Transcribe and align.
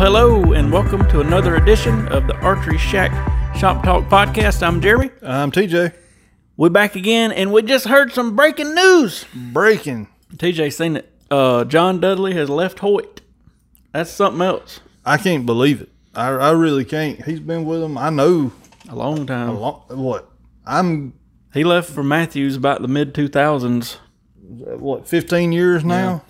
hello, 0.00 0.54
and 0.54 0.72
welcome 0.72 1.06
to 1.10 1.20
another 1.20 1.56
edition 1.56 2.08
of 2.08 2.26
the 2.26 2.34
Archery 2.36 2.78
Shack 2.78 3.12
Shop 3.54 3.84
Talk 3.84 4.04
podcast. 4.04 4.62
I'm 4.66 4.80
Jeremy. 4.80 5.10
I'm 5.20 5.52
TJ. 5.52 5.94
We're 6.56 6.70
back 6.70 6.96
again, 6.96 7.32
and 7.32 7.52
we 7.52 7.60
just 7.60 7.86
heard 7.86 8.10
some 8.10 8.34
breaking 8.34 8.74
news. 8.74 9.26
Breaking. 9.34 10.08
TJ 10.34 10.72
seen 10.72 10.96
it. 10.96 11.12
Uh, 11.30 11.64
John 11.64 12.00
Dudley 12.00 12.32
has 12.32 12.48
left 12.48 12.78
Hoyt. 12.78 13.20
That's 13.92 14.10
something 14.10 14.40
else. 14.40 14.80
I 15.04 15.18
can't 15.18 15.44
believe 15.44 15.82
it. 15.82 15.90
I, 16.14 16.28
I 16.28 16.50
really 16.52 16.86
can't. 16.86 17.22
He's 17.26 17.40
been 17.40 17.66
with 17.66 17.82
them. 17.82 17.98
I 17.98 18.08
know. 18.08 18.52
A 18.88 18.96
long 18.96 19.26
time. 19.26 19.50
A 19.50 19.60
long, 19.60 19.82
what? 19.90 20.30
I'm 20.64 21.12
he 21.52 21.62
left 21.62 21.90
for 21.90 22.02
Mathews 22.02 22.56
about 22.56 22.80
the 22.80 22.88
mid 22.88 23.12
2000s. 23.12 23.98
What, 24.38 25.06
15 25.06 25.52
years 25.52 25.84
now? 25.84 26.24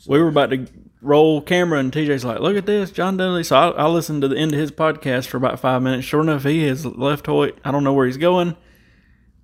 Yeah. 0.00 0.12
We 0.12 0.18
were 0.18 0.28
about 0.28 0.48
to 0.48 0.66
roll 1.02 1.42
camera, 1.42 1.78
and 1.78 1.92
TJ's 1.92 2.24
like, 2.24 2.40
"Look 2.40 2.56
at 2.56 2.64
this, 2.64 2.90
John 2.90 3.16
Dudley." 3.16 3.44
So 3.44 3.56
I, 3.56 3.68
I 3.70 3.86
listened 3.88 4.22
to 4.22 4.28
the 4.28 4.38
end 4.38 4.54
of 4.54 4.58
his 4.58 4.70
podcast 4.70 5.26
for 5.26 5.36
about 5.36 5.60
five 5.60 5.82
minutes. 5.82 6.06
Sure 6.06 6.22
enough, 6.22 6.44
he 6.44 6.64
has 6.66 6.86
left 6.86 7.26
Hoyt. 7.26 7.58
I 7.64 7.70
don't 7.70 7.84
know 7.84 7.92
where 7.92 8.06
he's 8.06 8.16
going. 8.16 8.56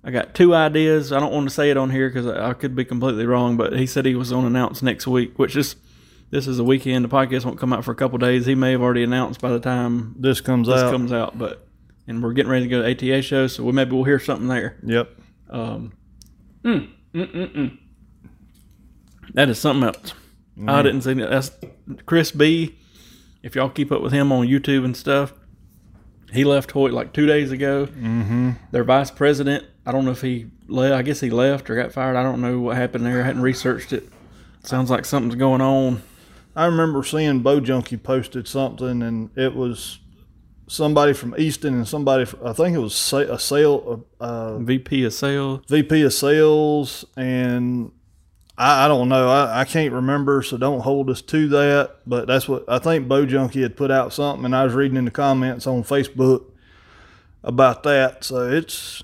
I 0.03 0.11
got 0.11 0.33
two 0.33 0.55
ideas. 0.55 1.11
I 1.11 1.19
don't 1.19 1.33
want 1.33 1.47
to 1.49 1.53
say 1.53 1.69
it 1.69 1.77
on 1.77 1.89
here 1.89 2.09
because 2.09 2.25
I, 2.25 2.49
I, 2.49 2.53
could 2.53 2.73
be 2.73 2.85
completely 2.85 3.25
wrong, 3.25 3.57
but 3.57 3.73
he 3.77 3.85
said 3.85 4.05
he 4.05 4.15
was 4.15 4.29
going 4.29 4.43
to 4.43 4.47
announce 4.47 4.81
next 4.81 5.05
week, 5.05 5.37
which 5.37 5.57
is 5.57 5.75
this 6.31 6.47
is 6.47 6.57
a 6.57 6.63
weekend. 6.63 7.03
The 7.03 7.09
podcast 7.09 7.43
won't 7.43 7.59
come 7.59 7.73
out 7.73 7.83
for 7.83 7.91
a 7.91 7.95
couple 7.95 8.17
days. 8.17 8.45
He 8.45 8.55
may 8.55 8.71
have 8.71 8.81
already 8.81 9.03
announced 9.03 9.41
by 9.41 9.49
the 9.49 9.59
time 9.59 10.15
this 10.17 10.39
comes 10.39 10.67
this 10.67 10.81
out. 10.81 10.91
comes 10.91 11.11
out, 11.11 11.37
but 11.37 11.67
and 12.07 12.23
we're 12.23 12.33
getting 12.33 12.51
ready 12.51 12.65
to 12.65 12.69
go 12.69 12.81
to 12.81 12.89
ATA 12.89 13.21
show, 13.21 13.47
so 13.47 13.63
we, 13.63 13.71
maybe 13.71 13.91
we'll 13.91 14.05
hear 14.05 14.19
something 14.19 14.47
there. 14.47 14.77
Yep. 14.83 15.09
Um, 15.49 15.93
mm, 16.63 16.89
mm, 17.13 17.33
mm, 17.33 17.55
mm. 17.55 17.77
That 19.33 19.49
is 19.49 19.59
something 19.59 19.87
else. 19.87 20.13
I 20.67 20.81
didn't 20.81 21.01
see 21.01 21.13
that. 21.13 21.29
That's 21.29 21.51
Chris 22.05 22.31
B. 22.31 22.77
If 23.41 23.55
y'all 23.55 23.69
keep 23.69 23.91
up 23.91 24.01
with 24.01 24.11
him 24.11 24.31
on 24.31 24.47
YouTube 24.47 24.83
and 24.83 24.97
stuff, 24.97 25.33
he 26.33 26.43
left 26.43 26.71
Hoyt 26.71 26.91
like 26.91 27.13
two 27.13 27.25
days 27.25 27.51
ago. 27.51 27.85
Mm-hmm. 27.87 28.51
Their 28.71 28.83
vice 28.83 29.11
president, 29.11 29.65
I 29.85 29.91
don't 29.91 30.05
know 30.05 30.11
if 30.11 30.21
he 30.21 30.47
left. 30.67 30.93
I 30.93 31.01
guess 31.01 31.19
he 31.19 31.29
left 31.29 31.69
or 31.69 31.75
got 31.75 31.91
fired. 31.93 32.15
I 32.15 32.23
don't 32.23 32.41
know 32.41 32.59
what 32.59 32.75
happened 32.75 33.05
there. 33.05 33.21
I 33.21 33.25
hadn't 33.25 33.41
researched 33.41 33.93
it. 33.93 34.09
Sounds 34.63 34.89
like 34.89 35.05
something's 35.05 35.35
going 35.35 35.61
on. 35.61 36.03
I 36.55 36.65
remember 36.65 37.03
seeing 37.03 37.41
Bow 37.41 37.61
Junkie 37.61 37.97
posted 37.97 38.47
something, 38.47 39.01
and 39.01 39.29
it 39.37 39.55
was 39.55 39.99
somebody 40.67 41.13
from 41.13 41.33
Easton 41.37 41.75
and 41.75 41.87
somebody, 41.87 42.25
from, 42.25 42.45
I 42.45 42.53
think 42.53 42.75
it 42.75 42.79
was 42.79 43.13
a 43.13 43.39
sale, 43.39 44.05
uh, 44.19 44.57
VP 44.59 45.05
of 45.05 45.13
sales, 45.13 45.61
VP 45.69 46.01
of 46.01 46.13
sales, 46.13 47.05
and 47.15 47.91
I, 48.59 48.85
I 48.85 48.87
don't 48.89 49.07
know. 49.07 49.29
I, 49.29 49.61
I, 49.61 49.65
can't 49.65 49.93
remember, 49.93 50.43
so 50.43 50.57
don't 50.57 50.81
hold 50.81 51.09
us 51.09 51.21
to 51.23 51.47
that. 51.47 51.95
But 52.05 52.27
that's 52.27 52.47
what 52.47 52.65
I 52.67 52.77
think. 52.77 53.07
Bow 53.07 53.25
Junkie 53.25 53.61
had 53.61 53.77
put 53.77 53.89
out 53.89 54.11
something, 54.11 54.43
and 54.43 54.55
I 54.55 54.65
was 54.65 54.73
reading 54.73 54.97
in 54.97 55.05
the 55.05 55.11
comments 55.11 55.65
on 55.65 55.83
Facebook 55.83 56.43
about 57.41 57.83
that. 57.83 58.25
So 58.25 58.49
it's, 58.49 59.01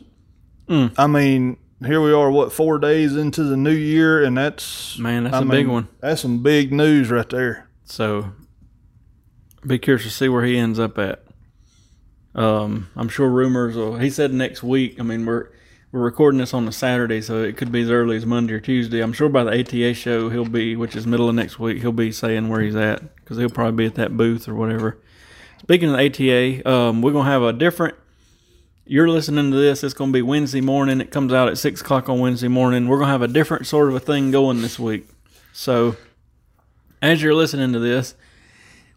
mm. 0.67 0.93
I 0.97 1.07
mean, 1.07 1.55
here 1.85 2.01
we 2.01 2.11
are, 2.11 2.29
what 2.29 2.51
four 2.51 2.77
days 2.79 3.15
into 3.15 3.45
the 3.45 3.55
new 3.55 3.71
year, 3.71 4.21
and 4.21 4.37
that's 4.37 4.99
man, 4.99 5.23
that's 5.23 5.35
I 5.35 5.39
a 5.39 5.41
mean, 5.41 5.51
big 5.51 5.67
one. 5.67 5.87
That's 6.01 6.21
some 6.21 6.43
big 6.43 6.73
news 6.73 7.09
right 7.09 7.29
there. 7.29 7.69
So, 7.85 8.33
be 9.65 9.79
curious 9.79 10.03
to 10.03 10.11
see 10.11 10.27
where 10.27 10.43
he 10.43 10.57
ends 10.57 10.79
up 10.79 10.97
at. 10.97 11.23
Um, 12.33 12.89
I'm 12.97 13.07
sure 13.07 13.29
rumors. 13.29 13.77
Will, 13.77 13.97
he 13.99 14.09
said 14.09 14.33
next 14.33 14.63
week. 14.63 14.99
I 14.99 15.03
mean, 15.03 15.25
we're 15.25 15.47
we're 15.95 16.01
recording 16.01 16.39
this 16.39 16.53
on 16.53 16.67
a 16.67 16.73
Saturday, 16.73 17.21
so 17.21 17.41
it 17.41 17.55
could 17.55 17.71
be 17.71 17.81
as 17.81 17.89
early 17.89 18.17
as 18.17 18.25
Monday 18.25 18.53
or 18.53 18.59
Tuesday. 18.59 18.99
I'm 18.99 19.13
sure 19.13 19.29
by 19.29 19.45
the 19.45 19.57
ATA 19.61 19.93
show 19.93 20.27
he'll 20.27 20.43
be, 20.43 20.75
which 20.75 20.93
is 20.93 21.07
middle 21.07 21.29
of 21.29 21.35
next 21.35 21.57
week, 21.57 21.79
he'll 21.79 21.93
be 21.93 22.11
saying 22.11 22.49
where 22.49 22.59
he's 22.59 22.75
at 22.75 23.15
because 23.15 23.37
he'll 23.37 23.49
probably 23.49 23.77
be 23.77 23.85
at 23.85 23.95
that 23.95 24.17
booth 24.17 24.49
or 24.49 24.55
whatever. 24.55 24.97
Speaking 25.61 25.89
of 25.89 25.97
the 25.97 26.59
ATA, 26.59 26.69
um, 26.69 27.01
we're 27.01 27.13
gonna 27.13 27.29
have 27.29 27.43
a 27.43 27.53
different. 27.53 27.95
You're 28.85 29.07
listening 29.07 29.51
to 29.51 29.57
this. 29.57 29.85
It's 29.85 29.93
gonna 29.93 30.11
be 30.11 30.21
Wednesday 30.21 30.59
morning. 30.59 30.99
It 30.99 31.11
comes 31.11 31.31
out 31.31 31.47
at 31.47 31.57
six 31.57 31.79
o'clock 31.79 32.09
on 32.09 32.19
Wednesday 32.19 32.49
morning. 32.49 32.89
We're 32.89 32.99
gonna 32.99 33.13
have 33.13 33.21
a 33.21 33.29
different 33.29 33.65
sort 33.65 33.87
of 33.87 33.95
a 33.95 34.01
thing 34.01 34.31
going 34.31 34.61
this 34.61 34.77
week. 34.77 35.07
So, 35.53 35.95
as 37.01 37.23
you're 37.23 37.33
listening 37.33 37.71
to 37.71 37.79
this, 37.79 38.15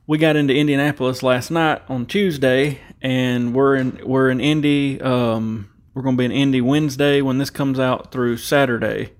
we 0.08 0.18
got 0.18 0.34
into 0.34 0.52
Indianapolis 0.52 1.22
last 1.22 1.52
night 1.52 1.80
on 1.88 2.06
Tuesday, 2.06 2.80
and 3.00 3.54
we're 3.54 3.76
in 3.76 4.00
we're 4.02 4.30
in 4.30 4.40
Indy. 4.40 5.00
Um, 5.00 5.70
we're 5.98 6.04
going 6.04 6.16
to 6.16 6.20
be 6.20 6.26
in 6.26 6.30
Indy 6.30 6.60
Wednesday 6.60 7.20
when 7.20 7.38
this 7.38 7.50
comes 7.50 7.80
out 7.80 8.12
through 8.12 8.36
Saturday. 8.36 9.14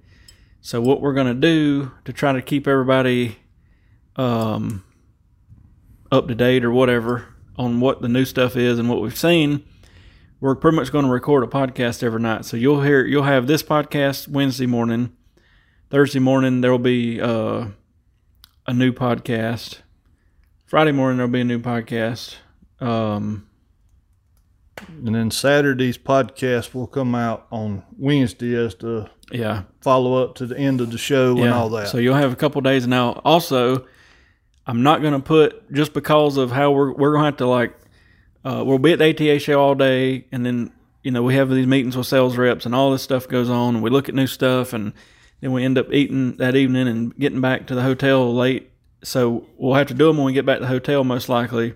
So 0.61 0.81
what 0.81 1.01
we're 1.01 1.13
going 1.13 1.27
to 1.27 1.35
do 1.35 1.91
to 2.05 2.13
try 2.13 2.33
to 2.33 2.41
keep 2.41 2.69
everybody 2.69 3.37
um, 4.15 4.85
up 6.13 6.29
to 6.29 6.37
date 6.37 6.65
or 6.65 6.71
whatever 6.71 7.35
on 7.57 7.81
what 7.81 8.01
the 8.01 8.09
new 8.09 8.25
stuff 8.25 8.55
is 8.57 8.79
and 8.79 8.89
what 8.89 9.03
we've 9.03 9.19
seen, 9.19 9.65
we're 10.41 10.55
pretty 10.55 10.77
much 10.77 10.93
going 10.93 11.05
to 11.05 11.11
record 11.11 11.43
a 11.43 11.49
podcast 11.49 12.05
every 12.05 12.21
night. 12.21 12.45
So 12.45 12.57
you'll 12.57 12.83
hear 12.83 13.05
you'll 13.05 13.25
have 13.25 13.49
this 13.49 13.65
podcast 13.65 14.29
Wednesday 14.29 14.67
morning. 14.67 15.17
Thursday 15.91 16.21
morning 16.21 16.61
there 16.61 16.71
will 16.71 16.79
be 16.79 17.21
uh, 17.21 17.67
a 18.69 18.73
new 18.73 18.93
podcast. 18.93 19.79
Friday 20.65 20.93
morning 20.93 21.17
there'll 21.17 21.33
be 21.33 21.41
a 21.41 21.45
new 21.45 21.59
podcast. 21.59 22.37
Um, 22.79 23.48
and 24.89 25.15
then 25.15 25.31
Saturday's 25.31 25.99
podcast 25.99 26.75
will 26.75 26.87
come 26.87 27.15
out 27.15 27.47
on 27.51 27.85
Wednesday 27.97 28.55
as 28.55 28.75
the 28.77 29.11
yeah 29.31 29.65
follow 29.81 30.23
up 30.23 30.35
to 30.37 30.47
the 30.47 30.57
end 30.59 30.81
of 30.81 30.91
the 30.91 30.99
show 30.99 31.37
yeah. 31.37 31.45
and 31.45 31.55
all 31.55 31.69
that. 31.71 31.89
So 31.89 31.99
you'll 31.99 32.15
have 32.15 32.33
a 32.33 32.37
couple 32.37 32.61
days 32.61 32.87
now. 32.87 33.21
Also, 33.25 33.87
I'm 34.67 34.83
not 34.83 35.01
going 35.01 35.15
to 35.15 35.21
put 35.21 35.73
just 35.73 35.93
because 35.93 36.37
of 36.37 36.53
how 36.53 36.71
we're 36.71 36.93
we're 36.93 37.13
going 37.13 37.23
to 37.23 37.27
have 37.27 37.37
to 37.39 37.47
like 37.47 37.75
uh, 38.45 38.63
we'll 38.65 38.79
be 38.79 38.93
at 38.93 38.99
the 38.99 39.11
ATA 39.11 39.39
show 39.39 39.61
all 39.61 39.75
day, 39.75 40.27
and 40.33 40.45
then 40.45 40.73
you 41.03 41.11
know 41.11 41.23
we 41.23 41.35
have 41.35 41.51
these 41.51 41.67
meetings 41.67 41.97
with 41.97 42.07
sales 42.07 42.37
reps 42.37 42.67
and 42.67 42.75
all 42.75 42.91
this 42.91 43.03
stuff 43.03 43.29
goes 43.29 43.51
on, 43.51 43.77
and 43.77 43.83
we 43.83 43.91
look 43.91 44.09
at 44.09 44.15
new 44.15 44.27
stuff, 44.27 44.73
and 44.73 44.93
then 45.41 45.53
we 45.53 45.65
end 45.65 45.79
up 45.79 45.93
eating 45.93 46.37
that 46.37 46.57
evening 46.57 46.89
and 46.89 47.17
getting 47.17 47.41
back 47.41 47.67
to 47.67 47.75
the 47.75 47.83
hotel 47.83 48.35
late. 48.35 48.71
So 49.03 49.47
we'll 49.57 49.75
have 49.75 49.89
to 49.89 49.95
do 49.95 50.07
them 50.07 50.17
when 50.17 50.27
we 50.27 50.33
get 50.33 50.47
back 50.47 50.59
to 50.59 50.63
the 50.63 50.69
hotel, 50.69 51.05
most 51.05 51.29
likely. 51.29 51.75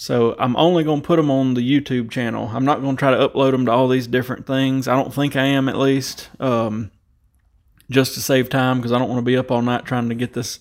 So 0.00 0.36
I'm 0.38 0.54
only 0.54 0.84
going 0.84 1.00
to 1.00 1.06
put 1.06 1.16
them 1.16 1.28
on 1.28 1.54
the 1.54 1.60
YouTube 1.60 2.08
channel. 2.08 2.48
I'm 2.52 2.64
not 2.64 2.80
going 2.82 2.94
to 2.94 3.00
try 3.00 3.10
to 3.10 3.28
upload 3.28 3.50
them 3.50 3.66
to 3.66 3.72
all 3.72 3.88
these 3.88 4.06
different 4.06 4.46
things. 4.46 4.86
I 4.86 4.94
don't 4.94 5.12
think 5.12 5.34
I 5.34 5.42
am, 5.46 5.68
at 5.68 5.76
least, 5.76 6.30
um, 6.38 6.92
just 7.90 8.14
to 8.14 8.20
save 8.20 8.48
time 8.48 8.76
because 8.76 8.92
I 8.92 8.98
don't 9.00 9.08
want 9.08 9.18
to 9.18 9.24
be 9.24 9.36
up 9.36 9.50
all 9.50 9.60
night 9.60 9.84
trying 9.84 10.08
to 10.08 10.14
get 10.14 10.34
this 10.34 10.60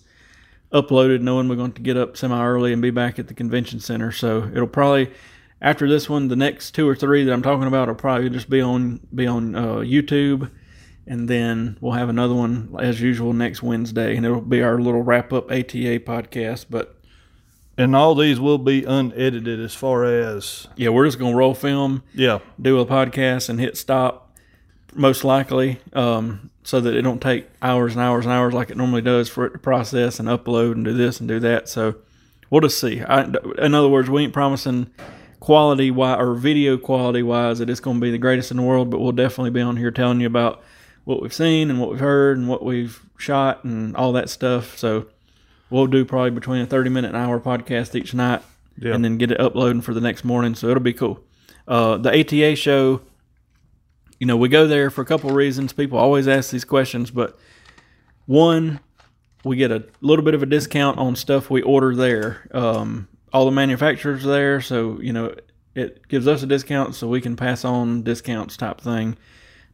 uploaded, 0.73 1.21
knowing 1.21 1.47
we're 1.47 1.55
going 1.55 1.73
to 1.73 1.83
get 1.83 1.97
up 1.97 2.17
semi 2.17 2.43
early 2.43 2.73
and 2.73 2.81
be 2.81 2.89
back 2.89 3.19
at 3.19 3.27
the 3.27 3.35
convention 3.35 3.79
center. 3.79 4.11
So 4.11 4.49
it'll 4.51 4.65
probably 4.65 5.11
after 5.61 5.87
this 5.87 6.09
one, 6.09 6.29
the 6.29 6.35
next 6.35 6.71
two 6.71 6.89
or 6.89 6.95
three 6.95 7.23
that 7.23 7.31
I'm 7.31 7.43
talking 7.43 7.67
about 7.67 7.89
will 7.89 7.95
probably 7.95 8.31
just 8.31 8.49
be 8.49 8.61
on 8.61 9.01
be 9.13 9.27
on 9.27 9.53
uh, 9.53 9.75
YouTube, 9.75 10.49
and 11.05 11.29
then 11.29 11.77
we'll 11.79 11.93
have 11.93 12.09
another 12.09 12.33
one 12.33 12.75
as 12.79 12.99
usual 12.99 13.33
next 13.33 13.61
Wednesday, 13.61 14.17
and 14.17 14.25
it'll 14.25 14.41
be 14.41 14.63
our 14.63 14.81
little 14.81 15.03
wrap 15.03 15.31
up 15.31 15.51
ATA 15.51 15.99
podcast. 15.99 16.65
But 16.71 16.96
and 17.77 17.95
all 17.95 18.15
these 18.15 18.39
will 18.39 18.57
be 18.57 18.83
unedited 18.83 19.59
as 19.59 19.75
far 19.75 20.03
as 20.03 20.67
yeah, 20.75 20.89
we're 20.89 21.05
just 21.05 21.19
gonna 21.19 21.35
roll 21.35 21.53
film, 21.53 22.03
yeah, 22.13 22.39
do 22.61 22.79
a 22.79 22.85
podcast 22.85 23.49
and 23.49 23.59
hit 23.59 23.77
stop, 23.77 24.35
most 24.93 25.23
likely, 25.23 25.79
um, 25.93 26.49
so 26.63 26.81
that 26.81 26.95
it 26.95 27.03
don't 27.03 27.21
take 27.21 27.47
hours 27.61 27.93
and 27.93 28.01
hours 28.01 28.25
and 28.25 28.33
hours 28.33 28.53
like 28.53 28.69
it 28.69 28.77
normally 28.77 29.01
does 29.01 29.29
for 29.29 29.45
it 29.45 29.51
to 29.51 29.59
process 29.59 30.19
and 30.19 30.27
upload 30.27 30.73
and 30.73 30.85
do 30.85 30.93
this 30.93 31.19
and 31.19 31.29
do 31.29 31.39
that. 31.39 31.69
So 31.69 31.95
we'll 32.49 32.61
just 32.61 32.79
see. 32.79 33.01
I, 33.01 33.25
in 33.59 33.73
other 33.73 33.89
words, 33.89 34.09
we 34.09 34.23
ain't 34.23 34.33
promising 34.33 34.89
quality 35.39 35.91
wise 35.91 36.17
or 36.19 36.33
video 36.33 36.77
quality 36.77 37.21
wise 37.21 37.59
that 37.59 37.69
it's 37.69 37.79
gonna 37.79 37.99
be 37.99 38.11
the 38.11 38.17
greatest 38.17 38.49
in 38.49 38.57
the 38.57 38.63
world, 38.63 38.89
but 38.89 38.99
we'll 38.99 39.11
definitely 39.11 39.51
be 39.51 39.61
on 39.61 39.77
here 39.77 39.91
telling 39.91 40.19
you 40.19 40.27
about 40.27 40.63
what 41.03 41.21
we've 41.21 41.33
seen 41.33 41.69
and 41.69 41.79
what 41.79 41.91
we've 41.91 41.99
heard 41.99 42.37
and 42.37 42.49
what 42.49 42.65
we've 42.65 43.01
shot 43.17 43.63
and 43.63 43.95
all 43.95 44.11
that 44.13 44.29
stuff. 44.29 44.77
So 44.77 45.05
we'll 45.69 45.87
do 45.87 46.05
probably 46.05 46.31
between 46.31 46.61
a 46.61 46.65
30 46.65 46.89
minute 46.89 47.09
and 47.09 47.17
hour 47.17 47.39
podcast 47.39 47.95
each 47.95 48.13
night 48.13 48.41
yeah. 48.77 48.93
and 48.93 49.03
then 49.03 49.17
get 49.17 49.31
it 49.31 49.39
uploading 49.39 49.81
for 49.81 49.93
the 49.93 50.01
next 50.01 50.23
morning. 50.23 50.55
So 50.55 50.69
it'll 50.69 50.83
be 50.83 50.93
cool. 50.93 51.23
Uh, 51.67 51.97
the 51.97 52.19
ATA 52.19 52.55
show, 52.55 53.01
you 54.19 54.27
know, 54.27 54.37
we 54.37 54.49
go 54.49 54.67
there 54.67 54.89
for 54.89 55.01
a 55.01 55.05
couple 55.05 55.29
of 55.29 55.35
reasons. 55.35 55.73
People 55.73 55.97
always 55.97 56.27
ask 56.27 56.51
these 56.51 56.65
questions, 56.65 57.11
but 57.11 57.37
one, 58.25 58.79
we 59.43 59.57
get 59.57 59.71
a 59.71 59.85
little 60.01 60.23
bit 60.23 60.33
of 60.33 60.43
a 60.43 60.45
discount 60.45 60.97
on 60.97 61.15
stuff 61.15 61.49
we 61.49 61.61
order 61.61 61.95
there. 61.95 62.47
Um, 62.51 63.07
all 63.33 63.45
the 63.45 63.51
manufacturers 63.51 64.23
there, 64.23 64.61
so 64.61 64.99
you 65.01 65.13
know 65.13 65.35
it 65.75 66.07
gives 66.07 66.27
us 66.27 66.41
a 66.41 66.47
discount, 66.47 66.95
so 66.95 67.07
we 67.07 67.21
can 67.21 67.35
pass 67.35 67.65
on 67.65 68.03
discounts 68.03 68.57
type 68.57 68.81
thing. 68.81 69.17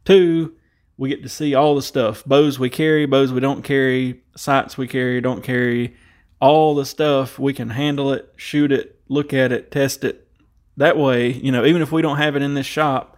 Two, 0.04 0.54
we 0.96 1.08
get 1.08 1.22
to 1.22 1.28
see 1.28 1.54
all 1.54 1.74
the 1.74 1.82
stuff 1.82 2.24
bows 2.24 2.58
we 2.58 2.70
carry, 2.70 3.06
bows 3.06 3.32
we 3.32 3.40
don't 3.40 3.62
carry, 3.62 4.22
sights 4.36 4.78
we 4.78 4.86
carry, 4.86 5.20
don't 5.20 5.42
carry, 5.42 5.96
all 6.40 6.74
the 6.74 6.86
stuff. 6.86 7.38
We 7.38 7.52
can 7.52 7.70
handle 7.70 8.12
it, 8.12 8.32
shoot 8.36 8.70
it, 8.70 9.00
look 9.08 9.32
at 9.32 9.52
it, 9.52 9.70
test 9.70 10.04
it. 10.04 10.28
That 10.76 10.96
way, 10.96 11.32
you 11.32 11.52
know, 11.52 11.64
even 11.64 11.82
if 11.82 11.92
we 11.92 12.02
don't 12.02 12.18
have 12.18 12.36
it 12.36 12.42
in 12.42 12.54
this 12.54 12.66
shop, 12.66 13.16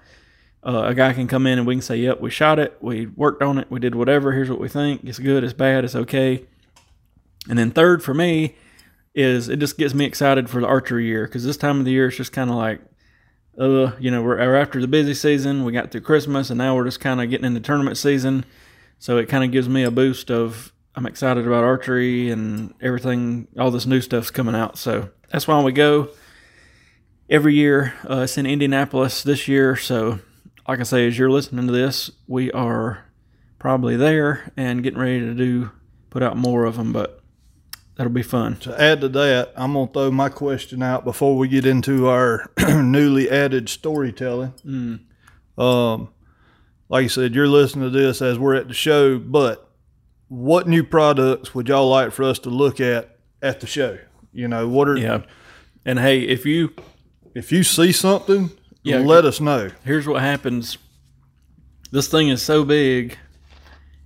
uh, 0.63 0.85
a 0.87 0.95
guy 0.95 1.13
can 1.13 1.29
come 1.29 1.47
in 1.47 1.59
and 1.59 1.67
we 1.67 1.75
can 1.75 1.83
say, 1.83 1.97
"Yep, 1.97 2.21
we 2.21 2.31
shot 2.31 2.59
it, 2.59 2.77
we 2.81 3.07
worked 3.07 3.43
on 3.43 3.59
it, 3.59 3.71
we 3.71 3.79
did 3.79 3.95
whatever. 3.95 4.33
Here's 4.33 4.51
what 4.51 4.61
we 4.61 4.69
think. 4.69 5.05
It's 5.05 5.19
good, 5.19 5.45
it's 5.45 5.53
bad, 5.53 5.85
it's 5.85 5.95
okay." 5.95 6.45
And 7.49 7.59
then 7.59 7.71
third 7.71 8.03
for 8.03 8.15
me, 8.15 8.57
is 9.15 9.49
it 9.49 9.59
just 9.59 9.79
gets 9.79 9.95
me 9.95 10.05
excited 10.05 10.51
for 10.51 10.61
the 10.61 10.67
archery 10.67 11.07
year 11.07 11.25
because 11.27 11.45
this 11.45 11.57
time 11.57 11.79
of 11.79 11.85
the 11.85 11.93
year 11.93 12.09
it's 12.09 12.17
just 12.17 12.33
kind 12.33 12.51
of 12.51 12.57
like, 12.57 12.81
uh, 13.59 13.93
you 13.99 14.11
know, 14.11 14.23
we're, 14.23 14.37
we're 14.37 14.57
after 14.57 14.81
the 14.81 14.89
busy 14.89 15.15
season. 15.15 15.65
We 15.65 15.73
got 15.73 15.91
through 15.91 16.03
Christmas 16.03 16.51
and 16.51 16.59
now 16.59 16.75
we're 16.77 16.85
just 16.85 17.01
kind 17.01 17.21
of 17.21 17.31
getting 17.31 17.47
into 17.47 17.61
tournament 17.61 17.97
season. 17.99 18.45
So 18.99 19.19
it 19.19 19.29
kind 19.29 19.45
of 19.45 19.51
gives 19.51 19.69
me 19.69 19.83
a 19.83 19.91
boost 19.91 20.31
of 20.31 20.73
I'm 20.95 21.07
excited 21.07 21.47
about 21.47 21.65
archery 21.65 22.31
and 22.31 22.75
everything. 22.81 23.49
All 23.59 23.71
this 23.71 23.87
new 23.87 24.01
stuff's 24.01 24.31
coming 24.31 24.55
out. 24.55 24.79
So 24.79 25.11
that's 25.31 25.47
why 25.47 25.63
we 25.63 25.73
go 25.73 26.09
every 27.29 27.55
year. 27.55 27.95
Uh, 28.09 28.21
it's 28.21 28.39
in 28.39 28.47
Indianapolis 28.47 29.23
this 29.23 29.49
year. 29.49 29.77
So, 29.77 30.21
like 30.67 30.81
I 30.81 30.85
say, 30.85 31.07
as 31.07 31.19
you're 31.19 31.31
listening 31.31 31.67
to 31.67 31.73
this, 31.73 32.11
we 32.27 32.51
are 32.53 33.05
probably 33.59 33.97
there 33.97 34.53
and 34.57 34.83
getting 34.83 34.99
ready 34.99 35.21
to 35.21 35.35
do 35.35 35.71
put 36.11 36.23
out 36.23 36.37
more 36.37 36.65
of 36.65 36.77
them. 36.77 36.93
But 36.93 37.21
that'll 37.97 38.13
be 38.13 38.23
fun. 38.23 38.57
To 38.59 38.81
add 38.81 39.01
to 39.03 39.09
that, 39.11 39.53
I'm 39.57 39.73
gonna 39.75 39.91
throw 39.93 40.11
my 40.11 40.29
question 40.29 40.83
out 40.83 41.05
before 41.05 41.37
we 41.37 41.49
get 41.49 41.67
into 41.67 42.07
our 42.09 42.51
newly 42.83 43.29
added 43.31 43.69
storytelling. 43.69 44.53
Mm. 44.65 45.01
Um, 45.63 46.09
like 46.89 47.03
you 47.05 47.09
said, 47.09 47.35
you're 47.35 47.49
listening 47.49 47.91
to 47.91 47.99
this 47.99 48.23
as 48.23 48.39
we're 48.39 48.55
at 48.55 48.69
the 48.69 48.75
show, 48.75 49.19
but 49.19 49.71
what 50.29 50.69
new 50.69 50.85
products 50.85 51.55
would 51.55 51.69
y'all 51.69 51.89
like 51.89 52.13
for 52.13 52.25
us 52.25 52.39
to 52.41 52.51
look 52.51 52.81
at 52.81 53.19
at 53.43 53.61
the 53.61 53.67
show? 53.67 53.99
You 54.33 54.49
know, 54.49 54.69
what 54.69 54.89
are 54.89 54.97
Yeah. 54.97 55.23
And 55.85 55.99
hey, 55.99 56.21
if 56.21 56.45
you 56.45 56.73
if 57.35 57.53
you 57.53 57.63
see 57.63 57.93
something, 57.93 58.51
Yeah, 58.83 58.99
let 58.99 59.25
us 59.25 59.41
know. 59.41 59.71
here's 59.85 60.07
what 60.07 60.23
happens. 60.23 60.79
This 61.93 62.09
thing 62.09 62.29
is 62.29 62.43
so 62.43 62.65
big, 62.65 63.17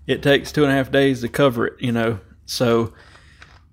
it 0.06 0.22
takes 0.22 0.52
two 0.52 0.62
and 0.62 0.70
a 0.72 0.74
half 0.74 0.90
days 0.90 1.22
to 1.22 1.28
cover 1.28 1.66
it, 1.66 1.74
you 1.80 1.92
know. 1.92 2.20
So 2.44 2.92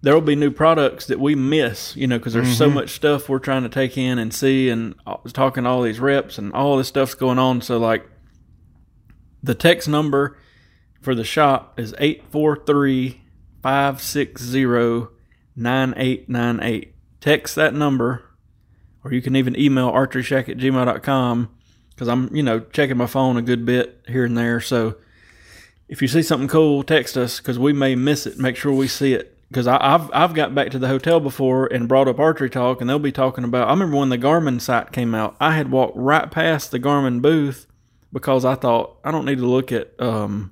there 0.02 0.14
will 0.14 0.22
be 0.22 0.36
new 0.36 0.52
products 0.52 1.08
that 1.08 1.20
we 1.20 1.36
miss, 1.36 1.96
you 1.96 2.08
know, 2.08 2.18
because 2.18 2.34
there's 2.34 2.58
so 2.58 2.68
mm-hmm. 2.68 2.76
much 2.76 2.92
stuff 2.92 3.30
we're 3.30 3.40
trying 3.40 3.64
to 3.64 3.70
take 3.70 3.98
in 3.98 4.20
and 4.20 4.34
see, 4.34 4.70
and 4.70 4.96
was 5.24 5.34
talking 5.34 5.64
to 5.64 5.70
all 5.70 5.82
these 5.82 6.00
reps 6.00 6.38
and 6.38 6.54
all 6.54 6.78
this 6.78 6.88
stuff's 6.88 7.16
going 7.16 7.40
on. 7.40 7.62
So 7.62 7.78
like, 7.78 8.08
the 9.42 9.56
text 9.56 9.88
number 9.88 10.38
for 11.02 11.16
the 11.16 11.24
shop 11.24 11.80
is 11.80 11.96
843 11.98 13.22
560 13.62 15.08
9898. 15.56 16.94
Text 17.20 17.56
that 17.56 17.74
number 17.74 18.28
or 19.08 19.14
you 19.14 19.22
can 19.22 19.38
even 19.38 19.58
email 19.58 19.90
archeryshack 19.90 20.50
at 20.50 20.58
gmail.com 20.58 21.50
because 21.92 22.08
I'm, 22.10 22.36
you 22.36 22.44
know, 22.44 22.60
checking 22.60 22.98
my 22.98 23.08
phone 23.08 23.38
a 23.38 23.42
good 23.42 23.66
bit 23.66 24.04
here 24.06 24.26
and 24.26 24.38
there. 24.38 24.60
So 24.60 24.98
if 25.88 26.02
you 26.02 26.10
see 26.10 26.22
something 26.22 26.50
cool, 26.50 26.84
text 26.84 27.16
us 27.16 27.38
because 27.38 27.58
we 27.58 27.72
may 27.72 27.96
miss 27.96 28.28
it. 28.28 28.38
Make 28.38 28.58
sure 28.58 28.74
we 28.74 28.88
see 28.88 29.14
it. 29.14 29.37
Because 29.50 29.66
I've 29.68 30.10
I've 30.14 30.34
got 30.34 30.54
back 30.54 30.72
to 30.72 30.80
the 30.80 30.90
hotel 30.90 31.20
before 31.20 31.68
and 31.68 31.88
brought 31.88 32.08
up 32.08 32.20
archery 32.20 32.50
talk, 32.50 32.82
and 32.82 32.90
they'll 32.90 33.00
be 33.00 33.14
talking 33.14 33.46
about. 33.46 33.68
I 33.68 33.72
remember 33.72 33.98
when 33.98 34.10
the 34.10 34.18
Garmin 34.18 34.60
sight 34.60 34.92
came 34.92 35.16
out, 35.16 35.36
I 35.40 35.54
had 35.54 35.72
walked 35.72 35.96
right 35.96 36.30
past 36.30 36.72
the 36.72 36.80
Garmin 36.80 37.22
booth 37.22 37.66
because 38.12 38.44
I 38.44 38.56
thought 38.56 38.98
I 39.04 39.12
don't 39.12 39.26
need 39.26 39.38
to 39.38 39.46
look 39.46 39.72
at 39.72 39.94
um, 40.00 40.52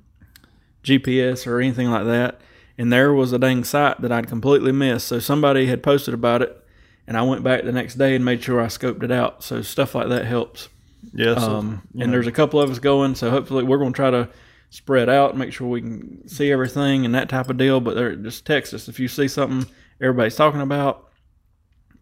GPS 0.82 1.46
or 1.46 1.60
anything 1.60 1.90
like 1.90 2.06
that. 2.06 2.40
And 2.78 2.92
there 2.92 3.12
was 3.12 3.32
a 3.32 3.38
dang 3.38 3.64
sight 3.64 4.00
that 4.02 4.12
I'd 4.12 4.28
completely 4.28 4.72
missed. 4.72 5.08
So 5.08 5.18
somebody 5.18 5.66
had 5.66 5.82
posted 5.82 6.14
about 6.14 6.42
it, 6.42 6.64
and 7.06 7.16
I 7.16 7.22
went 7.22 7.42
back 7.42 7.64
the 7.64 7.72
next 7.72 7.94
day 7.94 8.14
and 8.14 8.24
made 8.24 8.42
sure 8.42 8.60
I 8.60 8.66
scoped 8.66 9.02
it 9.02 9.10
out. 9.10 9.42
So 9.42 9.62
stuff 9.62 9.94
like 9.94 10.08
that 10.08 10.24
helps. 10.26 10.68
Yes. 11.12 11.42
Um, 11.42 11.82
and 11.98 12.12
there's 12.12 12.26
a 12.26 12.32
couple 12.32 12.60
of 12.60 12.70
us 12.70 12.78
going, 12.78 13.14
so 13.14 13.30
hopefully 13.30 13.64
we're 13.64 13.78
going 13.78 13.92
to 13.92 13.96
try 13.96 14.10
to 14.10 14.28
spread 14.76 15.08
out 15.08 15.36
make 15.36 15.52
sure 15.52 15.66
we 15.68 15.80
can 15.80 16.28
see 16.28 16.52
everything 16.52 17.04
and 17.06 17.14
that 17.14 17.28
type 17.28 17.48
of 17.50 17.56
deal. 17.56 17.80
But 17.80 17.94
they're, 17.94 18.14
just 18.16 18.44
text 18.46 18.74
us 18.74 18.88
if 18.88 19.00
you 19.00 19.08
see 19.08 19.26
something 19.28 19.70
everybody's 20.00 20.36
talking 20.36 20.60
about. 20.60 21.08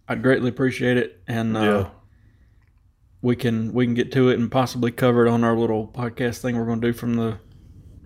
I'd 0.08 0.22
greatly 0.22 0.50
appreciate 0.50 0.96
it, 0.98 1.22
and 1.26 1.56
uh, 1.56 1.60
Yeah. 1.62 1.88
we 3.22 3.36
can 3.36 3.72
we 3.72 3.86
can 3.86 3.94
get 3.94 4.12
to 4.12 4.28
it 4.28 4.38
and 4.38 4.50
possibly 4.50 4.90
cover 4.90 5.26
it 5.26 5.30
on 5.30 5.44
our 5.44 5.56
little 5.56 5.88
podcast 5.88 6.38
thing 6.40 6.58
we're 6.58 6.66
going 6.66 6.80
to 6.80 6.86
do 6.88 6.92
from 6.92 7.14
the 7.14 7.38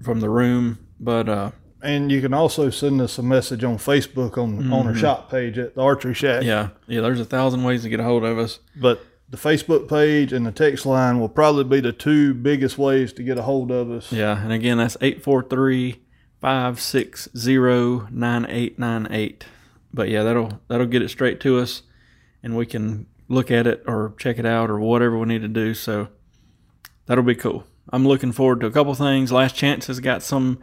from 0.02 0.20
the 0.20 0.30
room. 0.30 0.78
But 1.00 1.28
uh, 1.28 1.50
and 1.82 2.10
you 2.12 2.20
can 2.20 2.34
also 2.34 2.70
send 2.70 3.00
us 3.00 3.18
a 3.18 3.22
message 3.22 3.64
on 3.64 3.78
Facebook 3.78 4.38
on 4.38 4.72
on 4.72 4.86
our 4.86 4.94
shop 4.94 5.30
page 5.30 5.58
at 5.58 5.74
the 5.74 5.80
Archery 5.82 6.14
Shack. 6.14 6.40
Mm-hmm. 6.40 6.48
yeah, 6.48 6.68
yeah, 6.86 7.00
there's 7.00 7.20
a 7.20 7.24
thousand 7.24 7.64
ways 7.64 7.82
to 7.82 7.88
get 7.88 7.98
a 8.00 8.04
hold 8.04 8.24
of 8.24 8.38
us. 8.38 8.60
But 8.76 9.04
the 9.30 9.36
Facebook 9.36 9.88
page 9.88 10.32
and 10.32 10.46
the 10.46 10.52
text 10.52 10.86
line 10.86 11.20
will 11.20 11.28
probably 11.28 11.64
be 11.64 11.80
the 11.80 11.92
two 11.92 12.32
biggest 12.34 12.78
ways 12.78 13.12
to 13.14 13.22
get 13.22 13.38
a 13.38 13.42
hold 13.42 13.70
of 13.70 13.90
us. 13.90 14.12
Yeah, 14.12 14.42
and 14.42 14.52
again, 14.52 14.78
that's 14.78 14.96
843 15.00 16.00
560 16.40 18.10
9898. 18.10 19.44
But 19.92 20.08
yeah, 20.08 20.22
that'll 20.22 20.60
that'll 20.68 20.86
get 20.86 21.02
it 21.02 21.08
straight 21.08 21.40
to 21.40 21.58
us 21.58 21.82
and 22.42 22.56
we 22.56 22.66
can 22.66 23.06
look 23.28 23.50
at 23.50 23.66
it 23.66 23.82
or 23.86 24.14
check 24.18 24.38
it 24.38 24.46
out 24.46 24.70
or 24.70 24.78
whatever 24.78 25.18
we 25.18 25.26
need 25.26 25.42
to 25.42 25.48
do. 25.48 25.74
So 25.74 26.08
that'll 27.06 27.24
be 27.24 27.34
cool. 27.34 27.64
I'm 27.90 28.06
looking 28.06 28.32
forward 28.32 28.60
to 28.60 28.66
a 28.66 28.70
couple 28.70 28.94
things. 28.94 29.32
Last 29.32 29.54
Chance 29.54 29.86
has 29.86 30.00
got 30.00 30.22
some 30.22 30.58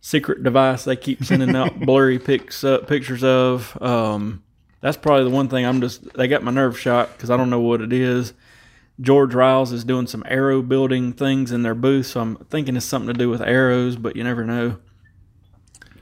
secret 0.00 0.42
device 0.42 0.84
they 0.84 0.96
keep 0.96 1.24
sending 1.24 1.54
out 1.54 1.80
blurry 1.86 2.18
pics 2.18 2.64
uh, 2.64 2.78
pictures 2.78 3.24
of. 3.24 3.80
Um, 3.80 4.42
that's 4.80 4.96
probably 4.96 5.24
the 5.24 5.30
one 5.30 5.48
thing 5.48 5.64
I'm 5.64 5.80
just 5.80 6.12
they 6.14 6.28
got 6.28 6.42
my 6.42 6.50
nerve 6.50 6.78
shot 6.78 7.12
because 7.12 7.30
I 7.30 7.36
don't 7.36 7.50
know 7.50 7.60
what 7.60 7.80
it 7.80 7.92
is. 7.92 8.32
George 9.00 9.32
Ryals 9.32 9.72
is 9.72 9.84
doing 9.84 10.06
some 10.06 10.24
arrow 10.26 10.62
building 10.62 11.12
things 11.12 11.52
in 11.52 11.62
their 11.62 11.74
booth, 11.74 12.06
so 12.06 12.20
I'm 12.20 12.36
thinking 12.36 12.76
it's 12.76 12.86
something 12.86 13.12
to 13.12 13.18
do 13.18 13.28
with 13.28 13.42
arrows, 13.42 13.96
but 13.96 14.16
you 14.16 14.24
never 14.24 14.44
know. 14.44 14.78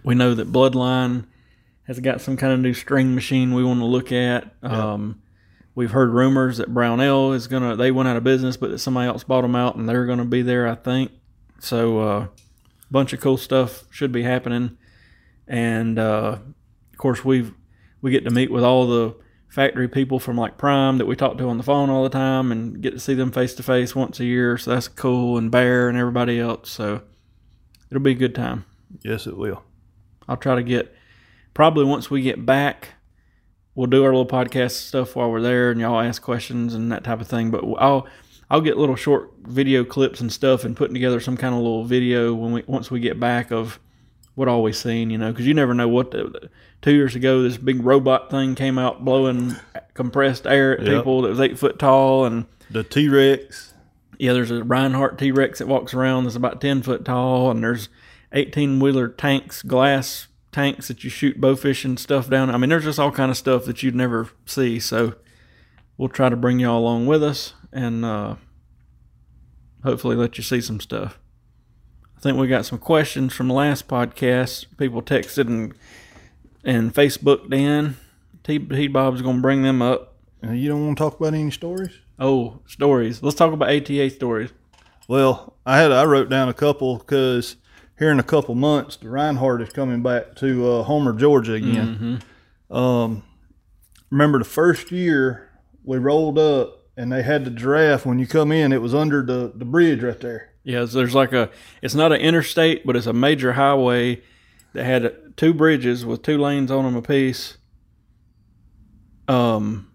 We 0.05 0.15
know 0.15 0.35
that 0.35 0.53
Bloodline 0.53 1.27
has 1.87 1.99
got 1.99 2.21
some 2.21 2.37
kind 2.37 2.53
of 2.53 2.61
new 2.61 2.75
string 2.75 3.15
machine 3.15 3.53
we 3.53 3.65
want 3.65 3.81
to 3.81 3.87
look 3.87 4.13
at. 4.13 4.55
Um, 4.63 5.23
we've 5.75 5.91
heard 5.91 6.11
rumors 6.11 6.59
that 6.59 6.73
Brownell 6.73 7.33
is 7.33 7.49
gonna 7.49 7.75
they 7.77 7.91
went 7.91 8.09
out 8.09 8.17
of 8.17 8.25
business, 8.25 8.57
but 8.57 8.71
that 8.71 8.79
somebody 8.79 9.09
else 9.09 9.25
bought 9.25 9.43
them 9.43 9.57
out 9.57 9.77
and 9.77 9.89
they're 9.89 10.07
gonna 10.07 10.25
be 10.25 10.43
there, 10.43 10.69
I 10.69 10.75
think. 10.75 11.11
So 11.59 11.99
a 11.99 12.19
uh, 12.19 12.27
bunch 12.91 13.13
of 13.13 13.21
cool 13.21 13.37
stuff 13.37 13.85
should 13.91 14.13
be 14.13 14.23
happening, 14.23 14.77
and 15.49 15.99
uh, 15.99 16.39
of 16.93 16.99
course 16.99 17.25
we've 17.25 17.55
we 18.05 18.11
get 18.11 18.25
to 18.25 18.31
meet 18.31 18.51
with 18.51 18.63
all 18.63 18.87
the 18.87 19.17
factory 19.49 19.89
people 19.89 20.19
from 20.19 20.37
like 20.37 20.59
Prime 20.59 20.99
that 20.99 21.07
we 21.07 21.17
talk 21.17 21.39
to 21.39 21.49
on 21.49 21.57
the 21.57 21.65
phone 21.65 21.89
all 21.89 22.03
the 22.03 22.11
time 22.11 22.53
and 22.53 22.83
get 22.83 22.91
to 22.91 23.01
see 23.01 23.15
them 23.15 23.33
face 23.33 23.55
to 23.55 23.63
face 23.63 23.97
once 23.97 24.21
a 24.21 24.27
year. 24.27 24.59
So 24.59 24.73
that's 24.73 24.89
cool, 24.89 25.39
and 25.39 25.51
Bear 25.51 25.89
and 25.89 25.97
everybody 25.97 26.39
else. 26.39 26.71
So 26.71 27.01
it'll 27.91 28.03
be 28.03 28.11
a 28.11 28.15
good 28.15 28.35
time. 28.35 28.67
Yes, 29.03 29.27
it 29.27 29.39
will. 29.39 29.63
I'll 30.29 30.37
try 30.37 30.55
to 30.55 30.63
get 30.63 30.95
probably 31.55 31.87
once 31.87 32.11
we 32.11 32.21
get 32.21 32.45
back, 32.45 32.91
we'll 33.75 33.87
do 33.87 34.05
our 34.05 34.15
little 34.15 34.27
podcast 34.27 34.73
stuff 34.73 35.17
while 35.17 35.31
we're 35.31 35.41
there, 35.41 35.71
and 35.71 35.81
y'all 35.81 35.99
ask 35.99 36.21
questions 36.21 36.75
and 36.75 36.93
that 36.93 37.05
type 37.05 37.23
of 37.23 37.27
thing. 37.27 37.51
But 37.51 37.65
I'll 37.79 38.07
I'll 38.51 38.61
get 38.61 38.77
little 38.77 38.97
short 38.97 39.33
video 39.45 39.83
clips 39.83 40.21
and 40.21 40.31
stuff 40.31 40.67
and 40.67 40.77
putting 40.77 40.93
together 40.93 41.21
some 41.21 41.39
kind 41.39 41.55
of 41.55 41.63
little 41.63 41.85
video 41.85 42.35
when 42.35 42.53
we 42.53 42.65
once 42.67 42.91
we 42.91 43.01
get 43.01 43.19
back 43.19 43.51
of 43.51 43.81
what 44.35 44.49
all 44.49 44.63
we've 44.63 44.77
seen, 44.77 45.11
you 45.11 45.19
know, 45.19 45.31
because 45.33 45.47
you 45.47 45.55
never 45.55 45.75
know 45.75 45.89
what. 45.89 46.11
The, 46.11 46.51
two 46.83 46.93
years 46.95 47.15
ago, 47.15 47.43
this 47.43 47.57
big 47.57 47.83
robot 47.85 48.31
thing 48.31 48.55
came 48.55 48.79
out 48.79 49.05
blowing 49.05 49.57
compressed 49.95 50.47
air 50.47 50.79
at 50.79 50.85
Yep. 50.87 50.97
people 50.97 51.23
that 51.23 51.29
was 51.31 51.41
eight 51.41 51.59
foot 51.59 51.79
tall, 51.79 52.25
and 52.25 52.47
The 52.71 52.83
T 52.85 53.09
Rex. 53.09 53.75
yeah, 54.19 54.33
there's 54.33 54.51
a 54.51 54.61
Rinehart 54.61 55.17
T 55.19 55.31
Rex 55.33 55.59
that 55.61 55.69
walks 55.69 55.95
around 55.95 56.25
that's 56.25 56.37
about 56.37 56.61
10 56.61 56.83
foot 56.83 57.05
tall, 57.05 57.51
and 57.51 57.63
there's 57.63 57.89
18 58.33 58.81
wheeler 58.81 59.09
tanks, 59.09 59.63
glass 59.63 60.27
tanks 60.53 60.89
that 60.89 61.03
you 61.05 61.11
shoot 61.11 61.41
bowfish 61.41 61.85
and 61.85 61.99
stuff 61.99 62.29
down. 62.29 62.51
I 62.51 62.57
mean, 62.59 62.71
there's 62.71 62.85
just 62.85 62.99
all 62.99 63.11
kind 63.13 63.31
of 63.31 63.37
stuff 63.37 63.65
that 63.65 63.83
you'd 63.83 63.95
never 63.95 64.29
see. 64.47 64.79
So 64.81 65.15
we'll 65.97 66.09
try 66.09 66.29
to 66.29 66.37
bring 66.37 66.59
y'all 66.61 66.79
along 66.79 67.07
with 67.07 67.23
us 67.23 67.55
and 67.73 68.05
uh, 68.05 68.37
hopefully 69.85 70.17
let 70.17 70.37
you 70.39 70.45
see 70.45 70.61
some 70.61 70.81
stuff. 70.81 71.19
Think 72.25 72.39
we 72.39 72.49
got 72.49 72.65
some 72.65 72.79
questions 72.79 73.35
from 73.35 73.49
the 73.49 73.55
last 73.55 73.87
podcast. 73.87 74.65
People 74.79 75.03
texted 75.03 75.47
and 75.47 75.75
and 76.65 76.95
Facebooked 76.95 77.53
in. 77.53 77.99
T, 78.43 78.59
T 78.59 78.89
Bob's 78.89 79.21
going 79.21 79.37
to 79.37 79.43
bring 79.43 79.63
them 79.63 79.83
up. 79.83 80.15
You 80.43 80.71
don't 80.71 80.87
want 80.87 80.97
to 80.97 81.05
talk 81.05 81.21
about 81.21 81.35
any 81.35 81.51
stories? 81.51 81.99
Oh, 82.19 82.61
stories. 82.67 83.23
Let's 83.23 83.37
talk 83.37 83.53
about 83.53 83.69
ATA 83.69 84.09
stories. 84.09 84.55
Well, 85.07 85.59
I 85.67 85.77
had 85.77 85.93
I 85.93 86.07
wrote 86.07 86.31
down 86.31 86.49
a 86.49 86.55
couple 86.55 86.97
because 86.97 87.57
here 87.99 88.11
in 88.11 88.19
a 88.19 88.23
couple 88.23 88.55
months, 88.55 88.97
the 88.97 89.09
Rinehart 89.09 89.61
is 89.61 89.69
coming 89.69 90.03
back 90.03 90.35
to 90.37 90.67
uh, 90.67 90.83
Homer, 90.85 91.13
Georgia 91.13 91.53
again. 91.53 92.23
Um, 92.71 93.23
remember 94.09 94.39
the 94.39 94.47
first 94.47 94.91
year 94.91 95.51
we 95.85 95.99
rolled 95.99 96.39
up 96.39 96.87
and 96.97 97.13
they 97.13 97.23
had 97.23 97.45
the 97.45 97.51
giraffe. 97.51 98.07
When 98.07 98.19
you 98.19 98.27
come 98.27 98.51
in, 98.51 98.73
it 98.73 98.81
was 98.81 98.95
under 98.95 99.23
the, 99.23 99.53
the 99.55 99.67
bridge 99.67 100.03
right 100.03 100.19
there. 100.19 100.54
Yeah, 100.65 100.87
so 100.87 100.99
there's 100.99 101.15
like 101.15 101.33
a, 101.33 101.51
it's 101.83 101.95
not 101.95 102.11
an 102.13 102.21
interstate, 102.21 102.87
but 102.87 102.97
it's 102.97 103.07
a 103.07 103.13
major 103.13 103.53
highway 103.53 104.23
that 104.73 104.85
had 104.85 105.37
two 105.37 105.53
bridges 105.55 106.05
with 106.07 106.23
two 106.23 106.39
lanes 106.39 106.71
on 106.71 106.85
them 106.85 106.97
apiece. 106.97 107.59
Um, 109.29 109.91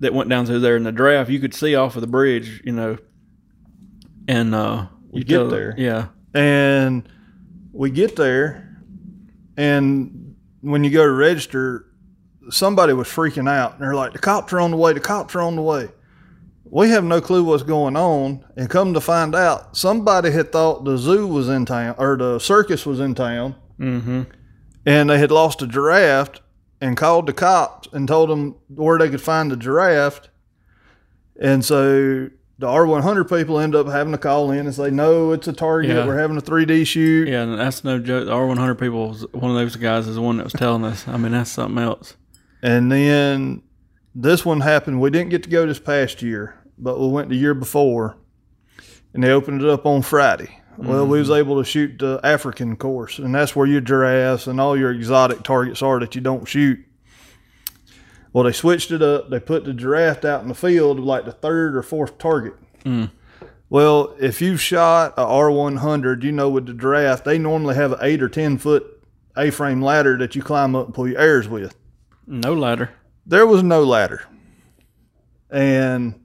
that 0.00 0.12
went 0.12 0.28
down 0.28 0.46
through 0.46 0.58
there, 0.60 0.76
in 0.76 0.82
the 0.82 0.92
draft 0.92 1.30
you 1.30 1.38
could 1.38 1.54
see 1.54 1.74
off 1.76 1.94
of 1.96 2.00
the 2.00 2.06
bridge, 2.08 2.60
you 2.64 2.72
know. 2.72 2.98
And 4.26 4.54
uh, 4.54 4.86
We 5.10 5.20
you 5.20 5.24
get 5.24 5.36
tell- 5.38 5.48
there. 5.48 5.74
yeah, 5.78 6.08
And 6.34 7.08
we 7.72 7.90
get 7.90 8.16
there, 8.16 8.76
and 9.56 10.34
when 10.60 10.82
you 10.84 10.90
go 10.90 11.04
to 11.04 11.12
register, 11.12 11.86
somebody 12.50 12.92
was 12.92 13.06
freaking 13.08 13.48
out. 13.48 13.74
And 13.74 13.82
they're 13.82 13.94
like, 13.94 14.12
the 14.12 14.18
cops 14.18 14.52
are 14.52 14.60
on 14.60 14.70
the 14.70 14.76
way. 14.76 14.92
The 14.92 15.00
cops 15.00 15.34
are 15.34 15.42
on 15.42 15.56
the 15.56 15.62
way. 15.62 15.88
We 16.64 16.88
have 16.90 17.04
no 17.04 17.20
clue 17.20 17.44
what's 17.44 17.62
going 17.62 17.96
on. 17.96 18.44
And 18.56 18.68
come 18.70 18.94
to 18.94 19.00
find 19.00 19.34
out, 19.34 19.76
somebody 19.76 20.30
had 20.30 20.50
thought 20.50 20.84
the 20.84 20.96
zoo 20.96 21.26
was 21.26 21.48
in 21.48 21.66
town 21.66 21.94
or 21.98 22.16
the 22.16 22.38
circus 22.38 22.84
was 22.86 23.00
in 23.00 23.14
town. 23.14 23.54
Mm-hmm. 23.78 24.22
And 24.86 25.10
they 25.10 25.18
had 25.18 25.30
lost 25.30 25.62
a 25.62 25.66
giraffe 25.66 26.40
and 26.80 26.96
called 26.96 27.26
the 27.26 27.32
cops 27.32 27.88
and 27.92 28.06
told 28.06 28.30
them 28.30 28.56
where 28.68 28.98
they 28.98 29.08
could 29.08 29.20
find 29.20 29.50
the 29.50 29.56
giraffe. 29.56 30.28
And 31.40 31.64
so 31.64 32.30
the 32.58 32.66
R100 32.66 33.28
people 33.28 33.58
end 33.58 33.74
up 33.74 33.88
having 33.88 34.12
to 34.12 34.18
call 34.18 34.50
in 34.52 34.66
and 34.66 34.74
say, 34.74 34.90
no, 34.90 35.32
it's 35.32 35.48
a 35.48 35.52
target. 35.52 35.90
Yeah. 35.90 36.06
We're 36.06 36.18
having 36.18 36.36
a 36.36 36.40
3D 36.40 36.86
shoot. 36.86 37.28
Yeah, 37.28 37.42
and 37.42 37.58
that's 37.58 37.82
no 37.82 37.98
joke. 37.98 38.26
The 38.26 38.32
R100 38.32 38.78
people, 38.78 39.08
was, 39.08 39.26
one 39.32 39.50
of 39.50 39.56
those 39.56 39.74
guys 39.76 40.06
is 40.06 40.14
the 40.14 40.22
one 40.22 40.36
that 40.36 40.44
was 40.44 40.52
telling 40.52 40.84
us. 40.84 41.08
I 41.08 41.16
mean, 41.16 41.32
that's 41.32 41.50
something 41.50 41.82
else. 41.82 42.14
And 42.62 42.92
then 42.92 43.62
this 44.14 44.44
one 44.44 44.60
happened. 44.60 45.00
We 45.00 45.10
didn't 45.10 45.30
get 45.30 45.42
to 45.44 45.50
go 45.50 45.66
this 45.66 45.80
past 45.80 46.22
year, 46.22 46.58
but 46.78 47.00
we 47.00 47.08
went 47.08 47.28
the 47.28 47.36
year 47.36 47.54
before, 47.54 48.16
and 49.12 49.22
they 49.22 49.30
opened 49.30 49.62
it 49.62 49.68
up 49.68 49.86
on 49.86 50.02
Friday. 50.02 50.60
Well, 50.76 51.06
we 51.06 51.18
was 51.18 51.28
mm-hmm. 51.28 51.38
able 51.38 51.58
to 51.58 51.64
shoot 51.68 51.98
the 51.98 52.20
African 52.24 52.76
course, 52.76 53.18
and 53.18 53.34
that's 53.34 53.54
where 53.54 53.66
your 53.66 53.80
giraffes 53.80 54.46
and 54.46 54.60
all 54.60 54.76
your 54.76 54.90
exotic 54.90 55.42
targets 55.42 55.82
are 55.82 56.00
that 56.00 56.14
you 56.14 56.20
don't 56.20 56.48
shoot. 56.48 56.84
Well, 58.32 58.44
they 58.44 58.52
switched 58.52 58.90
it 58.90 59.00
up. 59.00 59.30
They 59.30 59.38
put 59.38 59.64
the 59.64 59.72
giraffe 59.72 60.24
out 60.24 60.42
in 60.42 60.48
the 60.48 60.54
field 60.54 60.98
like 60.98 61.24
the 61.24 61.32
third 61.32 61.76
or 61.76 61.82
fourth 61.82 62.18
target. 62.18 62.54
Mm. 62.84 63.12
Well, 63.70 64.14
if 64.20 64.42
you've 64.42 64.60
shot 64.60 65.14
a 65.16 65.24
R100, 65.24 66.22
you 66.24 66.32
know 66.32 66.50
with 66.50 66.66
the 66.66 66.74
giraffe, 66.74 67.22
they 67.22 67.38
normally 67.38 67.76
have 67.76 67.92
an 67.92 67.98
eight 68.02 68.22
or 68.22 68.28
ten 68.28 68.58
foot 68.58 69.00
A-frame 69.36 69.80
ladder 69.80 70.18
that 70.18 70.34
you 70.34 70.42
climb 70.42 70.74
up 70.74 70.86
and 70.86 70.94
pull 70.94 71.08
your 71.08 71.20
airs 71.20 71.48
with 71.48 71.76
No 72.26 72.52
ladder. 72.52 72.90
There 73.26 73.46
was 73.46 73.62
no 73.62 73.82
ladder. 73.82 74.22
And 75.50 76.20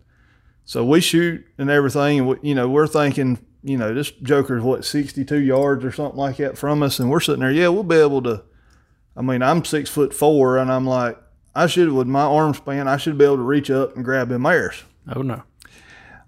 so 0.65 0.85
we 0.85 1.01
shoot 1.01 1.45
and 1.57 1.69
everything. 1.69 2.19
And 2.19 2.27
we, 2.27 2.35
you 2.41 2.55
know, 2.55 2.67
we're 2.67 2.87
thinking, 2.87 3.39
you 3.63 3.77
know, 3.77 3.93
this 3.93 4.11
Joker's 4.11 4.63
what, 4.63 4.85
62 4.85 5.37
yards 5.37 5.85
or 5.85 5.91
something 5.91 6.19
like 6.19 6.37
that 6.37 6.57
from 6.57 6.83
us. 6.83 6.99
And 6.99 7.09
we're 7.09 7.19
sitting 7.19 7.41
there, 7.41 7.51
yeah, 7.51 7.67
we'll 7.69 7.83
be 7.83 7.95
able 7.95 8.21
to. 8.23 8.43
I 9.15 9.21
mean, 9.21 9.41
I'm 9.41 9.65
six 9.65 9.89
foot 9.89 10.13
four, 10.13 10.57
and 10.57 10.71
I'm 10.71 10.85
like, 10.85 11.17
I 11.53 11.67
should, 11.67 11.91
with 11.91 12.07
my 12.07 12.21
arm 12.21 12.53
span, 12.53 12.87
I 12.87 12.95
should 12.95 13.17
be 13.17 13.25
able 13.25 13.37
to 13.37 13.41
reach 13.41 13.69
up 13.69 13.95
and 13.95 14.05
grab 14.05 14.29
them 14.29 14.45
airs. 14.45 14.83
Oh, 15.13 15.21
no. 15.21 15.43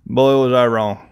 Boy, 0.06 0.38
was 0.44 0.52
I 0.52 0.68
wrong. 0.68 1.08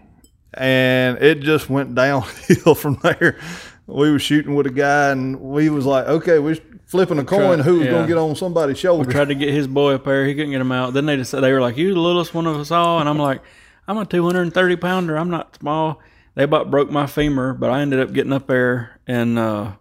And 0.54 1.18
it 1.20 1.40
just 1.40 1.70
went 1.70 1.96
downhill 1.96 2.76
from 2.76 2.96
there. 3.02 3.40
We 3.88 4.12
was 4.12 4.22
shooting 4.22 4.56
with 4.56 4.68
a 4.68 4.72
guy, 4.72 5.12
and 5.12 5.40
we 5.40 5.70
was 5.70 5.86
like, 5.86 6.08
okay, 6.08 6.40
we're 6.40 6.58
flipping 6.90 7.20
a 7.20 7.24
coin. 7.24 7.60
Who 7.60 7.78
was 7.78 7.86
yeah. 7.86 7.92
going 7.92 8.04
to 8.04 8.08
get 8.08 8.18
on 8.18 8.36
somebody's 8.36 8.78
shoulder? 8.78 9.08
We 9.08 9.14
Tried 9.14 9.30
to 9.30 9.36
get 9.36 9.54
his 9.54 9.68
boy 9.68 9.94
up 9.94 10.06
there. 10.06 10.26
He 10.26 10.34
couldn't 10.34 10.52
get 10.52 10.60
him 10.60 10.72
out. 10.72 10.94
Then 10.94 11.06
they 11.06 11.16
just 11.16 11.32
said, 11.32 11.42
they 11.42 11.54
were 11.54 11.62
like, 11.62 11.78
you 11.78 11.94
the 11.94 12.00
littlest 12.00 12.34
one 12.34 12.48
of 12.48 12.58
us 12.58 12.72
all. 12.72 13.00
And 13.00 13.08
I'm 13.08 13.18
like, 13.18 13.42
I'm 13.88 13.98
a 13.98 14.06
230 14.06 14.76
pounder. 14.76 15.18
I'm 15.18 15.30
not 15.30 15.56
small. 15.56 16.02
They 16.36 16.44
about 16.44 16.70
broke 16.70 16.90
my 16.90 17.06
femur, 17.06 17.54
but 17.54 17.70
I 17.70 17.82
ended 17.82 18.00
up 18.00 18.12
getting 18.12 18.34
up 18.34 18.48
there 18.48 19.00
and, 19.08 19.38
uh, 19.38 19.74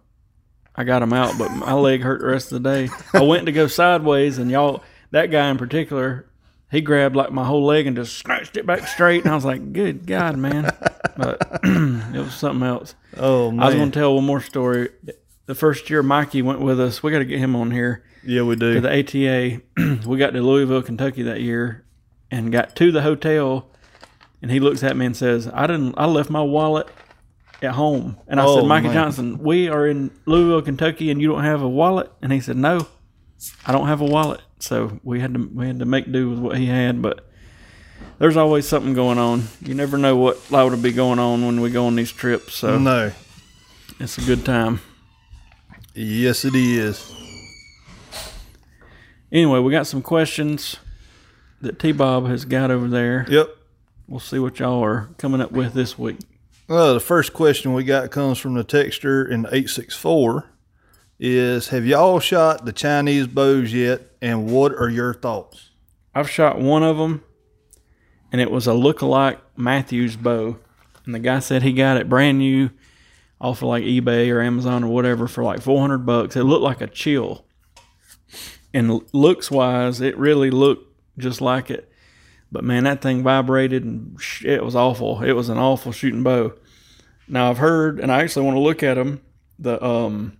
I 0.75 0.85
got 0.85 1.01
him 1.01 1.11
out, 1.11 1.37
but 1.37 1.51
my 1.51 1.73
leg 1.73 2.03
hurt 2.03 2.21
the 2.21 2.27
rest 2.27 2.53
of 2.53 2.63
the 2.63 2.69
day. 2.69 2.89
I 3.13 3.21
went 3.21 3.47
to 3.47 3.51
go 3.51 3.67
sideways, 3.67 4.37
and 4.37 4.49
y'all, 4.49 4.81
that 5.11 5.25
guy 5.25 5.49
in 5.49 5.57
particular, 5.57 6.25
he 6.71 6.79
grabbed 6.79 7.17
like 7.17 7.33
my 7.33 7.43
whole 7.43 7.65
leg 7.65 7.85
and 7.85 7.97
just 7.97 8.17
snatched 8.17 8.55
it 8.55 8.65
back 8.65 8.87
straight. 8.87 9.23
And 9.23 9.31
I 9.33 9.35
was 9.35 9.43
like, 9.43 9.73
good 9.73 10.07
God, 10.07 10.37
man. 10.37 10.71
But 11.17 11.59
it 11.63 12.19
was 12.19 12.33
something 12.33 12.65
else. 12.65 12.95
Oh, 13.17 13.51
man. 13.51 13.59
I 13.59 13.65
was 13.65 13.75
going 13.75 13.91
to 13.91 13.99
tell 13.99 14.15
one 14.15 14.23
more 14.23 14.39
story. 14.39 14.89
The 15.49 15.55
first 15.55 15.89
year 15.89 16.03
Mikey 16.03 16.43
went 16.43 16.59
with 16.61 16.79
us, 16.79 17.01
we 17.01 17.11
got 17.11 17.17
to 17.17 17.25
get 17.25 17.39
him 17.39 17.55
on 17.55 17.71
here 17.71 18.03
yeah, 18.23 18.43
we 18.43 18.55
do. 18.55 18.75
to 18.75 18.81
the 18.81 18.99
ATA. 18.99 19.61
we 20.07 20.19
got 20.19 20.33
to 20.33 20.43
Louisville, 20.43 20.83
Kentucky 20.83 21.23
that 21.23 21.41
year, 21.41 21.87
and 22.29 22.51
got 22.51 22.75
to 22.75 22.91
the 22.91 23.01
hotel. 23.01 23.71
And 24.43 24.51
he 24.51 24.59
looks 24.59 24.83
at 24.83 24.95
me 24.95 25.07
and 25.07 25.17
says, 25.17 25.49
"I 25.51 25.65
didn't. 25.65 25.95
I 25.97 26.05
left 26.05 26.29
my 26.29 26.43
wallet 26.43 26.87
at 27.63 27.71
home." 27.71 28.17
And 28.27 28.39
I 28.39 28.45
Oh, 28.45 28.59
said, 28.59 28.67
"Mikey 28.67 28.89
man. 28.89 28.93
Johnson, 28.93 29.39
we 29.39 29.67
are 29.69 29.87
in 29.87 30.11
Louisville, 30.27 30.61
Kentucky, 30.61 31.09
and 31.09 31.19
you 31.19 31.27
don't 31.27 31.43
have 31.43 31.63
a 31.63 31.67
wallet." 31.67 32.11
And 32.21 32.31
he 32.31 32.41
said, 32.41 32.55
"No, 32.55 32.85
I 33.65 33.71
don't 33.71 33.87
have 33.87 34.01
a 34.01 34.05
wallet." 34.05 34.41
So 34.59 34.99
we 35.03 35.19
had 35.19 35.33
to 35.33 35.49
we 35.51 35.65
had 35.65 35.79
to 35.79 35.85
make 35.85 36.11
do 36.11 36.29
with 36.29 36.37
what 36.37 36.57
he 36.59 36.67
had, 36.67 37.01
but. 37.01 37.25
There's 38.19 38.37
always 38.37 38.67
something 38.67 38.93
going 38.93 39.17
on. 39.17 39.47
You 39.61 39.73
never 39.73 39.97
know 39.97 40.15
what 40.15 40.51
liable 40.51 40.75
to 40.75 40.81
be 40.81 40.91
going 40.91 41.17
on 41.19 41.45
when 41.45 41.59
we 41.59 41.69
go 41.71 41.87
on 41.87 41.95
these 41.95 42.11
trips. 42.11 42.53
So 42.53 42.77
no. 42.77 43.11
it's 43.99 44.17
a 44.17 44.21
good 44.21 44.45
time. 44.45 44.81
Yes, 46.01 46.45
it 46.45 46.55
is. 46.55 47.13
Anyway, 49.33 49.59
we 49.59 49.69
got 49.69 49.85
some 49.85 50.01
questions 50.01 50.77
that 51.59 51.77
T 51.77 51.91
Bob 51.91 52.25
has 52.27 52.45
got 52.45 52.71
over 52.71 52.87
there. 52.87 53.25
Yep. 53.27 53.49
We'll 54.07 54.21
see 54.21 54.39
what 54.39 54.59
y'all 54.59 54.81
are 54.81 55.09
coming 55.17 55.41
up 55.41 55.51
with 55.51 55.73
this 55.73 55.99
week. 55.99 56.19
Well, 56.69 56.93
the 56.93 57.01
first 57.01 57.33
question 57.33 57.73
we 57.73 57.83
got 57.83 58.11
comes 58.11 58.37
from 58.37 58.53
the 58.53 58.63
texture 58.63 59.25
in 59.25 59.41
864 59.41 60.49
is 61.19 61.67
Have 61.67 61.85
y'all 61.85 62.21
shot 62.21 62.63
the 62.63 62.71
Chinese 62.71 63.27
bows 63.27 63.73
yet? 63.73 64.03
And 64.21 64.49
what 64.49 64.71
are 64.71 64.89
your 64.89 65.13
thoughts? 65.13 65.71
I've 66.15 66.29
shot 66.29 66.61
one 66.61 66.81
of 66.81 66.95
them, 66.95 67.25
and 68.31 68.39
it 68.39 68.51
was 68.51 68.67
a 68.67 68.73
look-alike 68.73 69.41
Mathews 69.57 70.15
bow. 70.15 70.59
And 71.05 71.13
the 71.13 71.19
guy 71.19 71.39
said 71.39 71.61
he 71.61 71.73
got 71.73 71.97
it 71.97 72.07
brand 72.07 72.37
new 72.39 72.69
off 73.41 73.61
of 73.61 73.69
like 73.69 73.83
eBay 73.83 74.33
or 74.33 74.41
Amazon 74.41 74.83
or 74.83 74.87
whatever 74.87 75.27
for 75.27 75.43
like 75.43 75.61
400 75.61 75.99
bucks. 75.99 76.35
It 76.35 76.43
looked 76.43 76.63
like 76.63 76.81
a 76.81 76.87
chill. 76.87 77.45
And 78.73 79.01
looks 79.13 79.49
wise, 79.49 80.01
it 80.01 80.17
really 80.17 80.51
looked 80.51 80.95
just 81.17 81.41
like 81.41 81.71
it. 81.71 81.91
But 82.51 82.63
man, 82.63 82.83
that 82.83 83.01
thing 83.01 83.23
vibrated 83.23 83.83
and 83.83 84.19
it 84.43 84.63
was 84.63 84.75
awful. 84.75 85.23
It 85.23 85.33
was 85.33 85.49
an 85.49 85.57
awful 85.57 85.91
shooting 85.91 86.23
bow. 86.23 86.53
Now 87.27 87.49
I've 87.49 87.59
heard, 87.59 87.99
and 87.99 88.11
I 88.11 88.21
actually 88.21 88.45
want 88.45 88.55
to 88.55 88.61
look 88.61 88.83
at 88.83 88.95
them. 88.95 89.21
The 89.59 89.83
um, 89.83 90.37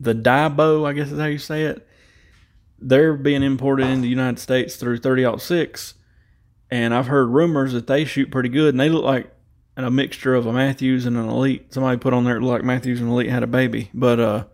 the 0.00 0.14
die 0.14 0.48
bow, 0.48 0.84
I 0.84 0.92
guess 0.92 1.12
is 1.12 1.18
how 1.18 1.26
you 1.26 1.38
say 1.38 1.64
it. 1.64 1.86
They're 2.78 3.14
being 3.14 3.44
imported 3.44 3.86
into 3.86 4.02
the 4.02 4.08
United 4.08 4.40
States 4.40 4.74
through 4.74 4.98
30 4.98 5.38
six, 5.38 5.94
and 6.68 6.92
I've 6.92 7.06
heard 7.06 7.26
rumors 7.28 7.74
that 7.74 7.86
they 7.86 8.04
shoot 8.04 8.32
pretty 8.32 8.48
good, 8.48 8.74
and 8.74 8.80
they 8.80 8.88
look 8.88 9.04
like 9.04 9.32
a 9.82 9.90
mixture 9.90 10.34
of 10.34 10.46
a 10.46 10.52
Mathews 10.52 11.06
and 11.06 11.16
an 11.16 11.28
Elite. 11.28 11.72
Somebody 11.72 11.98
put 11.98 12.12
on 12.12 12.24
there 12.24 12.40
like 12.40 12.64
Mathews 12.64 13.00
and 13.00 13.10
Elite 13.10 13.30
had 13.30 13.42
a 13.42 13.46
baby, 13.46 13.90
but 13.94 14.20
uh, 14.20 14.44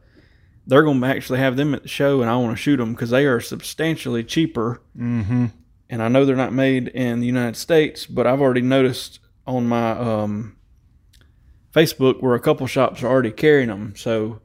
they're 0.67 0.83
going 0.83 1.01
to 1.01 1.07
actually 1.07 1.39
have 1.39 1.57
them 1.57 1.75
at 1.75 1.83
the 1.83 1.89
show, 1.89 2.21
and 2.21 2.31
I 2.31 2.37
want 2.37 2.57
to 2.57 2.63
shoot 2.63 2.77
them 2.77 2.93
because 2.93 3.11
they 3.11 3.27
are 3.27 3.41
substantially 3.41 4.23
cheaper 4.25 4.81
Mm-hmm. 4.99 5.47
and 5.91 6.03
I 6.03 6.09
know 6.09 6.25
they're 6.25 6.37
not 6.37 6.53
made 6.53 6.89
in 6.89 7.21
the 7.21 7.27
United 7.27 7.57
States, 7.57 8.05
but 8.07 8.27
I've 8.27 8.41
already 8.41 8.61
noticed 8.63 9.21
on 9.47 9.67
my 9.67 9.93
um, 9.93 10.57
Facebook 11.73 12.21
where 12.21 12.35
a 12.35 12.41
couple 12.41 12.67
shops 12.67 13.03
are 13.03 13.09
already 13.09 13.31
carrying 13.31 13.69
them. 13.69 13.95
So, 13.97 14.41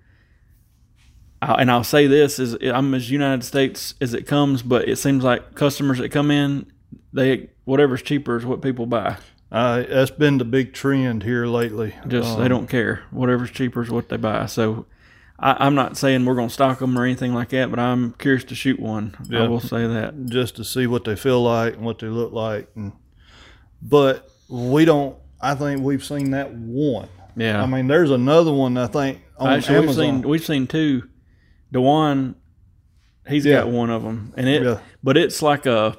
I, 1.41 1.55
and 1.61 1.69
I'll 1.69 1.83
say 1.83 2.07
this 2.07 2.39
is 2.39 2.55
I'm 2.63 2.93
as 2.93 3.11
United 3.11 3.43
States 3.43 3.95
as 3.99 4.13
it 4.13 4.25
comes, 4.27 4.61
but 4.61 4.87
it 4.87 4.97
seems 4.97 5.23
like 5.23 5.55
customers 5.55 5.97
that 5.97 6.09
come 6.09 6.31
in, 6.31 6.71
they 7.11 7.49
whatever's 7.65 8.01
cheaper 8.01 8.37
is 8.37 8.45
what 8.45 8.61
people 8.61 8.85
buy. 8.85 9.17
Uh, 9.53 9.83
that's 9.87 10.11
been 10.11 10.39
the 10.39 10.45
big 10.45 10.73
trend 10.73 11.23
here 11.23 11.45
lately. 11.45 11.93
Just 12.07 12.37
they 12.37 12.43
Um, 12.43 12.49
don't 12.49 12.67
care. 12.67 13.03
Whatever's 13.11 13.51
cheaper 13.51 13.81
is 13.83 13.89
what 13.91 14.09
they 14.09 14.17
buy. 14.17 14.47
So. 14.47 14.85
I, 15.39 15.65
I'm 15.65 15.73
not 15.75 15.97
saying 15.97 16.25
we're 16.25 16.35
going 16.35 16.47
to 16.49 16.53
stock 16.53 16.77
them 16.79 16.97
or 16.97 17.03
anything 17.03 17.33
like 17.33 17.49
that, 17.49 17.69
but 17.71 17.79
I'm 17.79 18.13
curious 18.19 18.43
to 18.45 18.55
shoot 18.55 18.79
one. 18.79 19.15
I 19.19 19.33
Yeah. 19.41 19.47
will 19.47 19.59
say 19.59 19.87
that. 19.87 20.27
just 20.27 20.55
to 20.57 20.63
see 20.63 20.85
what 20.87 21.05
they 21.05 21.15
feel 21.15 21.41
like 21.43 21.73
and 21.75 21.83
what 21.83 21.99
they 21.99 22.07
look 22.07 22.31
like. 22.33 22.69
And 22.75 22.93
but 23.81 24.29
we 24.47 24.85
don't. 24.85 25.17
I 25.41 25.55
think 25.55 25.81
we've 25.81 26.03
seen 26.03 26.31
that 26.31 26.53
one. 26.53 27.09
Yeah. 27.35 27.61
I 27.61 27.65
mean, 27.65 27.87
there's 27.87 28.11
another 28.11 28.53
one 28.53 28.77
I 28.77 28.85
think 28.87 29.21
on 29.37 29.49
Actually, 29.53 29.79
we've 29.79 29.83
Amazon. 29.89 30.03
seen 30.21 30.29
we've 30.29 30.45
seen 30.45 30.67
two. 30.67 31.09
Dewan, 31.71 32.35
he's 33.27 33.45
Yeah. 33.45 33.61
got 33.61 33.69
one 33.69 33.89
of 33.89 34.03
them, 34.03 34.33
and 34.37 34.47
it, 34.47 34.63
Yeah. 34.63 34.77
but 35.03 35.17
it's 35.17 35.41
like 35.41 35.65
a, 35.65 35.97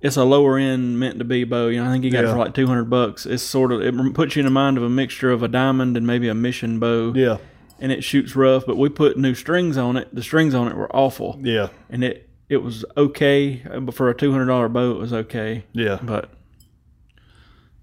it's 0.00 0.16
a 0.16 0.24
lower 0.24 0.58
end 0.58 0.98
meant 1.00 1.18
to 1.18 1.24
be 1.24 1.44
bow. 1.44 1.68
You 1.68 1.82
know, 1.82 1.88
I 1.88 1.92
think 1.92 2.04
he 2.04 2.10
got 2.10 2.24
it 2.24 2.28
for 2.32 2.38
like 2.38 2.54
two 2.54 2.66
hundred 2.66 2.84
bucks. 2.90 3.26
It's 3.26 3.42
sort 3.42 3.72
of 3.72 3.80
it 3.82 4.14
puts 4.14 4.36
you 4.36 4.40
in 4.40 4.44
the 4.46 4.50
mind 4.50 4.76
of 4.76 4.82
a 4.82 4.88
mixture 4.88 5.30
of 5.30 5.42
a 5.42 5.48
diamond 5.48 5.96
and 5.96 6.06
maybe 6.06 6.28
a 6.28 6.34
mission 6.34 6.78
bow, 6.78 7.12
yeah, 7.14 7.38
and 7.78 7.90
it 7.92 8.04
shoots 8.04 8.36
rough. 8.36 8.64
But 8.66 8.76
we 8.76 8.88
put 8.88 9.16
new 9.16 9.34
strings 9.34 9.76
on 9.76 9.96
it. 9.96 10.14
The 10.14 10.22
strings 10.22 10.54
on 10.54 10.68
it 10.68 10.76
were 10.76 10.94
awful, 10.94 11.38
yeah, 11.42 11.68
and 11.90 12.04
it 12.04 12.28
it 12.48 12.58
was 12.58 12.84
okay, 12.96 13.62
but 13.80 13.94
for 13.94 14.08
a 14.10 14.14
two 14.14 14.30
hundred 14.32 14.46
dollar 14.46 14.68
bow, 14.68 14.92
it 14.92 14.98
was 14.98 15.12
okay. 15.12 15.64
yeah. 15.72 15.98
But 16.02 16.30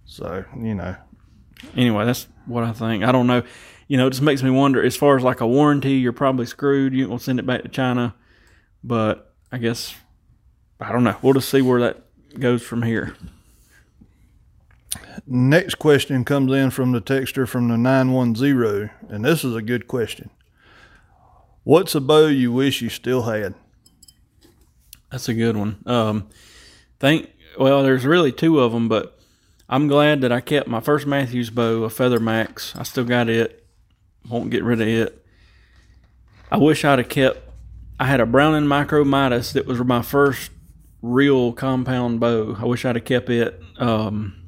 So 0.05 0.45
you 0.57 0.75
know, 0.75 0.95
anyway, 1.75 2.05
that's 2.05 2.27
what 2.45 2.63
I 2.63 2.73
think. 2.73 3.03
I 3.03 3.11
don't 3.11 3.27
know. 3.27 3.43
You 3.87 3.97
know, 3.97 4.07
it 4.07 4.11
just 4.11 4.21
makes 4.21 4.41
me 4.43 4.49
wonder. 4.49 4.83
As 4.83 4.95
far 4.95 5.17
as 5.17 5.23
like 5.23 5.41
a 5.41 5.47
warranty, 5.47 5.93
you're 5.93 6.13
probably 6.13 6.45
screwed. 6.45 6.93
You 6.93 7.07
will 7.09 7.19
send 7.19 7.39
it 7.39 7.45
back 7.45 7.63
to 7.63 7.69
China, 7.69 8.15
but 8.83 9.33
I 9.51 9.57
guess 9.57 9.95
I 10.79 10.91
don't 10.91 11.03
know. 11.03 11.15
We'll 11.21 11.33
just 11.33 11.49
see 11.49 11.61
where 11.61 11.81
that 11.81 12.02
goes 12.39 12.63
from 12.63 12.83
here. 12.83 13.15
next 15.25 15.75
question 15.75 16.25
comes 16.25 16.51
in 16.51 16.69
from 16.69 16.91
the 16.91 17.01
texter 17.01 17.47
from 17.47 17.67
the 17.67 17.77
nine 17.77 18.11
one 18.11 18.35
zero, 18.35 18.89
and 19.09 19.23
this 19.25 19.43
is 19.43 19.55
a 19.55 19.61
good 19.61 19.87
question. 19.87 20.29
What's 21.63 21.95
a 21.95 22.01
bow 22.01 22.27
you 22.27 22.51
wish 22.51 22.81
you 22.81 22.89
still 22.89 23.23
had? 23.23 23.55
That's 25.09 25.29
a 25.29 25.33
good 25.33 25.55
one. 25.55 25.81
Um, 25.85 26.29
think 26.99 27.29
well, 27.57 27.83
there's 27.83 28.05
really 28.05 28.31
two 28.31 28.59
of 28.59 28.71
them, 28.71 28.87
but 28.89 29.19
I'm 29.69 29.87
glad 29.87 30.21
that 30.21 30.31
I 30.31 30.41
kept 30.41 30.67
my 30.67 30.79
first 30.79 31.05
Mathews 31.05 31.49
bow, 31.49 31.83
a 31.83 31.89
Feather 31.89 32.19
Max. 32.19 32.75
I 32.75 32.83
still 32.83 33.05
got 33.05 33.29
it. 33.29 33.65
Won't 34.29 34.49
get 34.49 34.63
rid 34.63 34.81
of 34.81 34.87
it. 34.87 35.25
I 36.51 36.57
wish 36.57 36.83
I'd 36.85 36.99
have 36.99 37.09
kept. 37.09 37.39
I 37.99 38.05
had 38.05 38.19
a 38.19 38.25
Browning 38.25 38.67
Micro 38.67 39.03
Midas 39.03 39.53
that 39.53 39.65
was 39.65 39.79
my 39.79 40.01
first 40.01 40.51
real 41.03 41.51
compound 41.51 42.19
bow. 42.19 42.55
I 42.57 42.65
wish 42.65 42.85
I'd 42.85 42.95
have 42.95 43.05
kept 43.05 43.29
it. 43.29 43.61
Um, 43.77 44.41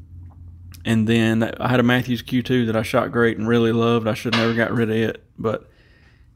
and 0.85 1.07
then 1.07 1.43
I 1.43 1.67
had 1.67 1.79
a 1.79 1.83
Mathews 1.83 2.23
Q2 2.23 2.67
that 2.67 2.75
I 2.75 2.81
shot 2.81 3.11
great 3.11 3.37
and 3.37 3.47
really 3.47 3.71
loved. 3.71 4.07
I 4.07 4.13
should 4.13 4.33
have 4.33 4.43
never 4.43 4.55
got 4.55 4.71
rid 4.71 4.89
of 4.89 4.95
it, 4.95 5.23
but 5.37 5.69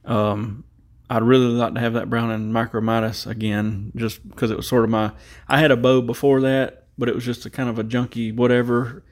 um, 0.06 0.66
I'd 1.10 1.24
really 1.24 1.46
like 1.46 1.74
to 1.76 1.80
have 1.80 1.94
that 1.94 2.10
Browning 2.10 2.52
Micro 2.52 2.82
Midas 2.82 3.26
again, 3.26 3.92
just 3.96 4.28
because 4.28 4.52
it 4.52 4.58
was 4.58 4.68
sort 4.68 4.84
of 4.84 4.90
my. 4.90 5.12
I 5.48 5.60
had 5.60 5.72
a 5.72 5.78
bow 5.78 6.02
before 6.02 6.42
that, 6.42 6.88
but 6.98 7.08
it 7.08 7.16
was 7.16 7.24
just 7.24 7.46
a 7.46 7.50
kind 7.50 7.70
of 7.70 7.80
a 7.80 7.84
junky 7.84 8.36
whatever. 8.36 9.04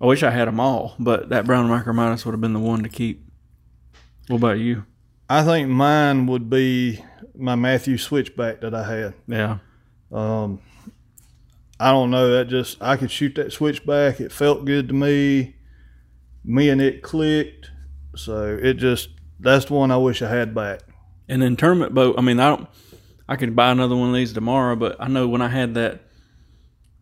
I 0.00 0.06
wish 0.06 0.22
I 0.22 0.30
had 0.30 0.46
them 0.46 0.60
all, 0.60 0.94
but 0.98 1.30
that 1.30 1.46
Browning 1.46 1.70
Micro 1.70 1.92
Midas 1.92 2.24
would 2.24 2.32
have 2.32 2.40
been 2.40 2.52
the 2.52 2.60
one 2.60 2.82
to 2.82 2.88
keep. 2.88 3.24
What 4.28 4.36
about 4.36 4.58
you? 4.58 4.84
I 5.28 5.42
think 5.42 5.68
mine 5.68 6.26
would 6.26 6.50
be 6.50 7.02
my 7.34 7.54
Matthew 7.54 7.96
switchback 7.96 8.60
that 8.60 8.74
I 8.74 8.84
had. 8.84 9.14
Yeah, 9.26 9.58
Um, 10.12 10.60
I 11.80 11.90
don't 11.90 12.10
know. 12.10 12.30
That 12.30 12.48
just 12.48 12.80
I 12.80 12.96
could 12.96 13.10
shoot 13.10 13.34
that 13.36 13.52
switchback. 13.52 14.20
It 14.20 14.32
felt 14.32 14.64
good 14.64 14.88
to 14.88 14.94
me. 14.94 15.56
Me 16.44 16.68
and 16.68 16.80
it 16.80 17.02
clicked. 17.02 17.70
So 18.14 18.58
it 18.60 18.74
just 18.74 19.10
that's 19.40 19.66
the 19.66 19.74
one 19.74 19.90
I 19.90 19.96
wish 19.96 20.22
I 20.22 20.28
had 20.28 20.54
back. 20.54 20.80
An 21.28 21.40
then 21.40 21.56
tournament 21.56 21.94
bow. 21.94 22.14
I 22.16 22.20
mean, 22.20 22.38
I 22.40 22.48
don't. 22.50 22.68
I 23.28 23.36
could 23.36 23.56
buy 23.56 23.70
another 23.70 23.96
one 23.96 24.10
of 24.10 24.14
these 24.14 24.32
tomorrow, 24.32 24.76
but 24.76 24.96
I 25.00 25.08
know 25.08 25.26
when 25.26 25.40
I 25.40 25.48
had 25.48 25.74
that 25.74 26.02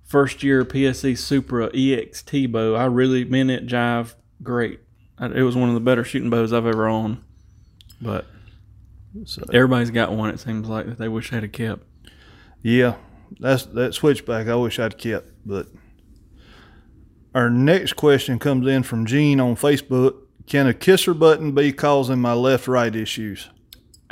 first 0.04 0.42
year 0.42 0.64
PSE 0.64 1.18
Supra 1.18 1.70
EXT 1.70 2.52
bow, 2.52 2.74
I 2.74 2.84
really 2.84 3.24
me 3.24 3.40
and 3.40 3.50
it 3.50 3.66
jive 3.66 4.14
great. 4.42 4.80
It 5.20 5.42
was 5.42 5.56
one 5.56 5.68
of 5.68 5.74
the 5.74 5.80
better 5.80 6.04
shooting 6.04 6.30
bows 6.30 6.52
I've 6.52 6.66
ever 6.66 6.88
owned. 6.88 7.22
But 8.00 8.26
So 9.24 9.42
everybody's 9.52 9.90
got 9.90 10.12
one. 10.12 10.30
It 10.30 10.40
seems 10.40 10.68
like 10.68 10.86
that 10.86 10.98
they 10.98 11.08
wish 11.08 11.30
they'd 11.30 11.42
have 11.42 11.52
kept. 11.52 11.84
Yeah, 12.62 12.96
that's 13.38 13.64
that 13.66 13.94
switchback 13.94 14.48
I 14.48 14.56
wish 14.56 14.78
I'd 14.78 14.98
kept. 14.98 15.30
But 15.44 15.68
our 17.34 17.50
next 17.50 17.94
question 17.94 18.38
comes 18.38 18.66
in 18.66 18.82
from 18.82 19.06
Gene 19.06 19.40
on 19.40 19.56
Facebook. 19.56 20.16
Can 20.46 20.66
a 20.66 20.74
kisser 20.74 21.14
button 21.14 21.52
be 21.52 21.72
causing 21.72 22.20
my 22.20 22.32
left 22.32 22.66
right 22.66 22.94
issues? 22.94 23.50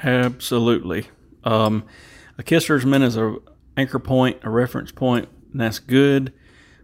Absolutely. 0.02 1.08
Um, 1.42 1.84
a 2.36 2.42
kisser's 2.42 2.86
meant 2.86 3.04
as 3.04 3.16
a 3.16 3.36
anchor 3.76 3.98
point, 3.98 4.38
a 4.42 4.50
reference 4.50 4.92
point, 4.92 5.28
and 5.52 5.60
that's 5.60 5.78
good. 5.80 6.32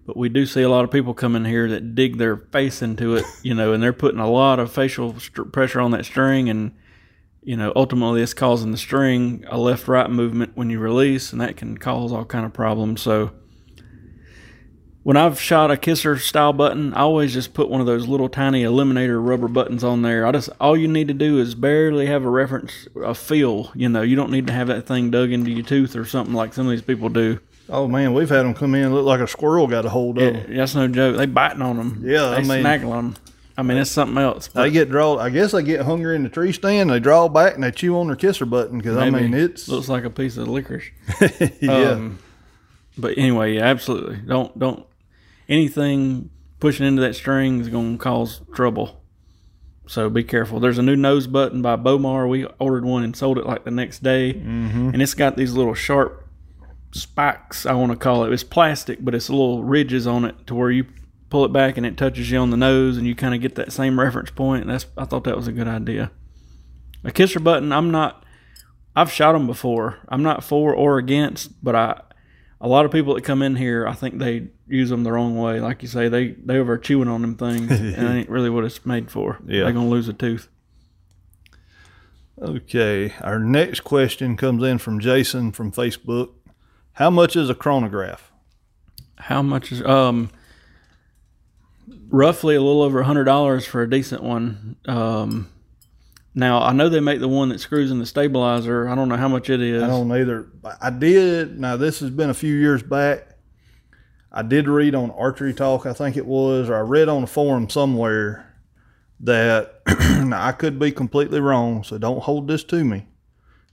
But 0.07 0.17
we 0.17 0.29
do 0.29 0.45
see 0.45 0.63
a 0.63 0.69
lot 0.69 0.85
of 0.85 0.91
people 0.91 1.15
come 1.15 1.35
in 1.35 1.45
here 1.45 1.69
that 1.71 1.95
dig 1.95 2.19
their 2.19 2.37
face 2.37 2.83
into 2.83 3.17
it, 3.17 3.25
you 3.43 3.55
know, 3.55 3.73
and 3.73 3.83
they're 3.83 3.93
putting 3.93 4.21
a 4.21 4.31
lot 4.31 4.59
of 4.59 4.73
facial 4.73 5.19
st- 5.19 5.53
pressure 5.53 5.81
on 5.81 5.93
that 5.93 6.05
string, 6.05 6.49
and 6.51 6.73
you 7.45 7.57
know, 7.57 7.73
ultimately 7.77 8.23
it's 8.23 8.35
causing 8.35 8.71
the 8.73 8.79
string 8.79 9.45
a 9.49 9.59
left-right 9.59 10.11
movement 10.11 10.53
when 10.55 10.71
you 10.71 10.79
release, 10.79 11.33
and 11.33 11.41
that 11.41 11.57
can 11.57 11.79
cause 11.79 12.13
all 12.13 12.25
kind 12.25 12.45
of 12.47 12.53
problems. 12.53 13.03
So. 13.03 13.33
When 15.03 15.19
I've 15.19 15.39
shot 15.39 15.71
a 15.71 15.77
kisser 15.77 16.17
style 16.19 16.55
button, 16.55 16.95
I 16.95 17.01
always 17.01 17.35
just 17.35 17.53
put 17.53 17.69
one 17.69 17.83
of 17.83 17.87
those 17.87 18.09
little 18.09 18.31
tiny 18.31 18.63
eliminator 18.65 19.23
rubber 19.23 19.49
buttons 19.49 19.85
on 19.85 20.01
there. 20.01 20.25
I 20.27 20.33
just 20.33 20.49
all 20.59 20.79
you 20.79 20.89
need 20.89 21.09
to 21.09 21.15
do 21.15 21.39
is 21.39 21.55
barely 21.55 22.07
have 22.07 22.25
a 22.25 22.31
reference, 22.31 22.89
a 22.97 23.15
feel. 23.15 23.71
You 23.75 23.91
know, 23.91 24.01
you 24.01 24.17
don't 24.17 24.31
need 24.31 24.47
to 24.47 24.55
have 24.55 24.69
that 24.69 24.87
thing 24.87 25.11
dug 25.11 25.31
into 25.31 25.51
your 25.51 25.63
tooth 25.63 25.95
or 25.95 26.07
something 26.07 26.35
like 26.35 26.55
some 26.55 26.67
of 26.67 26.71
these 26.71 26.81
people 26.81 27.11
do. 27.11 27.39
Oh 27.69 27.87
man, 27.87 28.15
we've 28.15 28.31
had 28.31 28.47
them 28.47 28.55
come 28.55 28.75
in 28.75 28.95
look 28.95 29.05
like 29.05 29.21
a 29.21 29.27
squirrel 29.29 29.67
got 29.67 29.85
a 29.85 29.91
hold 29.91 30.17
of 30.17 30.33
them. 30.33 30.37
It, 30.51 30.57
that's 30.57 30.75
no 30.75 30.89
joke. 30.89 31.19
They 31.19 31.27
biting 31.27 31.61
on 31.61 31.77
them. 31.77 32.01
Yeah, 32.03 32.31
they 32.31 32.37
I 32.37 32.41
mean- 32.41 32.65
snagging 32.65 32.91
on 32.91 33.13
them. 33.13 33.23
I 33.57 33.63
mean, 33.63 33.77
it's 33.77 33.91
something 33.91 34.19
else. 34.19 34.49
They 34.49 34.71
get 34.71 34.91
draw. 34.91 35.17
I 35.17 35.31
guess 35.31 35.53
they 35.53 35.63
get 35.63 35.83
hungry 35.83 36.17
in 36.17 36.25
the 36.25 36.29
tree 36.29 36.53
stand. 36.53 36.91
They 36.91 36.99
draw 36.99 37.29
back 37.29 37.55
and 37.55 37.63
they 37.63 37.71
chew 37.71 37.97
on 37.99 38.09
their 38.09 38.17
kisser 38.17 38.47
button 38.47 38.79
because 38.79 38.97
I 38.97 39.11
mean 39.11 39.33
it's 39.33 39.69
looks 39.69 39.89
like 39.89 40.05
a 40.05 40.11
piece 40.11 40.37
of 40.37 40.49
licorice. 40.49 40.91
yeah. 41.61 41.91
Um, 41.91 42.19
but 42.99 43.17
anyway, 43.17 43.55
yeah, 43.55 43.65
absolutely. 43.65 44.17
Don't 44.17 44.59
don't 44.59 44.85
anything 45.49 46.31
pushing 46.59 46.87
into 46.87 47.03
that 47.03 47.15
string 47.15 47.61
is 47.61 47.69
going 47.69 47.99
to 47.99 48.03
cause 48.03 48.41
trouble. 48.55 49.01
So 49.87 50.09
be 50.09 50.25
careful. 50.25 50.61
There's 50.61 50.79
a 50.79 50.83
new 50.83 50.97
nose 50.97 51.27
button 51.27 51.61
by 51.61 51.77
Bomar. 51.77 52.29
We 52.29 52.47
ordered 52.59 52.85
one 52.85 53.05
and 53.05 53.15
sold 53.15 53.39
it 53.39 53.47
like 53.47 53.65
the 53.65 53.71
next 53.71 54.03
day, 54.03 54.33
mm-hmm. 54.33 54.91
and 54.95 55.03
it's 55.03 55.15
got 55.15 55.37
these 55.37 55.53
little 55.53 55.75
sharp 55.75 56.27
spikes. 56.93 57.67
I 57.67 57.75
want 57.75 57.93
to 57.93 57.99
call 57.99 58.25
it. 58.25 58.33
It's 58.33 58.43
plastic, 58.43 59.05
but 59.05 59.15
it's 59.15 59.29
little 59.29 59.63
ridges 59.63 60.07
on 60.07 60.25
it 60.25 60.47
to 60.47 60.55
where 60.55 60.71
you 60.71 60.87
pull 61.35 61.45
it 61.45 61.53
back 61.53 61.77
and 61.77 61.85
it 61.85 61.97
touches 61.97 62.31
you 62.31 62.39
on 62.39 62.51
the 62.51 62.57
nose, 62.57 62.97
and 62.97 63.09
you 63.09 63.15
kind 63.17 63.35
of 63.35 63.41
get 63.41 63.57
that 63.57 63.73
same 63.73 63.99
reference 63.99 64.31
point. 64.31 64.69
That's 64.69 64.87
I 64.97 65.05
thought 65.05 65.25
that 65.25 65.37
was 65.37 65.49
a 65.49 65.53
good 65.53 65.67
idea. 65.67 66.13
A 67.03 67.11
kisser 67.11 67.41
button. 67.41 67.73
I'm 67.73 67.91
not. 67.91 68.25
I've 68.95 69.11
shot 69.11 69.33
them 69.33 69.49
before. 69.49 69.99
I'm 70.09 70.23
not 70.23 70.45
for 70.45 70.73
or 70.73 70.97
against, 70.97 71.65
but 71.65 71.75
I 71.75 72.01
a 72.61 72.69
lot 72.69 72.85
of 72.85 72.93
people 72.93 73.17
that 73.17 73.25
come 73.25 73.43
in 73.43 73.57
here, 73.57 73.85
I 73.85 73.95
think 73.95 74.19
they 74.19 74.47
use 74.69 74.91
them 74.91 75.03
the 75.03 75.11
wrong 75.11 75.37
way. 75.37 75.59
Like 75.59 75.83
you 75.83 75.89
say, 75.89 76.09
they 76.09 76.29
they 76.29 76.57
over 76.57 76.79
chewing 76.79 77.09
on 77.09 77.23
them 77.23 77.35
things, 77.35 77.69
and 77.69 77.89
it 77.89 77.99
ain't 78.19 78.31
really 78.31 78.49
what 78.49 78.63
it's 78.63 78.87
made 78.87 79.11
for. 79.11 79.41
Yeah. 79.45 79.65
they're 79.65 79.73
gonna 79.73 79.89
lose 79.89 80.07
a 80.07 80.13
tooth. 80.13 80.49
Okay. 82.41 83.13
Our 83.21 83.41
next 83.41 83.81
question 83.81 84.37
comes 84.37 84.63
in 84.63 84.79
from 84.79 85.01
Jason 85.01 85.51
from 85.51 85.73
Facebook. 85.73 86.31
How 86.93 87.11
much 87.11 87.35
is 87.35 87.51
a 87.51 87.57
chronograph? 87.57 88.31
How 89.17 89.43
much 89.43 89.73
is 89.73 89.83
um 89.83 90.31
roughly 92.15 92.55
a 92.55 92.61
little 92.61 92.83
over 92.83 93.01
a 93.01 93.05
hundred 93.05 93.25
dollars 93.25 93.67
for 93.67 93.83
a 93.83 93.91
decent 93.91 94.23
one. 94.23 94.77
Um, 94.87 95.51
now 96.35 96.63
I 96.63 96.73
know 96.73 96.89
they 96.89 97.01
make 97.01 97.21
the 97.21 97.29
one 97.29 97.49
that 97.49 97.59
screws 97.59 97.91
in 97.91 97.99
the 97.99 98.07
stabilizer. 98.07 98.89
I 98.89 98.95
don't 98.95 99.09
know 99.09 99.17
how 99.17 99.29
much 99.29 99.51
it 99.51 99.61
is. 99.61 99.83
I 99.83 99.89
don't 99.89 100.11
either. 100.13 100.49
I 100.81 100.91
did. 100.91 101.59
Now 101.59 101.77
this 101.77 102.01
has 102.01 102.11
been 102.11 102.31
a 102.31 102.35
few 102.35 102.55
years 102.55 102.83
back. 102.83 103.31
I 104.31 104.43
did 104.43 104.69
read 104.69 104.95
on 104.95 105.11
Archery 105.13 105.55
Talk, 105.55 105.87
I 105.87 105.93
think 105.93 106.17
it 106.17 106.27
was, 106.27 106.69
or 106.69 106.75
I 106.75 106.81
read 106.81 107.09
on 107.09 107.23
a 107.23 107.27
forum 107.27 107.71
somewhere 107.71 108.53
that 109.21 109.83
now 110.27 110.45
I 110.45 110.51
could 110.51 110.79
be 110.79 110.91
completely 110.91 111.39
wrong, 111.39 111.85
so 111.85 111.99
don't 111.99 112.23
hold 112.23 112.49
this 112.49 112.65
to 112.65 112.85
me. 112.85 113.07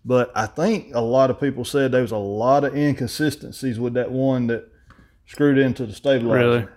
But 0.05 0.31
I 0.35 0.45
think 0.45 0.93
a 0.93 1.01
lot 1.01 1.31
of 1.31 1.39
people 1.39 1.65
said 1.65 1.91
there 1.91 2.03
was 2.03 2.11
a 2.11 2.17
lot 2.17 2.63
of 2.63 2.75
inconsistencies 2.75 3.79
with 3.79 3.93
that 3.95 4.11
one 4.11 4.47
that 4.47 4.67
screwed 5.25 5.57
into 5.57 5.87
the 5.87 5.93
stabilizer. 5.93 6.47
Really? 6.47 6.67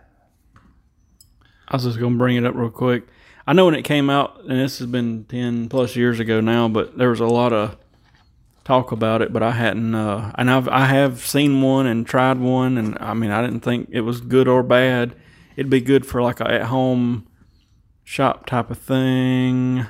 I 1.68 1.76
was 1.76 1.84
just 1.84 1.98
gonna 1.98 2.16
bring 2.16 2.36
it 2.36 2.44
up 2.44 2.54
real 2.54 2.70
quick. 2.70 3.04
I 3.46 3.52
know 3.52 3.66
when 3.66 3.74
it 3.74 3.82
came 3.82 4.08
out, 4.10 4.40
and 4.40 4.58
this 4.58 4.78
has 4.78 4.86
been 4.86 5.24
ten 5.24 5.68
plus 5.68 5.96
years 5.96 6.20
ago 6.20 6.40
now, 6.40 6.68
but 6.68 6.96
there 6.96 7.10
was 7.10 7.20
a 7.20 7.26
lot 7.26 7.52
of 7.52 7.76
talk 8.64 8.92
about 8.92 9.22
it. 9.22 9.32
But 9.32 9.42
I 9.42 9.52
hadn't, 9.52 9.94
uh, 9.94 10.32
and 10.36 10.50
I've 10.50 10.68
I 10.68 10.86
have 10.86 11.20
seen 11.20 11.62
one 11.62 11.86
and 11.86 12.06
tried 12.06 12.38
one, 12.38 12.78
and 12.78 12.96
I 13.00 13.14
mean 13.14 13.30
I 13.30 13.42
didn't 13.42 13.60
think 13.60 13.88
it 13.92 14.02
was 14.02 14.20
good 14.20 14.48
or 14.48 14.62
bad. 14.62 15.14
It'd 15.56 15.70
be 15.70 15.80
good 15.80 16.06
for 16.06 16.22
like 16.22 16.40
a 16.40 16.50
at 16.50 16.62
home 16.64 17.26
shop 18.02 18.46
type 18.46 18.70
of 18.70 18.78
thing. 18.78 19.86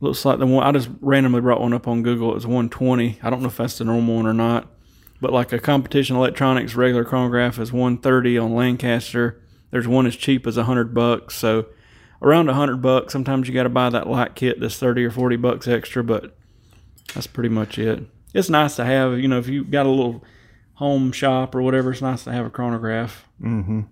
Looks 0.00 0.24
like 0.24 0.38
the 0.38 0.46
one 0.46 0.66
I 0.66 0.72
just 0.72 0.90
randomly 1.00 1.40
brought 1.40 1.60
one 1.60 1.72
up 1.72 1.88
on 1.88 2.02
Google. 2.02 2.30
It 2.32 2.34
was 2.34 2.46
120. 2.46 3.18
I 3.22 3.30
don't 3.30 3.40
know 3.40 3.48
if 3.48 3.56
that's 3.56 3.78
the 3.78 3.84
normal 3.84 4.16
one 4.16 4.26
or 4.26 4.34
not. 4.34 4.70
But 5.20 5.32
like 5.32 5.52
a 5.52 5.58
competition 5.58 6.16
electronics 6.16 6.74
regular 6.74 7.04
chronograph 7.04 7.58
is 7.58 7.72
130 7.72 8.36
on 8.36 8.54
Lancaster. 8.54 9.42
There's 9.76 9.86
one 9.86 10.06
as 10.06 10.16
cheap 10.16 10.46
as 10.46 10.56
a 10.56 10.60
100 10.60 10.94
bucks. 10.94 11.34
So 11.34 11.66
around 12.22 12.48
a 12.48 12.52
100 12.52 12.80
bucks. 12.80 13.12
Sometimes 13.12 13.46
you 13.46 13.52
got 13.52 13.64
to 13.64 13.68
buy 13.68 13.90
that 13.90 14.08
light 14.08 14.34
kit 14.34 14.58
that's 14.58 14.78
30 14.78 15.04
or 15.04 15.10
40 15.10 15.36
bucks 15.36 15.68
extra, 15.68 16.02
but 16.02 16.34
that's 17.12 17.26
pretty 17.26 17.50
much 17.50 17.78
it. 17.78 18.04
It's 18.32 18.48
nice 18.48 18.76
to 18.76 18.86
have, 18.86 19.18
you 19.18 19.28
know, 19.28 19.38
if 19.38 19.48
you 19.48 19.64
got 19.64 19.84
a 19.84 19.90
little 19.90 20.24
home 20.76 21.12
shop 21.12 21.54
or 21.54 21.60
whatever, 21.60 21.90
it's 21.90 22.00
nice 22.00 22.24
to 22.24 22.32
have 22.32 22.46
a 22.46 22.50
chronograph. 22.50 23.26
Mm-hmm. 23.38 23.82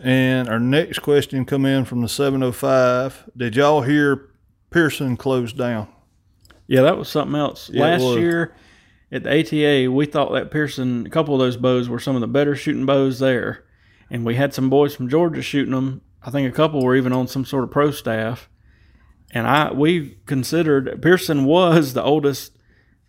And 0.00 0.50
our 0.50 0.60
next 0.60 0.98
question 0.98 1.46
come 1.46 1.64
in 1.64 1.86
from 1.86 2.02
the 2.02 2.10
705. 2.10 3.30
Did 3.34 3.56
y'all 3.56 3.80
hear 3.80 4.28
Pearson 4.68 5.16
closed 5.16 5.56
down? 5.56 5.88
Yeah, 6.66 6.82
that 6.82 6.98
was 6.98 7.08
something 7.08 7.40
else. 7.40 7.70
Yeah, 7.70 7.96
Last 7.96 8.18
year 8.18 8.54
at 9.10 9.24
the 9.24 9.40
ATA, 9.40 9.90
we 9.90 10.04
thought 10.04 10.32
that 10.34 10.50
Pearson, 10.50 11.06
a 11.06 11.10
couple 11.10 11.32
of 11.32 11.40
those 11.40 11.56
bows 11.56 11.88
were 11.88 11.98
some 11.98 12.14
of 12.14 12.20
the 12.20 12.28
better 12.28 12.54
shooting 12.54 12.84
bows 12.84 13.18
there. 13.18 13.64
And 14.10 14.24
we 14.24 14.36
had 14.36 14.54
some 14.54 14.70
boys 14.70 14.94
from 14.94 15.08
Georgia 15.08 15.42
shooting 15.42 15.74
them. 15.74 16.02
I 16.22 16.30
think 16.30 16.48
a 16.48 16.54
couple 16.54 16.82
were 16.82 16.96
even 16.96 17.12
on 17.12 17.28
some 17.28 17.44
sort 17.44 17.64
of 17.64 17.70
pro 17.70 17.90
staff. 17.90 18.48
And 19.30 19.46
I 19.46 19.72
we 19.72 20.18
considered 20.26 21.02
Pearson 21.02 21.44
was 21.44 21.92
the 21.92 22.02
oldest 22.02 22.56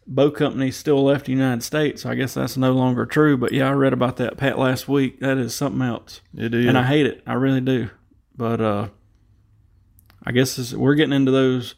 bow 0.05 0.31
company 0.31 0.71
still 0.71 1.03
left 1.03 1.29
in 1.29 1.35
the 1.35 1.43
United 1.43 1.63
States. 1.63 2.01
So 2.01 2.09
I 2.09 2.15
guess 2.15 2.33
that's 2.33 2.57
no 2.57 2.73
longer 2.73 3.05
true. 3.05 3.37
But 3.37 3.51
yeah, 3.53 3.69
I 3.69 3.73
read 3.73 3.93
about 3.93 4.17
that 4.17 4.37
Pat 4.37 4.59
last 4.59 4.87
week. 4.87 5.19
That 5.19 5.37
is 5.37 5.55
something 5.55 5.81
else. 5.81 6.21
It 6.35 6.53
is. 6.53 6.65
And 6.65 6.77
I 6.77 6.83
hate 6.83 7.05
it. 7.05 7.23
I 7.25 7.33
really 7.33 7.61
do. 7.61 7.89
But 8.35 8.59
uh 8.59 8.89
I 10.25 10.31
guess 10.31 10.57
this, 10.57 10.73
we're 10.73 10.95
getting 10.95 11.13
into 11.13 11.31
those 11.31 11.75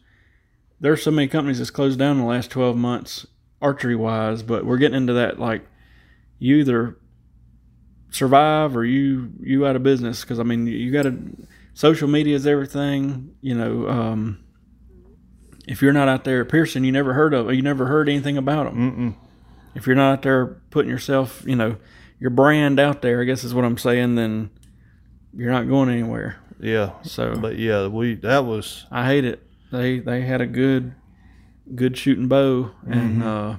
there's 0.80 1.04
so 1.04 1.12
many 1.12 1.28
companies 1.28 1.60
that's 1.60 1.70
closed 1.70 2.00
down 2.00 2.14
in 2.14 2.24
the 2.24 2.28
last 2.28 2.50
12 2.50 2.76
months 2.76 3.28
archery 3.62 3.96
wise, 3.96 4.42
but 4.42 4.66
we're 4.66 4.80
getting 4.80 4.98
into 4.98 5.14
that 5.14 5.40
like 5.40 5.64
you 6.40 6.58
either 6.58 6.98
survive 8.12 8.76
or 8.78 8.86
you 8.86 9.32
you 9.42 9.66
out 9.66 9.76
of 9.76 9.84
business 9.84 10.22
because 10.22 10.40
I 10.40 10.44
mean 10.44 10.68
you 10.68 10.92
got 10.92 11.04
to 11.04 11.18
social 11.74 12.08
media 12.08 12.36
is 12.36 12.46
everything. 12.46 13.34
You 13.42 13.56
know, 13.56 13.88
um, 13.90 14.44
if 15.68 15.82
you're 15.82 15.94
not 15.94 16.08
out 16.08 16.24
there, 16.24 16.44
Pearson, 16.46 16.84
you 16.84 16.92
never 16.92 17.14
heard 17.14 17.34
of, 17.34 17.52
you 17.54 17.62
never 17.62 17.86
heard 17.88 18.10
anything 18.10 18.38
about 18.38 18.66
them. 18.66 18.92
Mm-mm. 18.92 19.28
If 19.76 19.88
you're 19.88 19.96
not 19.96 20.12
out 20.14 20.22
there 20.24 20.46
putting 20.70 20.92
yourself, 20.92 21.44
you 21.46 21.56
know, 21.56 21.78
your 22.20 22.30
brand 22.32 22.80
out 22.80 23.02
there, 23.02 23.22
I 23.22 23.24
guess 23.24 23.44
is 23.44 23.54
what 23.54 23.64
I'm 23.66 23.78
saying. 23.78 24.16
Then 24.16 24.50
you're 25.34 25.52
not 25.52 25.68
going 25.68 25.90
anywhere. 25.90 26.38
Yeah. 26.60 26.92
So, 27.04 27.36
But 27.36 27.58
yeah, 27.58 27.88
we 27.88 28.16
that 28.16 28.46
was 28.46 28.86
I 28.92 29.06
hate 29.06 29.24
it. 29.26 29.42
They 29.72 30.00
they 30.00 30.22
had 30.22 30.42
a 30.42 30.46
good 30.48 30.94
good 31.74 31.98
shooting 31.98 32.28
bow, 32.28 32.72
and 32.86 33.22
Mhm. 33.22 33.26
uh, 33.26 33.58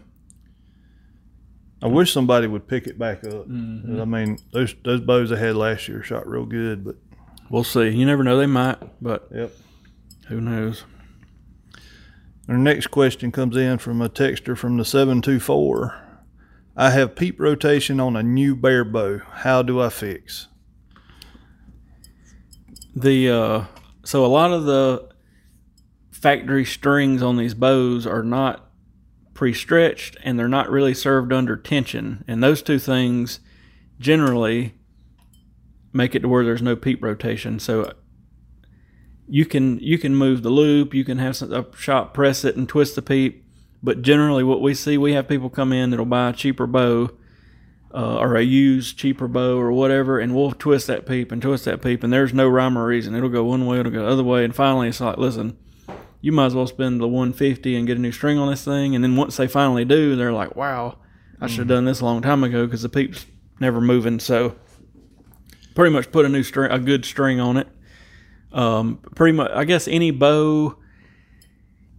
I 1.83 1.87
wish 1.88 2.12
somebody 2.12 2.47
would 2.47 2.68
pick 2.68 2.87
it 2.87 2.99
back 2.99 3.25
up. 3.25 3.49
Mhm. 3.49 4.01
I 4.01 4.05
mean, 4.05 4.38
those 4.53 4.75
those 4.85 5.01
bows 5.01 5.33
I 5.33 5.37
had 5.38 5.57
last 5.57 5.88
year 5.88 6.03
shot 6.03 6.29
real 6.29 6.47
good, 6.47 6.85
but 6.85 6.97
we'll 7.51 7.64
see. 7.64 7.88
You 7.88 8.07
never 8.07 8.23
know; 8.23 8.37
they 8.37 8.47
might, 8.47 8.79
but 9.03 9.29
Yep. 9.35 9.53
who 10.29 10.40
knows? 10.40 10.85
Our 12.49 12.57
next 12.59 12.88
question 12.88 13.33
comes 13.33 13.57
in 13.57 13.79
from 13.79 14.01
a 14.03 14.09
texter 14.09 14.57
from 14.57 14.77
the 14.77 14.85
724. 14.85 15.95
I 16.77 16.90
have 16.90 17.14
peep 17.16 17.38
rotation 17.38 18.01
on 18.01 18.16
a 18.16 18.23
new 18.23 18.55
bear 18.57 18.85
bow. 18.85 19.18
How 19.18 19.62
do 19.62 19.81
I 19.81 19.88
fix? 19.90 20.49
The 22.95 23.31
uh, 23.31 23.64
so 24.05 24.25
a 24.25 24.29
lot 24.29 24.53
of 24.53 24.64
the 24.64 25.09
factory 26.11 26.64
strings 26.64 27.23
on 27.23 27.37
these 27.37 27.55
bows 27.55 28.07
are 28.07 28.23
not 28.23 28.71
pre-stretched, 29.42 30.16
and 30.22 30.38
they're 30.38 30.46
not 30.46 30.70
really 30.70 30.94
served 30.94 31.33
under 31.33 31.57
tension, 31.57 32.24
and 32.28 32.40
those 32.40 32.62
two 32.62 32.78
things 32.78 33.40
generally 33.98 34.72
make 35.92 36.14
it 36.14 36.20
to 36.20 36.28
where 36.28 36.44
there's 36.44 36.62
no 36.62 36.76
peep 36.76 37.02
rotation. 37.02 37.59
So 37.59 37.92
you 39.26 39.44
can 39.44 39.81
you 39.81 39.98
can 39.98 40.14
move 40.14 40.44
the 40.44 40.50
loop, 40.50 40.94
you 40.94 41.05
can 41.05 41.18
have 41.18 41.35
some, 41.35 41.52
a 41.52 41.66
shop 41.76 42.14
press 42.14 42.44
it 42.44 42.55
and 42.55 42.68
twist 42.68 42.94
the 42.94 43.02
peep, 43.02 43.44
but 43.83 44.00
generally 44.00 44.44
what 44.44 44.62
we 44.62 44.74
see, 44.74 44.96
we 44.96 45.14
have 45.14 45.26
people 45.26 45.50
come 45.50 45.72
in 45.72 45.90
that'll 45.90 46.07
buy 46.07 46.28
a 46.28 46.33
cheaper 46.33 46.68
bow 46.68 47.11
uh, 47.92 48.18
or 48.18 48.37
a 48.37 48.42
used 48.42 48.96
cheaper 48.96 49.26
bow 49.26 49.59
or 49.59 49.72
whatever, 49.72 50.20
and 50.20 50.37
we'll 50.37 50.52
twist 50.52 50.87
that 50.87 51.05
peep 51.05 51.33
and 51.33 51.42
twist 51.42 51.64
that 51.64 51.83
peep, 51.83 52.05
and 52.05 52.12
there's 52.12 52.33
no 52.33 52.46
rhyme 52.48 52.78
or 52.78 52.87
reason. 52.87 53.16
It'll 53.16 53.28
go 53.28 53.42
one 53.42 53.66
way, 53.66 53.81
it'll 53.81 53.90
go 53.90 54.07
the 54.07 54.12
other 54.12 54.22
way, 54.22 54.44
and 54.44 54.55
finally 54.55 54.87
it's 54.87 55.00
like, 55.00 55.18
listen, 55.18 55.59
you 56.22 56.32
might 56.32 56.46
as 56.46 56.54
well 56.54 56.68
spend 56.68 57.00
the 57.00 57.08
150 57.08 57.76
and 57.76 57.87
get 57.87 57.98
a 57.98 58.00
new 58.00 58.12
string 58.12 58.38
on 58.38 58.48
this 58.48 58.64
thing, 58.64 58.94
and 58.94 59.04
then 59.04 59.16
once 59.16 59.37
they 59.37 59.48
finally 59.48 59.85
do, 59.85 60.16
they're 60.16 60.32
like, 60.32 60.56
wow, 60.56 60.96
I 61.40 61.48
should 61.48 61.58
have 61.58 61.68
done 61.68 61.85
this 61.85 62.00
a 62.00 62.04
long 62.04 62.22
time 62.22 62.44
ago 62.44 62.64
because 62.64 62.82
the 62.82 62.88
peep's 62.88 63.26
never 63.58 63.80
moving. 63.80 64.20
So 64.20 64.54
pretty 65.74 65.92
much 65.92 66.12
put 66.12 66.24
a 66.24 66.28
new 66.28 66.44
string, 66.44 66.70
a 66.70 66.78
good 66.78 67.04
string 67.04 67.40
on 67.40 67.56
it. 67.56 67.66
Um, 68.52 68.98
pretty 69.16 69.37
much, 69.37 69.50
I 69.52 69.64
guess 69.64 69.88
any 69.88 70.12
bow. 70.12 70.76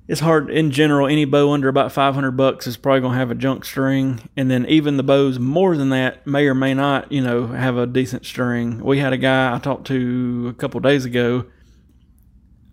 It's 0.07 0.19
hard 0.19 0.49
in 0.49 0.71
general. 0.71 1.07
Any 1.07 1.25
bow 1.25 1.51
under 1.51 1.67
about 1.67 1.91
500 1.91 2.31
bucks 2.31 2.67
is 2.67 2.77
probably 2.77 3.01
gonna 3.01 3.17
have 3.17 3.31
a 3.31 3.35
junk 3.35 3.65
string, 3.65 4.29
and 4.37 4.49
then 4.49 4.65
even 4.67 4.95
the 4.95 5.03
bows 5.03 5.39
more 5.39 5.75
than 5.75 5.89
that 5.89 6.25
may 6.25 6.45
or 6.45 6.53
may 6.53 6.73
not, 6.73 7.11
you 7.11 7.21
know, 7.21 7.47
have 7.47 7.77
a 7.77 7.85
decent 7.87 8.25
string. 8.25 8.81
We 8.83 8.99
had 8.99 9.11
a 9.11 9.17
guy 9.17 9.53
I 9.53 9.59
talked 9.59 9.87
to 9.87 10.47
a 10.49 10.53
couple 10.53 10.79
days 10.79 11.03
ago. 11.05 11.45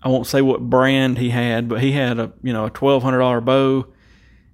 I 0.03 0.09
won't 0.09 0.27
say 0.27 0.41
what 0.41 0.71
brand 0.71 1.19
he 1.19 1.31
had, 1.31 1.69
but 1.69 1.81
he 1.81 1.93
had 1.93 2.19
a 2.19 2.33
you 2.43 2.53
know 2.53 2.67
a 2.67 2.71
twelve 2.71 3.03
hundred 3.03 3.19
dollar 3.19 3.41
bow. 3.41 3.87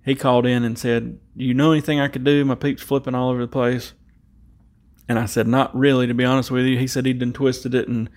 He 0.04 0.14
called 0.14 0.46
in 0.46 0.64
and 0.64 0.78
said, 0.78 1.18
"Do 1.36 1.44
you 1.44 1.54
know 1.54 1.72
anything 1.72 2.00
I 2.00 2.08
could 2.08 2.24
do? 2.24 2.44
My 2.44 2.54
peep's 2.54 2.82
flipping 2.82 3.14
all 3.14 3.30
over 3.30 3.40
the 3.40 3.48
place." 3.48 3.92
And 5.08 5.18
I 5.18 5.26
said, 5.26 5.46
"Not 5.46 5.76
really, 5.76 6.06
to 6.06 6.14
be 6.14 6.24
honest 6.24 6.50
with 6.50 6.64
you." 6.64 6.78
He 6.78 6.86
said 6.86 7.06
he'd 7.06 7.18
done 7.20 7.32
twisted 7.32 7.74
it 7.74 7.88
and 7.88 8.08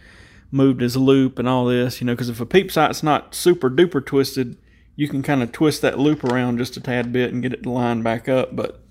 moved 0.52 0.82
his 0.82 0.98
loop 0.98 1.38
and 1.38 1.48
all 1.48 1.66
this, 1.66 2.02
you 2.02 2.08
know, 2.08 2.14
because 2.14 2.30
if 2.30 2.42
a 2.42 2.46
peep 2.46 2.72
sight's 2.72 3.04
not 3.04 3.36
super 3.36 3.70
duper 3.70 4.04
twisted, 4.04 4.58
you 4.96 5.08
can 5.08 5.22
kind 5.22 5.44
of 5.44 5.52
twist 5.52 5.82
that 5.82 6.00
loop 6.00 6.24
around 6.24 6.58
just 6.58 6.76
a 6.78 6.82
tad 6.82 7.14
bit 7.14 7.32
and 7.32 7.44
get 7.44 7.54
it 7.54 7.64
to 7.64 7.70
line 7.70 8.02
back 8.02 8.28
up. 8.28 8.56
But 8.56 8.82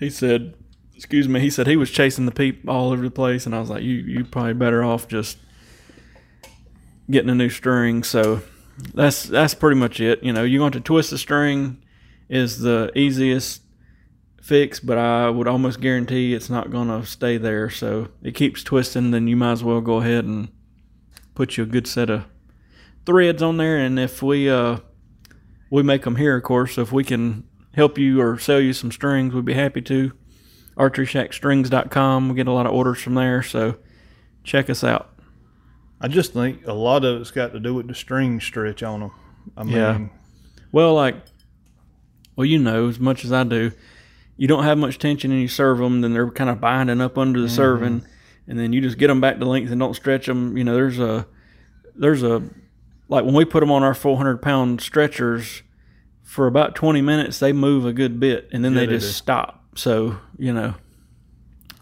he 0.00 0.10
said, 0.10 0.54
excuse 0.94 1.28
me, 1.28 1.40
he 1.40 1.50
said 1.50 1.66
he 1.66 1.76
was 1.76 1.90
chasing 1.90 2.26
the 2.26 2.32
peep 2.32 2.68
all 2.68 2.92
over 2.92 3.02
the 3.02 3.10
place, 3.10 3.46
and 3.46 3.54
I 3.54 3.60
was 3.60 3.70
like, 3.70 3.82
you 3.82 3.94
you 3.94 4.24
probably 4.24 4.54
better 4.54 4.82
off 4.82 5.08
just 5.08 5.38
getting 7.10 7.30
a 7.30 7.34
new 7.34 7.48
string. 7.48 8.02
So 8.02 8.42
that's 8.94 9.24
that's 9.24 9.54
pretty 9.54 9.78
much 9.78 10.00
it. 10.00 10.22
You 10.22 10.32
know, 10.32 10.44
you 10.44 10.60
want 10.60 10.74
to 10.74 10.80
twist 10.80 11.10
the 11.10 11.18
string 11.18 11.82
is 12.28 12.60
the 12.60 12.90
easiest 12.94 13.62
fix, 14.42 14.80
but 14.80 14.98
I 14.98 15.28
would 15.28 15.48
almost 15.48 15.80
guarantee 15.80 16.34
it's 16.34 16.50
not 16.50 16.70
going 16.70 16.88
to 16.88 17.06
stay 17.06 17.36
there. 17.36 17.70
So 17.70 18.08
it 18.22 18.34
keeps 18.34 18.62
twisting, 18.62 19.10
then 19.10 19.26
you 19.28 19.36
might 19.36 19.52
as 19.52 19.64
well 19.64 19.80
go 19.80 19.96
ahead 19.96 20.24
and 20.24 20.48
put 21.34 21.56
you 21.56 21.64
a 21.64 21.66
good 21.66 21.86
set 21.86 22.10
of 22.10 22.24
threads 23.04 23.42
on 23.42 23.56
there. 23.56 23.76
And 23.76 23.98
if 23.98 24.22
we 24.22 24.50
uh 24.50 24.78
we 25.70 25.82
make 25.82 26.02
them 26.02 26.16
here, 26.16 26.36
of 26.36 26.44
course, 26.44 26.78
if 26.78 26.92
we 26.92 27.04
can 27.04 27.44
help 27.74 27.98
you 27.98 28.20
or 28.20 28.38
sell 28.38 28.60
you 28.60 28.72
some 28.72 28.92
strings, 28.92 29.34
we'd 29.34 29.44
be 29.44 29.54
happy 29.54 29.82
to. 29.82 30.12
ArcheryShackStrings.com. 30.76 32.28
We 32.28 32.34
get 32.34 32.46
a 32.46 32.52
lot 32.52 32.66
of 32.66 32.72
orders 32.72 33.00
from 33.00 33.14
there, 33.14 33.42
so 33.42 33.78
check 34.44 34.68
us 34.70 34.84
out. 34.84 35.15
I 36.00 36.08
just 36.08 36.32
think 36.32 36.66
a 36.66 36.72
lot 36.72 37.04
of 37.04 37.20
it's 37.20 37.30
got 37.30 37.52
to 37.52 37.60
do 37.60 37.74
with 37.74 37.88
the 37.88 37.94
string 37.94 38.40
stretch 38.40 38.82
on 38.82 39.00
them. 39.00 39.10
I 39.56 39.64
mean, 39.64 39.74
Yeah. 39.74 39.98
Well, 40.72 40.94
like, 40.94 41.16
well, 42.34 42.44
you 42.44 42.58
know 42.58 42.88
as 42.88 43.00
much 43.00 43.24
as 43.24 43.32
I 43.32 43.44
do, 43.44 43.72
you 44.36 44.46
don't 44.46 44.64
have 44.64 44.76
much 44.76 44.98
tension 44.98 45.30
and 45.30 45.40
you 45.40 45.48
serve 45.48 45.78
them, 45.78 46.02
then 46.02 46.12
they're 46.12 46.30
kind 46.30 46.50
of 46.50 46.60
binding 46.60 47.00
up 47.00 47.16
under 47.16 47.40
the 47.40 47.46
mm-hmm. 47.46 47.56
serving, 47.56 48.02
and 48.46 48.58
then 48.58 48.72
you 48.72 48.82
just 48.82 48.98
get 48.98 49.06
them 49.06 49.20
back 49.20 49.38
to 49.38 49.46
length 49.46 49.70
and 49.70 49.80
don't 49.80 49.94
stretch 49.94 50.26
them. 50.26 50.56
You 50.56 50.64
know, 50.64 50.74
there's 50.74 50.98
a, 50.98 51.26
there's 51.94 52.22
a, 52.22 52.42
like 53.08 53.24
when 53.24 53.34
we 53.34 53.46
put 53.46 53.60
them 53.60 53.70
on 53.70 53.82
our 53.82 53.94
400 53.94 54.42
pound 54.42 54.82
stretchers, 54.82 55.62
for 56.26 56.48
about 56.48 56.74
20 56.74 57.00
minutes 57.02 57.38
they 57.38 57.52
move 57.52 57.86
a 57.86 57.92
good 57.92 58.18
bit, 58.20 58.48
and 58.52 58.64
then 58.64 58.74
Yeah, 58.74 58.80
they 58.80 58.86
they 58.86 58.92
just 58.94 59.06
do. 59.06 59.12
stop. 59.12 59.64
So 59.76 60.18
you 60.36 60.52
know, 60.52 60.74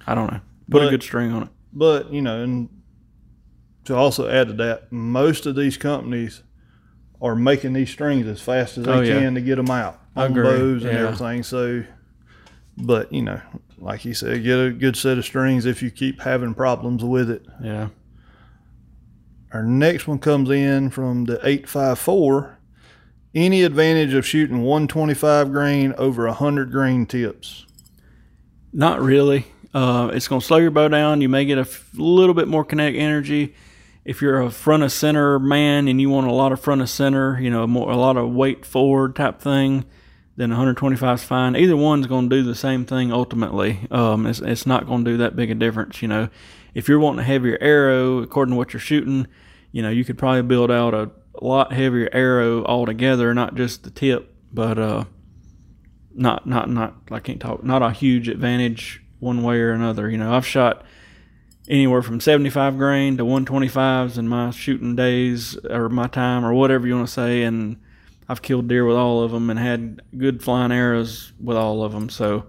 I 0.06 0.14
don't 0.14 0.30
know. 0.30 0.40
Put 0.70 0.84
a 0.84 0.90
good 0.90 1.02
string 1.02 1.32
on 1.32 1.44
it. 1.44 1.48
but 1.72 2.12
you 2.12 2.22
know, 2.22 2.42
and 2.42 2.68
to 3.84 3.94
also 3.94 4.28
add 4.28 4.48
to 4.48 4.52
that, 4.54 4.90
most 4.92 5.46
of 5.46 5.56
these 5.56 5.76
companies 5.76 6.42
are 7.20 7.34
making 7.36 7.72
these 7.72 7.90
strings 7.90 8.26
as 8.26 8.40
fast 8.40 8.76
as 8.78 8.84
they 8.84 8.92
Oh, 8.92 9.00
yeah. 9.00 9.18
can 9.20 9.34
to 9.34 9.40
get 9.40 9.56
them 9.56 9.70
out 9.70 10.00
on 10.16 10.34
bows 10.34 10.84
and 10.84 10.92
Yeah. 10.92 11.04
everything. 11.06 11.42
So, 11.42 11.84
but 12.76 13.12
you 13.12 13.22
know, 13.22 13.40
like 13.78 14.04
you 14.04 14.14
said, 14.14 14.42
get 14.42 14.58
a 14.58 14.70
good 14.70 14.96
set 14.96 15.18
of 15.18 15.24
strings 15.24 15.64
if 15.66 15.82
you 15.82 15.90
keep 15.90 16.20
having 16.22 16.54
problems 16.54 17.02
with 17.04 17.30
it. 17.30 17.46
Yeah. 17.62 17.88
Our 19.52 19.62
next 19.62 20.08
one 20.08 20.18
comes 20.18 20.50
in 20.50 20.90
from 20.90 21.24
the 21.26 21.34
854. 21.46 22.58
Any 23.34 23.62
advantage 23.62 24.12
of 24.14 24.26
shooting 24.26 24.62
125 24.62 25.52
grain 25.52 25.94
over 25.98 26.26
100 26.26 26.70
grain 26.70 27.06
tips? 27.06 27.66
Not 28.72 29.00
really. 29.00 29.46
Uh, 29.72 30.10
it's 30.12 30.28
going 30.28 30.40
to 30.40 30.46
slow 30.46 30.58
your 30.58 30.70
bow 30.70 30.88
down. 30.88 31.20
You 31.20 31.28
may 31.28 31.44
get 31.44 31.58
a 31.58 31.62
f- 31.62 31.88
little 31.94 32.34
bit 32.34 32.46
more 32.48 32.64
kinetic 32.64 32.94
energy. 32.96 33.54
If 34.04 34.20
you're 34.20 34.40
a 34.40 34.50
front 34.50 34.82
of 34.82 34.92
center 34.92 35.38
man 35.38 35.88
and 35.88 36.00
you 36.00 36.10
want 36.10 36.26
a 36.26 36.32
lot 36.32 36.52
of 36.52 36.60
front 36.60 36.82
of 36.82 36.90
center, 36.90 37.40
you 37.40 37.50
know, 37.50 37.66
more 37.66 37.90
a 37.90 37.96
lot 37.96 38.16
of 38.16 38.30
weight 38.30 38.66
forward 38.66 39.16
type 39.16 39.40
thing, 39.40 39.84
then 40.36 40.50
125 40.50 41.18
is 41.18 41.24
fine. 41.24 41.56
Either 41.56 41.76
one's 41.76 42.06
going 42.06 42.28
to 42.28 42.36
do 42.36 42.42
the 42.42 42.54
same 42.54 42.84
thing 42.84 43.12
ultimately. 43.12 43.86
Um, 43.90 44.26
it's, 44.26 44.40
it's 44.40 44.66
not 44.66 44.86
going 44.86 45.04
to 45.04 45.12
do 45.12 45.16
that 45.18 45.36
big 45.36 45.50
a 45.50 45.54
difference. 45.54 46.02
You 46.02 46.08
know, 46.08 46.28
if 46.74 46.88
you're 46.88 46.98
wanting 46.98 47.20
a 47.20 47.24
heavier 47.24 47.56
arrow, 47.60 48.18
according 48.18 48.52
to 48.52 48.56
what 48.56 48.72
you're 48.72 48.80
shooting, 48.80 49.26
you 49.72 49.82
know, 49.82 49.90
you 49.90 50.04
could 50.04 50.18
probably 50.18 50.42
build 50.42 50.70
out 50.70 50.92
a, 50.92 51.10
a 51.40 51.44
lot 51.44 51.72
heavier 51.72 52.08
arrow 52.12 52.64
altogether, 52.64 53.32
not 53.32 53.54
just 53.54 53.84
the 53.84 53.90
tip, 53.90 54.34
but 54.52 54.78
uh, 54.78 55.04
not 56.14 56.46
not 56.46 56.70
not 56.70 56.94
I 57.10 57.18
can't 57.18 57.40
talk 57.40 57.64
not 57.64 57.82
a 57.82 57.90
huge 57.90 58.28
advantage 58.28 59.02
one 59.18 59.42
way 59.42 59.60
or 59.60 59.72
another. 59.72 60.08
You 60.08 60.18
know, 60.18 60.34
I've 60.34 60.46
shot 60.46 60.84
anywhere 61.68 62.02
from 62.02 62.20
75 62.20 62.76
grain 62.76 63.16
to 63.16 63.24
125s 63.24 64.18
in 64.18 64.28
my 64.28 64.50
shooting 64.50 64.94
days 64.94 65.56
or 65.70 65.88
my 65.88 66.06
time 66.06 66.44
or 66.44 66.52
whatever 66.52 66.86
you 66.86 66.94
want 66.94 67.08
to 67.08 67.12
say 67.12 67.42
and 67.42 67.78
I've 68.28 68.42
killed 68.42 68.68
deer 68.68 68.84
with 68.86 68.96
all 68.96 69.22
of 69.22 69.32
them 69.32 69.50
and 69.50 69.58
had 69.58 70.02
good 70.16 70.42
flying 70.42 70.72
arrows 70.72 71.32
with 71.42 71.56
all 71.56 71.82
of 71.82 71.92
them. 71.92 72.08
So 72.08 72.46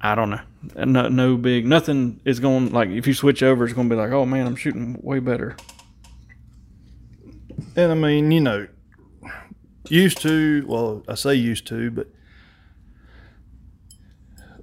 I 0.00 0.14
don't 0.14 0.30
know. 0.30 0.40
No, 0.84 1.08
no 1.08 1.36
big 1.36 1.66
nothing 1.66 2.20
is 2.24 2.40
going 2.40 2.72
like 2.72 2.88
if 2.88 3.06
you 3.06 3.14
switch 3.14 3.42
over 3.42 3.64
it's 3.64 3.74
going 3.74 3.88
to 3.88 3.94
be 3.94 4.00
like, 4.00 4.10
"Oh 4.10 4.26
man, 4.26 4.46
I'm 4.46 4.56
shooting 4.56 4.98
way 5.02 5.18
better." 5.18 5.56
And 7.76 7.92
I 7.92 7.94
mean, 7.94 8.30
you 8.30 8.40
know, 8.40 8.66
used 9.88 10.20
to, 10.22 10.64
well, 10.66 11.02
I 11.08 11.14
say 11.14 11.34
used 11.34 11.66
to, 11.68 11.90
but 11.90 12.08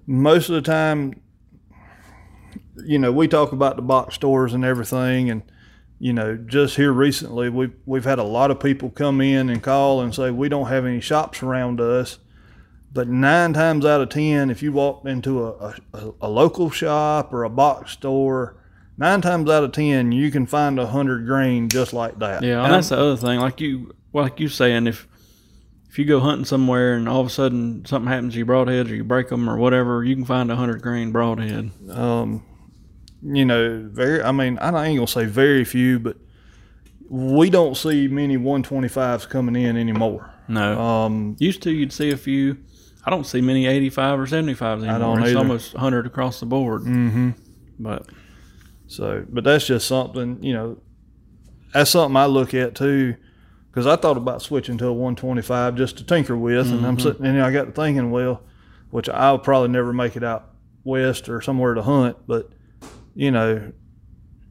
most 0.06 0.50
of 0.50 0.56
the 0.56 0.62
time, 0.62 1.22
you 2.84 3.00
know, 3.00 3.12
we 3.12 3.28
talk 3.28 3.52
about 3.52 3.76
the 3.76 3.82
box 3.82 4.16
stores 4.16 4.54
and 4.54 4.66
everything, 4.66 5.30
and 5.30 5.44
you 6.00 6.12
know, 6.12 6.36
just 6.36 6.76
here 6.76 6.92
recently, 6.92 7.50
we've 7.50 7.74
we've 7.86 8.04
had 8.04 8.20
a 8.20 8.24
lot 8.24 8.52
of 8.52 8.60
people 8.60 8.90
come 8.90 9.22
in 9.22 9.50
and 9.50 9.64
call 9.64 10.02
and 10.02 10.14
say 10.14 10.32
we 10.32 10.50
don't 10.50 10.68
have 10.68 10.86
any 10.86 11.00
shops 11.00 11.42
around 11.42 11.80
us. 11.80 12.20
But 12.92 13.08
nine 13.10 13.54
times 13.54 13.86
out 13.86 14.02
of 14.02 14.10
ten, 14.10 14.50
if 14.50 14.64
you 14.64 14.72
walk 14.72 15.06
into 15.06 15.46
a, 15.46 15.76
a, 15.94 16.14
a 16.22 16.30
local 16.30 16.70
shop 16.70 17.34
or 17.34 17.44
a 17.44 17.50
box 17.50 17.92
store, 17.92 18.58
nine 18.98 19.22
times 19.22 19.50
out 19.50 19.64
of 19.64 19.72
ten 19.72 20.12
you 20.12 20.32
can 20.32 20.46
find 20.46 20.80
a 20.80 20.88
hundred 20.88 21.26
grain 21.26 21.70
just 21.70 21.94
like 21.94 22.20
that. 22.20 22.44
Yeah, 22.44 22.58
and, 22.58 22.66
And 22.66 22.74
that's 22.74 22.90
the 22.90 22.98
other 22.98 23.18
thing. 23.18 23.40
Like 23.40 23.60
you, 23.62 23.96
like 24.14 24.40
you 24.40 24.48
saying, 24.50 24.88
if 24.88 25.08
if 25.90 26.00
you 26.00 26.04
go 26.06 26.20
hunting 26.20 26.46
somewhere 26.46 26.96
and 26.96 27.08
all 27.08 27.22
of 27.22 27.28
a 27.28 27.30
sudden 27.30 27.86
something 27.86 28.12
happens 28.12 28.34
to 28.34 28.40
your 28.40 28.48
broadheads 28.48 28.92
or 28.92 28.96
you 28.96 29.04
break 29.06 29.30
them 29.30 29.50
or 29.50 29.58
whatever, 29.58 30.04
you 30.04 30.14
can 30.14 30.26
find 30.26 30.52
a 30.52 30.56
hundred 30.58 30.82
grain 30.82 31.14
broadhead. 31.14 31.72
um, 31.90 32.44
you 33.26 33.46
know, 33.46 33.88
very. 33.92 34.22
I 34.22 34.32
mean, 34.32 34.58
I 34.60 34.88
ain't 34.88 34.98
gonna 34.98 35.08
say 35.08 35.26
very 35.26 35.66
few, 35.66 36.00
but 36.00 36.18
we 37.10 37.50
don't 37.50 37.76
see 37.76 38.08
many 38.08 38.38
125s 38.38 39.30
coming 39.30 39.56
in 39.56 39.78
anymore. 39.78 40.32
No, 40.48 40.80
Um, 40.80 41.36
used 41.40 41.62
to 41.64 41.72
you'd 41.72 41.92
see 41.94 42.12
a 42.12 42.18
few. 42.18 42.58
I 43.06 43.10
don't 43.12 43.26
see 43.26 43.42
many 43.42 43.68
eighty-five 43.68 44.20
or 44.20 44.26
seventy-fives 44.26 44.84
anymore. 44.84 44.96
I 44.96 45.00
don't 45.00 45.20
it's 45.22 45.30
either. 45.30 45.40
almost 45.40 45.74
hundred 45.74 46.08
across 46.08 46.40
the 46.40 46.46
board. 46.48 46.84
mm-hmm. 46.84 47.32
But 47.80 48.08
So, 48.88 49.26
but 49.30 49.44
that's 49.44 49.66
just 49.68 49.88
something, 49.88 50.42
you 50.42 50.54
know, 50.54 50.78
that's 51.74 51.92
something 51.92 52.16
I 52.16 52.26
look 52.26 52.54
at 52.54 52.74
too, 52.76 53.16
because 53.70 53.86
I 53.88 53.96
thought 53.96 54.18
about 54.18 54.42
switching 54.42 54.78
to 54.80 54.88
a 54.88 54.94
125 54.94 55.76
just 55.76 55.98
to 55.98 56.04
tinker 56.04 56.36
with, 56.38 56.72
and 56.72 56.86
I'm 56.86 57.00
sitting 57.00 57.26
and 57.26 57.42
I 57.42 57.52
got 57.52 57.66
to 57.66 57.72
thinking, 57.72 58.12
well, 58.12 58.42
which 58.92 59.10
I'll 59.10 59.40
probably 59.40 59.70
never 59.70 59.92
make 59.94 60.16
it 60.16 60.24
out 60.24 60.52
west 60.84 61.28
or 61.30 61.42
somewhere 61.42 61.74
to 61.74 61.82
hunt, 61.84 62.18
but 62.28 62.50
you 63.16 63.32
know, 63.32 63.72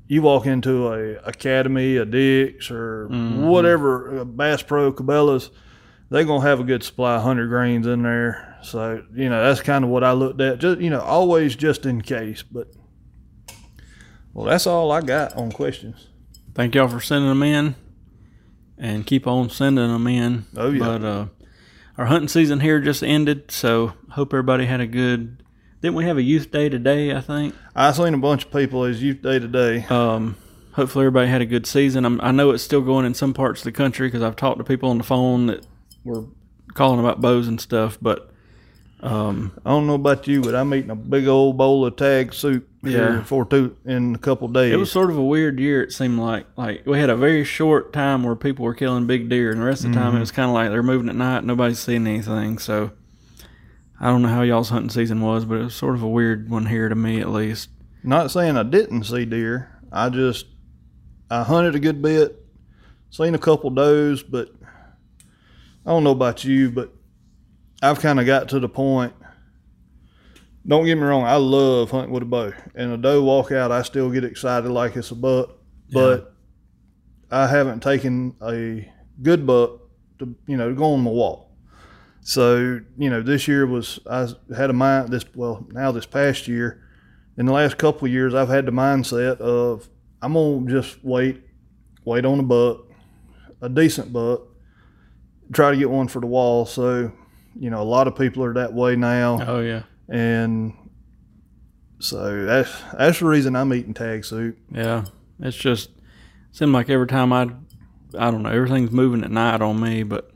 you 0.08 0.22
walk 0.22 0.46
into 0.46 0.92
a 0.92 1.14
academy, 1.22 1.96
a 1.96 2.04
Dick's, 2.04 2.70
or 2.70 3.06
whatever, 3.08 4.18
a 4.18 4.24
Bass 4.24 4.62
Pro, 4.62 4.92
Cabela's, 4.92 5.50
they're 6.10 6.24
gonna 6.24 6.42
have 6.42 6.60
a 6.60 6.64
good 6.64 6.82
supply 6.82 7.16
of 7.16 7.22
hundred 7.22 7.48
grains 7.48 7.86
in 7.86 8.02
there. 8.02 8.58
So 8.62 9.04
you 9.14 9.28
know, 9.28 9.42
that's 9.42 9.60
kind 9.60 9.84
of 9.84 9.90
what 9.90 10.02
I 10.02 10.12
looked 10.12 10.40
at. 10.40 10.58
Just 10.58 10.80
you 10.80 10.90
know, 10.90 11.00
always 11.00 11.54
just 11.54 11.86
in 11.86 12.02
case, 12.02 12.42
but. 12.42 12.68
Well, 14.32 14.46
that's 14.46 14.66
all 14.66 14.90
I 14.90 15.00
got 15.00 15.36
on 15.36 15.52
questions. 15.52 16.08
thank 16.54 16.74
y'all 16.74 16.88
for 16.88 17.00
sending 17.00 17.28
them 17.28 17.44
in, 17.44 17.76
and 18.76 19.06
keep 19.06 19.28
on 19.28 19.48
sending 19.48 19.92
them 19.92 20.08
in. 20.08 20.44
Oh, 20.56 20.70
yeah. 20.70 20.78
But 20.80 21.04
uh, 21.04 21.26
our 21.96 22.06
hunting 22.06 22.26
season 22.26 22.58
here 22.58 22.80
just 22.80 23.04
ended, 23.04 23.52
so 23.52 23.92
hope 24.10 24.32
everybody 24.32 24.66
had 24.66 24.80
a 24.80 24.88
good. 24.88 25.40
Didn't 25.80 25.94
we 25.94 26.06
have 26.06 26.18
a 26.18 26.22
youth 26.22 26.50
day 26.50 26.68
today? 26.68 27.14
I 27.14 27.20
think. 27.20 27.54
I 27.76 27.90
seen 27.92 28.14
a 28.14 28.18
bunch 28.18 28.44
of 28.44 28.52
people 28.52 28.84
as 28.84 29.02
youth 29.02 29.22
day 29.22 29.38
today. 29.38 29.84
Um, 29.86 30.36
hopefully 30.72 31.04
everybody 31.06 31.28
had 31.28 31.40
a 31.42 31.46
good 31.46 31.66
season. 31.66 32.04
I'm, 32.04 32.20
I 32.20 32.30
know 32.30 32.50
it's 32.50 32.62
still 32.62 32.80
going 32.82 33.04
in 33.06 33.14
some 33.14 33.34
parts 33.34 33.60
of 33.60 33.64
the 33.64 33.72
country 33.72 34.06
because 34.08 34.22
I've 34.22 34.36
talked 34.36 34.58
to 34.58 34.64
people 34.64 34.90
on 34.90 34.98
the 34.98 35.04
phone 35.04 35.46
that 35.46 35.66
were 36.04 36.24
calling 36.74 37.00
about 37.00 37.20
bows 37.20 37.48
and 37.48 37.60
stuff. 37.60 37.98
But 38.00 38.30
um, 39.00 39.52
I 39.66 39.70
don't 39.70 39.86
know 39.88 39.94
about 39.94 40.26
you, 40.28 40.40
but 40.40 40.54
I'm 40.54 40.72
eating 40.72 40.90
a 40.90 40.94
big 40.96 41.26
old 41.26 41.56
bowl 41.58 41.84
of 41.84 41.96
tag 41.96 42.32
soup 42.32 42.68
here 42.84 43.14
Yeah. 43.16 43.24
for 43.24 43.44
two 43.44 43.76
in 43.84 44.14
a 44.14 44.18
couple 44.18 44.46
days. 44.48 44.72
it 44.72 44.76
was 44.76 44.92
sort 44.92 45.10
of 45.10 45.16
a 45.18 45.22
weird 45.24 45.58
year. 45.58 45.82
It 45.82 45.92
seemed 45.92 46.18
like 46.20 46.46
like 46.56 46.86
we 46.86 46.98
had 47.00 47.10
a 47.10 47.16
very 47.16 47.42
short 47.44 47.92
time 47.92 48.22
where 48.22 48.36
people 48.36 48.64
were 48.64 48.74
killing 48.74 49.06
big 49.06 49.28
deer, 49.28 49.50
and 49.50 49.60
the 49.60 49.64
rest 49.64 49.84
of 49.84 49.92
the 49.92 49.98
time 49.98 50.14
it 50.16 50.20
was 50.20 50.30
kind 50.30 50.48
of 50.48 50.54
like 50.54 50.70
they're 50.70 50.82
moving 50.82 51.08
at 51.08 51.16
night. 51.16 51.44
Nobody's 51.44 51.80
seeing 51.80 52.06
anything. 52.06 52.58
So 52.58 52.92
I 54.00 54.06
don't 54.06 54.22
know 54.22 54.28
how 54.28 54.42
y'all's 54.42 54.70
hunting 54.70 54.90
season 54.90 55.20
was, 55.20 55.44
but 55.44 55.58
it 55.58 55.64
was 55.64 55.74
sort 55.74 55.94
of 55.94 56.02
a 56.02 56.08
weird 56.08 56.50
one 56.50 56.66
here 56.66 56.88
to 56.88 56.94
me 56.94 57.20
at 57.20 57.30
least. 57.30 57.70
Not 58.02 58.30
saying 58.30 58.56
I 58.56 58.62
didn't 58.64 59.04
see 59.04 59.24
deer. 59.24 59.80
I 59.92 60.08
just 60.08 60.46
I 61.30 61.42
hunted 61.42 61.74
a 61.74 61.80
good 61.80 62.02
bit, 62.02 62.44
seen 63.10 63.34
a 63.34 63.38
couple 63.38 63.70
does, 63.70 64.22
but 64.22 64.50
I 65.86 65.90
don't 65.90 66.04
know 66.04 66.10
about 66.10 66.44
you, 66.44 66.70
but 66.70 66.92
I've 67.82 68.00
kind 68.00 68.20
of 68.20 68.26
got 68.26 68.48
to 68.50 68.60
the 68.60 68.68
point. 68.68 69.14
Don't 70.66 70.86
get 70.86 70.96
me 70.96 71.02
wrong, 71.02 71.24
I 71.24 71.36
love 71.36 71.90
hunting 71.90 72.12
with 72.12 72.22
a 72.22 72.26
bow, 72.26 72.52
and 72.74 72.92
a 72.92 72.96
doe 72.96 73.22
walk 73.22 73.52
out, 73.52 73.70
I 73.70 73.82
still 73.82 74.10
get 74.10 74.24
excited 74.24 74.70
like 74.70 74.96
it's 74.96 75.10
a 75.10 75.14
buck, 75.14 75.58
but 75.92 76.34
I 77.30 77.46
haven't 77.46 77.82
taken 77.82 78.34
a 78.40 78.90
good 79.22 79.46
buck 79.46 79.80
to 80.18 80.34
you 80.46 80.56
know 80.56 80.68
to 80.68 80.74
go 80.74 80.94
on 80.94 81.04
the 81.04 81.10
walk. 81.10 81.43
So 82.24 82.80
you 82.98 83.10
know, 83.10 83.22
this 83.22 83.46
year 83.46 83.66
was 83.66 84.00
I 84.10 84.28
had 84.56 84.70
a 84.70 84.72
mind 84.72 85.10
this 85.10 85.24
well 85.34 85.64
now 85.70 85.92
this 85.92 86.06
past 86.06 86.48
year 86.48 86.80
in 87.36 87.46
the 87.46 87.52
last 87.52 87.78
couple 87.78 88.06
of 88.06 88.12
years, 88.12 88.34
I've 88.34 88.48
had 88.48 88.66
the 88.66 88.72
mindset 88.72 89.38
of 89.40 89.88
I'm 90.22 90.34
gonna 90.34 90.70
just 90.70 91.04
wait, 91.04 91.42
wait 92.04 92.24
on 92.24 92.40
a 92.40 92.42
buck, 92.42 92.86
a 93.60 93.68
decent 93.68 94.12
buck, 94.12 94.42
try 95.52 95.70
to 95.70 95.76
get 95.76 95.90
one 95.90 96.08
for 96.08 96.20
the 96.20 96.26
wall. 96.26 96.64
So, 96.64 97.12
you 97.58 97.70
know, 97.70 97.82
a 97.82 97.84
lot 97.84 98.06
of 98.06 98.16
people 98.16 98.42
are 98.44 98.54
that 98.54 98.72
way 98.72 98.96
now, 98.96 99.38
Oh 99.46 99.60
yeah, 99.60 99.82
and 100.08 100.72
so 101.98 102.44
that's 102.44 102.70
that's 102.96 103.18
the 103.18 103.26
reason 103.26 103.56
I'm 103.56 103.72
eating 103.74 103.94
tag 103.94 104.24
soup. 104.24 104.58
yeah. 104.72 105.04
It's 105.40 105.56
just 105.56 105.90
it 105.90 105.96
seemed 106.52 106.72
like 106.72 106.88
every 106.88 107.08
time 107.08 107.32
I, 107.32 107.48
I 108.16 108.30
don't 108.30 108.44
know, 108.44 108.50
everything's 108.50 108.92
moving 108.92 109.24
at 109.24 109.30
night 109.32 109.60
on 109.60 109.80
me, 109.80 110.04
but 110.04 110.30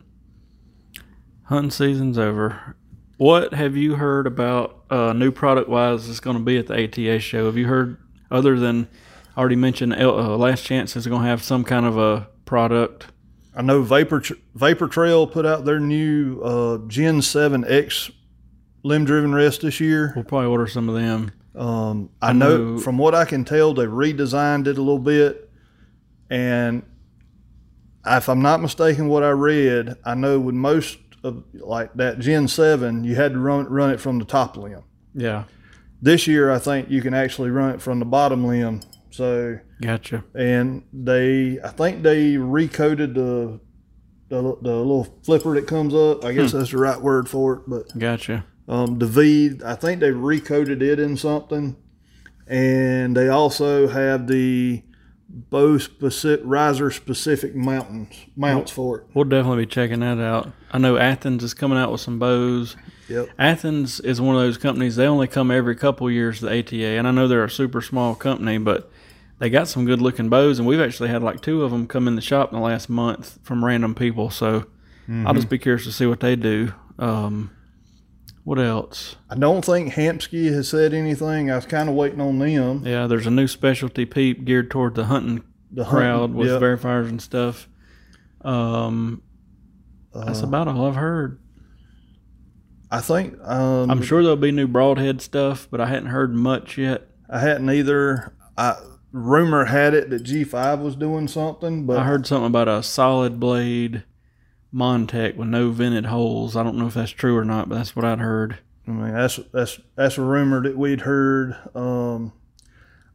hunting 1.48 1.70
season's 1.70 2.18
over. 2.18 2.76
What 3.16 3.54
have 3.54 3.76
you 3.76 3.96
heard 3.96 4.26
about 4.26 4.84
uh, 4.90 5.12
new 5.12 5.32
product 5.32 5.68
wise 5.68 6.06
that's 6.06 6.20
going 6.20 6.37
to 6.37 6.42
be 6.42 6.58
at 6.58 6.66
the 6.66 6.84
ATA 6.84 7.18
show? 7.20 7.46
Have 7.46 7.56
you 7.56 7.66
heard 7.66 7.96
other 8.30 8.58
than 8.58 8.87
already 9.37 9.56
mentioned 9.56 9.94
uh, 9.94 10.37
Last 10.37 10.64
Chance 10.64 10.94
is 10.94 11.06
going 11.06 11.22
to 11.22 11.28
have 11.28 11.42
some 11.42 11.64
kind 11.64 11.87
of 11.87 11.98
a 11.98 12.28
product? 12.44 13.06
I 13.56 13.62
know 13.62 13.82
Vapor 13.82 14.22
Vapor 14.54 14.87
Trail 14.88 15.26
put 15.26 15.46
out 15.46 15.64
their 15.64 15.80
new 15.80 16.40
uh, 16.42 16.78
Gen 16.87 17.22
Seven 17.22 17.64
X 17.66 18.11
limb 18.84 19.04
driven 19.04 19.34
rest 19.34 19.62
this 19.62 19.80
year. 19.80 20.12
We'll 20.14 20.24
probably 20.24 20.48
order 20.48 20.68
some 20.68 20.88
of 20.88 20.94
them. 20.94 21.32
Um, 21.56 22.11
I, 22.22 22.28
I 22.28 22.32
know, 22.34 22.56
know- 22.56 22.78
from 22.78 22.98
what 22.98 23.14
I 23.14 23.24
can 23.24 23.44
tell, 23.44 23.74
they 23.74 23.87
redesigned 23.87 24.68
it 24.68 24.78
a 24.78 24.82
little 24.82 25.00
bit, 25.00 25.50
and 26.30 26.84
if 28.06 28.28
I'm 28.28 28.42
not 28.42 28.61
mistaken, 28.61 29.08
what 29.08 29.24
I 29.24 29.30
read, 29.30 29.96
I 30.04 30.14
know 30.14 30.38
with 30.38 30.54
most 30.54 30.98
of 31.24 31.44
like 31.54 31.94
that 31.94 32.18
Gen 32.18 32.48
Seven, 32.48 33.04
you 33.04 33.14
had 33.14 33.33
to 33.33 33.38
run 33.38 33.66
run 33.66 33.90
it 33.90 34.00
from 34.00 34.18
the 34.18 34.24
top 34.24 34.57
limb. 34.57 34.85
Yeah, 35.14 35.44
This 36.00 36.26
year, 36.26 36.50
I 36.50 36.59
think 36.59 36.90
you 36.90 37.02
can 37.02 37.14
actually 37.14 37.50
run 37.50 37.70
it 37.74 37.83
from 37.83 37.98
the 37.98 38.04
bottom 38.04 38.44
limb. 38.46 38.81
So, 39.11 39.59
gotcha. 39.81 40.22
and 40.35 40.85
they, 40.92 41.59
I 41.64 41.68
think 41.70 42.02
they 42.02 42.35
recoded 42.35 43.14
the 43.14 43.59
the, 44.28 44.42
the 44.61 44.76
little 44.76 45.04
flipper 45.24 45.54
that 45.54 45.66
comes 45.66 45.94
up. 45.94 46.24
I 46.24 46.33
guess 46.35 46.52
that's 46.52 46.70
the 46.70 46.78
right 46.78 47.00
word 47.00 47.28
for 47.28 47.54
it, 47.54 47.61
but 47.66 47.98
Gotcha. 47.98 48.44
um, 48.68 48.98
the 48.98 49.07
V, 49.07 49.59
I 49.64 49.74
think 49.74 50.00
they 50.00 50.11
recoded 50.11 50.83
it 50.83 51.00
in 51.00 51.16
something, 51.16 51.76
and 52.46 53.16
they 53.16 53.28
also 53.28 53.88
have 53.88 54.26
the 54.28 54.83
bow 55.28 55.78
specific 55.78 56.44
riser 56.44 56.90
specific 56.90 57.54
mountains 57.54 58.14
mounts 58.34 58.70
for 58.70 58.98
it. 58.98 59.06
We'll 59.14 59.24
definitely 59.24 59.64
be 59.64 59.70
checking 59.70 60.00
that 60.00 60.18
out. 60.18 60.52
I 60.72 60.78
know 60.78 60.96
Athens 60.96 61.44
is 61.44 61.54
coming 61.54 61.78
out 61.78 61.92
with 61.92 62.00
some 62.00 62.18
bows. 62.18 62.76
Yep. 63.08 63.28
Athens 63.38 64.00
is 64.00 64.20
one 64.20 64.36
of 64.36 64.42
those 64.42 64.58
companies. 64.58 64.96
They 64.96 65.06
only 65.06 65.26
come 65.26 65.50
every 65.50 65.76
couple 65.76 66.10
years 66.10 66.40
to 66.40 66.46
the 66.46 66.58
ATA, 66.58 66.98
and 66.98 67.06
I 67.08 67.10
know 67.10 67.26
they're 67.28 67.44
a 67.44 67.50
super 67.50 67.80
small 67.80 68.14
company, 68.14 68.58
but 68.58 68.90
they 69.38 69.48
got 69.50 69.68
some 69.68 69.84
good 69.86 70.00
looking 70.02 70.28
bows, 70.28 70.58
and 70.58 70.66
we've 70.66 70.80
actually 70.80 71.08
had 71.08 71.22
like 71.22 71.40
two 71.40 71.62
of 71.62 71.70
them 71.70 71.86
come 71.86 72.08
in 72.08 72.16
the 72.16 72.20
shop 72.22 72.52
in 72.52 72.58
the 72.58 72.64
last 72.64 72.88
month 72.88 73.38
from 73.42 73.64
random 73.64 73.94
people. 73.94 74.30
So 74.30 74.66
I'll 75.08 75.32
just 75.34 75.48
be 75.48 75.58
curious 75.58 75.84
to 75.84 75.92
see 75.92 76.04
what 76.06 76.20
they 76.20 76.36
do. 76.36 76.74
Um, 76.98 77.50
what 78.48 78.58
else? 78.58 79.16
I 79.28 79.34
don't 79.34 79.62
think 79.62 79.92
HamSkea 79.92 80.50
has 80.54 80.70
said 80.70 80.94
anything. 80.94 81.50
I 81.50 81.56
was 81.56 81.66
kind 81.66 81.87
of 81.90 81.94
waiting 81.94 82.18
on 82.22 82.38
them. 82.38 82.82
Yeah, 82.87 83.06
there's 83.06 83.26
a 83.26 83.30
new 83.30 83.46
specialty 83.46 84.06
peep 84.06 84.46
geared 84.46 84.70
toward 84.70 84.94
the 84.94 85.04
hunting 85.04 85.44
The 85.70 85.84
crowd 85.84 86.20
hunting- 86.20 86.37
with 86.38 86.48
yep. 86.48 86.62
verifiers 86.62 87.11
and 87.11 87.20
stuff. 87.20 87.68
Um, 88.40 89.20
that's 90.14 90.42
Uh, 90.42 90.46
about 90.46 90.66
all 90.66 90.87
I've 90.87 90.96
heard. 90.96 91.40
I 92.90 93.00
think 93.02 93.34
um, 93.44 93.90
I'm 93.90 94.00
sure 94.00 94.22
there'll 94.22 94.37
be 94.38 94.50
new 94.50 94.66
broadhead 94.66 95.20
stuff, 95.20 95.68
but 95.70 95.78
I 95.82 95.87
hadn't 95.87 96.08
heard 96.08 96.34
much 96.34 96.78
yet. 96.78 97.06
I 97.28 97.40
hadn't 97.40 97.68
either. 97.68 98.32
I 98.56 98.76
rumor 99.12 99.66
had 99.66 99.92
it 99.92 100.08
that 100.08 100.22
G5 100.24 100.80
was 100.80 100.96
doing 100.96 101.28
something, 101.28 101.84
but 101.84 101.98
I 101.98 102.04
heard 102.04 102.26
something 102.26 102.46
about 102.46 102.66
a 102.68 102.82
solid 102.82 103.38
blade 103.38 104.04
Montec 104.74 105.37
with 105.37 105.48
no 105.48 105.70
vented 105.70 106.07
holes. 106.07 106.57
I 106.57 106.62
don't 106.62 106.76
know 106.76 106.87
if 106.87 106.94
that's 106.94 107.11
true 107.11 107.37
or 107.37 107.44
not, 107.44 107.68
but 107.68 107.76
that's 107.76 107.96
what 107.96 108.04
I'd 108.04 108.20
heard. 108.20 108.59
I 108.87 108.90
mean, 108.90 109.12
that's 109.12 109.38
that's 109.52 109.81
that's 109.94 110.18
a 110.18 110.22
rumor 110.22 110.62
that 110.62 110.76
we'd 110.76 111.02
heard. 111.02 111.57
Um, 111.74 112.33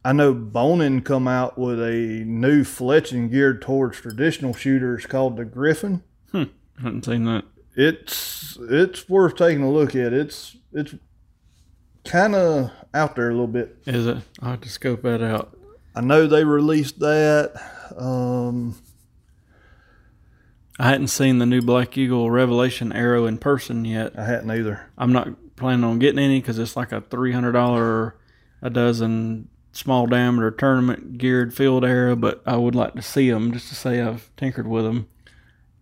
I 0.04 0.12
know 0.12 0.34
Bohning 0.34 1.02
come 1.02 1.26
out 1.26 1.58
with 1.58 1.80
a 1.80 2.24
new 2.26 2.62
fletching 2.62 3.30
geared 3.30 3.62
towards 3.62 4.00
traditional 4.00 4.52
shooters 4.52 5.06
called 5.06 5.36
the 5.36 5.44
Griffin. 5.44 6.02
I 6.32 6.48
haven't 6.82 7.04
seen 7.04 7.24
that. 7.24 7.44
It's 7.76 8.58
it's 8.60 9.08
worth 9.08 9.36
taking 9.36 9.62
a 9.62 9.70
look 9.70 9.96
at. 9.96 10.12
It's 10.12 10.56
it's 10.72 10.94
kind 12.04 12.34
of 12.34 12.70
out 12.92 13.16
there 13.16 13.28
a 13.28 13.32
little 13.32 13.46
bit. 13.46 13.78
Is 13.86 14.06
it? 14.06 14.18
I'll 14.40 14.52
have 14.52 14.60
to 14.60 14.68
scope 14.68 15.02
that 15.02 15.22
out. 15.22 15.56
I 15.96 16.00
know 16.00 16.26
they 16.26 16.44
released 16.44 16.98
that. 17.00 17.52
Um, 17.96 18.76
I 20.78 20.88
hadn't 20.88 21.08
seen 21.08 21.38
the 21.38 21.46
new 21.46 21.62
Black 21.62 21.96
Eagle 21.96 22.30
Revelation 22.30 22.92
arrow 22.92 23.26
in 23.26 23.38
person 23.38 23.84
yet. 23.84 24.18
I 24.18 24.24
hadn't 24.24 24.50
either. 24.50 24.90
I'm 24.98 25.12
not 25.12 25.28
planning 25.56 25.84
on 25.84 25.98
getting 26.00 26.18
any 26.18 26.40
because 26.40 26.58
it's 26.58 26.76
like 26.76 26.90
a 26.92 27.00
three 27.00 27.32
hundred 27.32 27.52
dollar 27.52 28.16
a 28.60 28.70
dozen 28.70 29.48
small 29.72 30.06
diameter 30.06 30.50
tournament 30.50 31.18
geared 31.18 31.54
field 31.54 31.84
arrow. 31.84 32.16
But 32.16 32.42
I 32.44 32.56
would 32.56 32.74
like 32.74 32.94
to 32.94 33.02
see 33.02 33.30
them 33.30 33.52
just 33.52 33.68
to 33.68 33.74
say 33.74 34.00
I've 34.00 34.30
tinkered 34.36 34.66
with 34.66 34.84
them. 34.84 35.08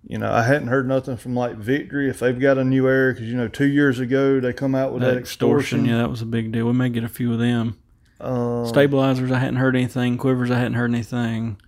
You 0.04 0.18
know, 0.18 0.30
I 0.32 0.42
hadn't 0.42 0.68
heard 0.68 0.86
nothing 0.88 1.16
from 1.16 1.34
like 1.34 1.56
Victory 1.56 2.10
if 2.10 2.18
they've 2.18 2.38
got 2.38 2.58
a 2.58 2.64
new 2.64 2.86
arrow 2.88 3.12
because 3.14 3.28
you 3.28 3.36
know 3.36 3.48
two 3.48 3.68
years 3.68 3.98
ago 3.98 4.40
they 4.40 4.52
come 4.52 4.74
out 4.74 4.92
with 4.92 5.02
that, 5.02 5.14
That 5.14 5.24
Xtorsion, 5.24 5.86
yeah, 5.86 5.98
that 5.98 6.10
was 6.10 6.20
a 6.20 6.26
big 6.26 6.52
deal. 6.52 6.66
We 6.66 6.72
may 6.72 6.90
get 6.90 7.04
a 7.04 7.08
few 7.08 7.32
of 7.32 7.38
them. 7.38 7.78
Um, 8.20 8.66
Stabilizers, 8.66 9.32
I 9.32 9.38
hadn't 9.38 9.56
heard 9.56 9.74
anything. 9.74 10.18
Quivers, 10.18 10.50
I 10.50 10.58
hadn't 10.58 10.74
heard 10.74 10.90
anything. 10.90 11.60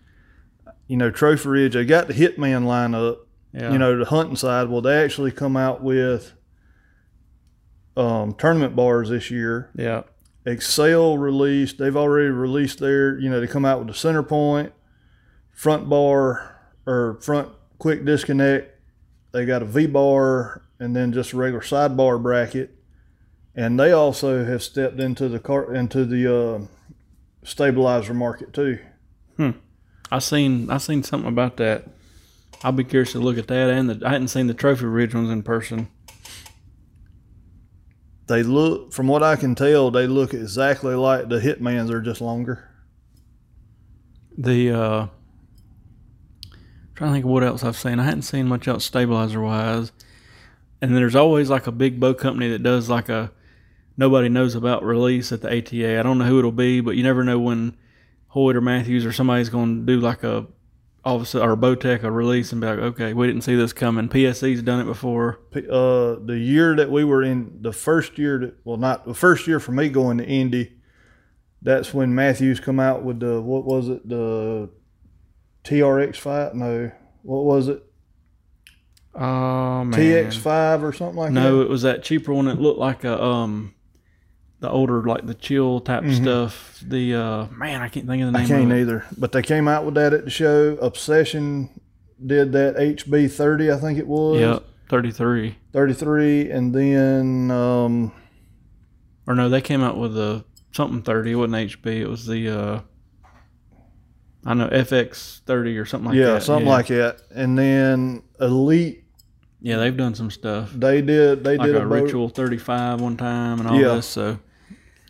You 0.86 0.96
know, 0.96 1.10
Trophy 1.10 1.48
Ridge, 1.48 1.72
they 1.74 1.84
got 1.84 2.08
the 2.08 2.14
Hitman 2.14 2.64
lineup. 2.64 3.18
Yeah, 3.52 3.72
You 3.72 3.78
know, 3.78 3.96
the 3.96 4.04
hunting 4.06 4.36
side. 4.36 4.68
Well, 4.68 4.80
they 4.82 5.02
actually 5.02 5.30
come 5.30 5.56
out 5.56 5.82
with 5.82 6.32
um, 7.96 8.34
tournament 8.34 8.74
bars 8.74 9.08
this 9.10 9.30
year. 9.30 9.70
yeah, 9.76 10.02
Axcel 10.44 11.18
released. 11.18 11.78
They've 11.78 11.96
already 11.96 12.28
released 12.30 12.80
their. 12.80 13.18
You 13.18 13.30
know, 13.30 13.40
they 13.40 13.46
come 13.46 13.64
out 13.64 13.78
with 13.78 13.88
the 13.88 13.94
center 13.94 14.22
point, 14.22 14.72
front 15.52 15.88
bar 15.88 16.60
or 16.86 17.18
front 17.22 17.50
quick 17.78 18.04
disconnect. 18.04 18.72
They 19.32 19.46
got 19.46 19.62
a 19.62 19.66
V 19.66 19.86
bar 19.86 20.62
and 20.78 20.94
then 20.94 21.12
just 21.12 21.32
a 21.32 21.36
regular 21.36 21.62
sidebar 21.62 22.20
bracket. 22.22 22.76
And 23.54 23.78
they 23.78 23.92
also 23.92 24.44
have 24.44 24.62
stepped 24.62 24.98
into 24.98 25.28
the 25.28 25.38
car 25.38 25.72
into 25.72 26.04
the 26.04 26.36
uh, 26.36 26.66
stabilizer 27.44 28.14
market 28.14 28.52
too. 28.52 28.78
I 30.10 30.18
seen 30.18 30.70
I 30.70 30.78
seen 30.78 31.02
something 31.02 31.28
about 31.28 31.56
that. 31.56 31.88
I'll 32.62 32.72
be 32.72 32.84
curious 32.84 33.12
to 33.12 33.18
look 33.18 33.38
at 33.38 33.48
that. 33.48 33.70
And 33.70 33.90
the, 33.90 34.06
I 34.06 34.10
hadn't 34.10 34.28
seen 34.28 34.46
the 34.46 34.54
Trophy 34.54 34.86
Ridge 34.86 35.14
ones 35.14 35.30
in 35.30 35.42
person. 35.42 35.88
They 38.26 38.42
look, 38.42 38.92
from 38.92 39.06
what 39.06 39.22
I 39.22 39.36
can 39.36 39.54
tell, 39.54 39.90
they 39.90 40.06
look 40.06 40.32
exactly 40.32 40.94
like 40.94 41.28
the 41.28 41.40
Hitmans. 41.40 41.88
They're 41.88 42.00
just 42.00 42.20
longer. 42.20 42.70
The 44.36 44.70
uh 44.70 45.06
trying 46.94 47.10
to 47.10 47.14
think 47.14 47.24
of 47.24 47.30
what 47.30 47.44
else 47.44 47.64
I've 47.64 47.76
seen. 47.76 47.98
I 47.98 48.04
hadn't 48.04 48.22
seen 48.22 48.46
much 48.46 48.68
else 48.68 48.84
stabilizer 48.84 49.40
wise. 49.40 49.92
And 50.80 50.90
then 50.90 50.96
there's 50.96 51.16
always 51.16 51.50
like 51.50 51.66
a 51.66 51.72
big 51.72 51.98
bow 51.98 52.14
company 52.14 52.50
that 52.50 52.62
does 52.62 52.88
like 52.88 53.08
a 53.08 53.32
nobody 53.96 54.28
knows 54.28 54.54
about 54.54 54.84
release 54.84 55.32
at 55.32 55.40
the 55.40 55.48
ATA. 55.48 55.98
I 55.98 56.02
don't 56.02 56.18
know 56.18 56.24
who 56.24 56.38
it'll 56.38 56.52
be, 56.52 56.80
but 56.80 56.96
you 56.96 57.02
never 57.02 57.24
know 57.24 57.38
when 57.38 57.76
Hoyt 58.34 58.56
or 58.56 58.60
Mathews 58.60 59.06
or 59.06 59.12
somebody's 59.12 59.48
going 59.48 59.86
to 59.86 59.92
do 59.94 60.00
like 60.00 60.24
a 60.24 60.46
all 61.04 61.14
of 61.14 61.22
a 61.22 61.24
sudden 61.24 61.48
or 61.48 61.56
Bowtech 61.56 62.02
a 62.02 62.10
release 62.10 62.50
and 62.50 62.60
be 62.60 62.66
like, 62.66 62.78
okay, 62.80 63.12
we 63.12 63.28
didn't 63.28 63.42
see 63.42 63.54
this 63.54 63.72
coming. 63.72 64.08
PSE's 64.08 64.60
done 64.62 64.80
it 64.80 64.86
before. 64.86 65.38
Uh, 65.54 66.16
the 66.24 66.36
year 66.36 66.74
that 66.74 66.90
we 66.90 67.04
were 67.04 67.22
in, 67.22 67.58
the 67.60 67.72
first 67.72 68.18
year 68.18 68.38
that, 68.40 68.56
well, 68.64 68.76
not 68.76 69.06
the 69.06 69.14
first 69.14 69.46
year 69.46 69.60
for 69.60 69.70
me 69.70 69.88
going 69.88 70.18
to 70.18 70.24
Indy, 70.26 70.72
that's 71.62 71.94
when 71.94 72.12
Mathews 72.12 72.58
come 72.58 72.80
out 72.80 73.04
with 73.04 73.20
the, 73.20 73.40
what 73.40 73.64
was 73.64 73.88
it, 73.88 74.08
the 74.08 74.68
TRX 75.62 76.16
five? 76.16 76.54
No, 76.54 76.90
what 77.22 77.44
was 77.44 77.68
it? 77.68 77.84
Oh 79.14 79.84
man, 79.84 79.92
TX5 79.92 80.82
or 80.82 80.92
something 80.92 81.16
like 81.16 81.30
No, 81.30 81.42
that? 81.42 81.50
No, 81.50 81.60
it 81.62 81.68
was 81.68 81.82
that 81.82 82.02
cheaper 82.02 82.32
one 82.32 82.46
that 82.46 82.60
looked 82.60 82.80
like 82.80 83.04
a 83.04 83.22
um 83.22 83.73
the 84.60 84.70
older 84.70 85.02
like 85.02 85.26
the 85.26 85.34
chill 85.34 85.80
type 85.80 86.04
stuff. 86.10 86.82
The 86.86 87.14
uh 87.14 87.46
man, 87.48 87.82
I 87.82 87.88
can't 87.88 88.06
think 88.06 88.22
of 88.22 88.32
the 88.32 88.32
name. 88.32 88.36
I 88.36 88.40
name. 88.40 88.48
can't 88.48 88.72
of 88.72 88.78
it. 88.78 88.80
either. 88.80 89.04
But 89.18 89.32
they 89.32 89.42
came 89.42 89.68
out 89.68 89.84
with 89.84 89.94
that 89.94 90.12
at 90.12 90.24
the 90.24 90.30
show. 90.30 90.76
Obsession 90.80 91.68
did 92.24 92.52
that 92.52 92.76
HB30, 92.76 93.74
I 93.76 93.78
think 93.80 93.98
it 93.98 94.06
was. 94.06 94.40
Yep, 94.40 94.64
thirty 94.88 95.10
three. 95.10 95.56
33. 95.72 96.50
And 96.50 96.72
then, 96.74 97.50
um, 97.50 98.12
Or 99.26 99.34
no, 99.34 99.48
they 99.48 99.60
came 99.60 99.82
out 99.82 99.98
with 99.98 100.16
a 100.16 100.44
something 100.72 101.02
thirty. 101.02 101.32
It 101.32 101.34
wasn't 101.34 101.54
HB. 101.70 101.86
It 101.86 102.06
was 102.08 102.26
the 102.26 102.48
uh 102.48 102.80
I 104.46 104.54
know 104.54 104.68
FX 104.68 105.40
thirty 105.40 105.76
or 105.78 105.84
something 105.84 106.10
like 106.10 106.18
that. 106.18 106.32
yeah, 106.32 106.38
something 106.38 106.68
like 106.68 106.86
that. 106.88 107.20
And 107.34 107.58
then 107.58 108.22
Elite, 108.40 109.03
yeah. 109.64 109.78
They've 109.78 109.96
done 109.96 110.14
some 110.14 110.30
stuff 110.30 110.70
they 110.72 111.00
did, 111.00 111.42
they 111.42 111.56
like 111.56 111.66
did 111.66 111.76
a, 111.76 111.82
a, 111.82 111.86
Ritual 111.86 112.28
thirty 112.28 112.58
five 112.58 113.00
one 113.00 113.16
time 113.16 113.58
and 113.58 113.68
all 113.68 113.80
Yeah. 113.80 113.94
this. 113.94 114.06
So 114.06 114.38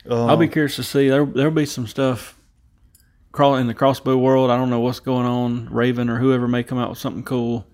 um, 0.09 0.31
I'll 0.31 0.37
be 0.37 0.49
curious 0.49 0.77
to 0.77 0.83
see. 0.83 1.09
There 1.09 1.25
there'll 1.27 1.51
be 1.53 1.67
some 1.67 1.87
stuff 1.87 2.39
crawl 3.33 3.57
in 3.57 3.67
the 3.67 3.75
crossbow 3.75 4.17
world. 4.17 4.51
I 4.51 4.57
don't 4.57 4.71
know 4.71 4.79
what's 4.79 5.01
going 5.01 5.27
on. 5.27 5.69
Raven 5.71 6.09
or 6.09 6.21
whoever 6.21 6.47
may 6.47 6.63
come 6.63 6.79
out 6.79 6.89
with 6.89 6.99
something 6.99 7.25
cool. 7.25 7.67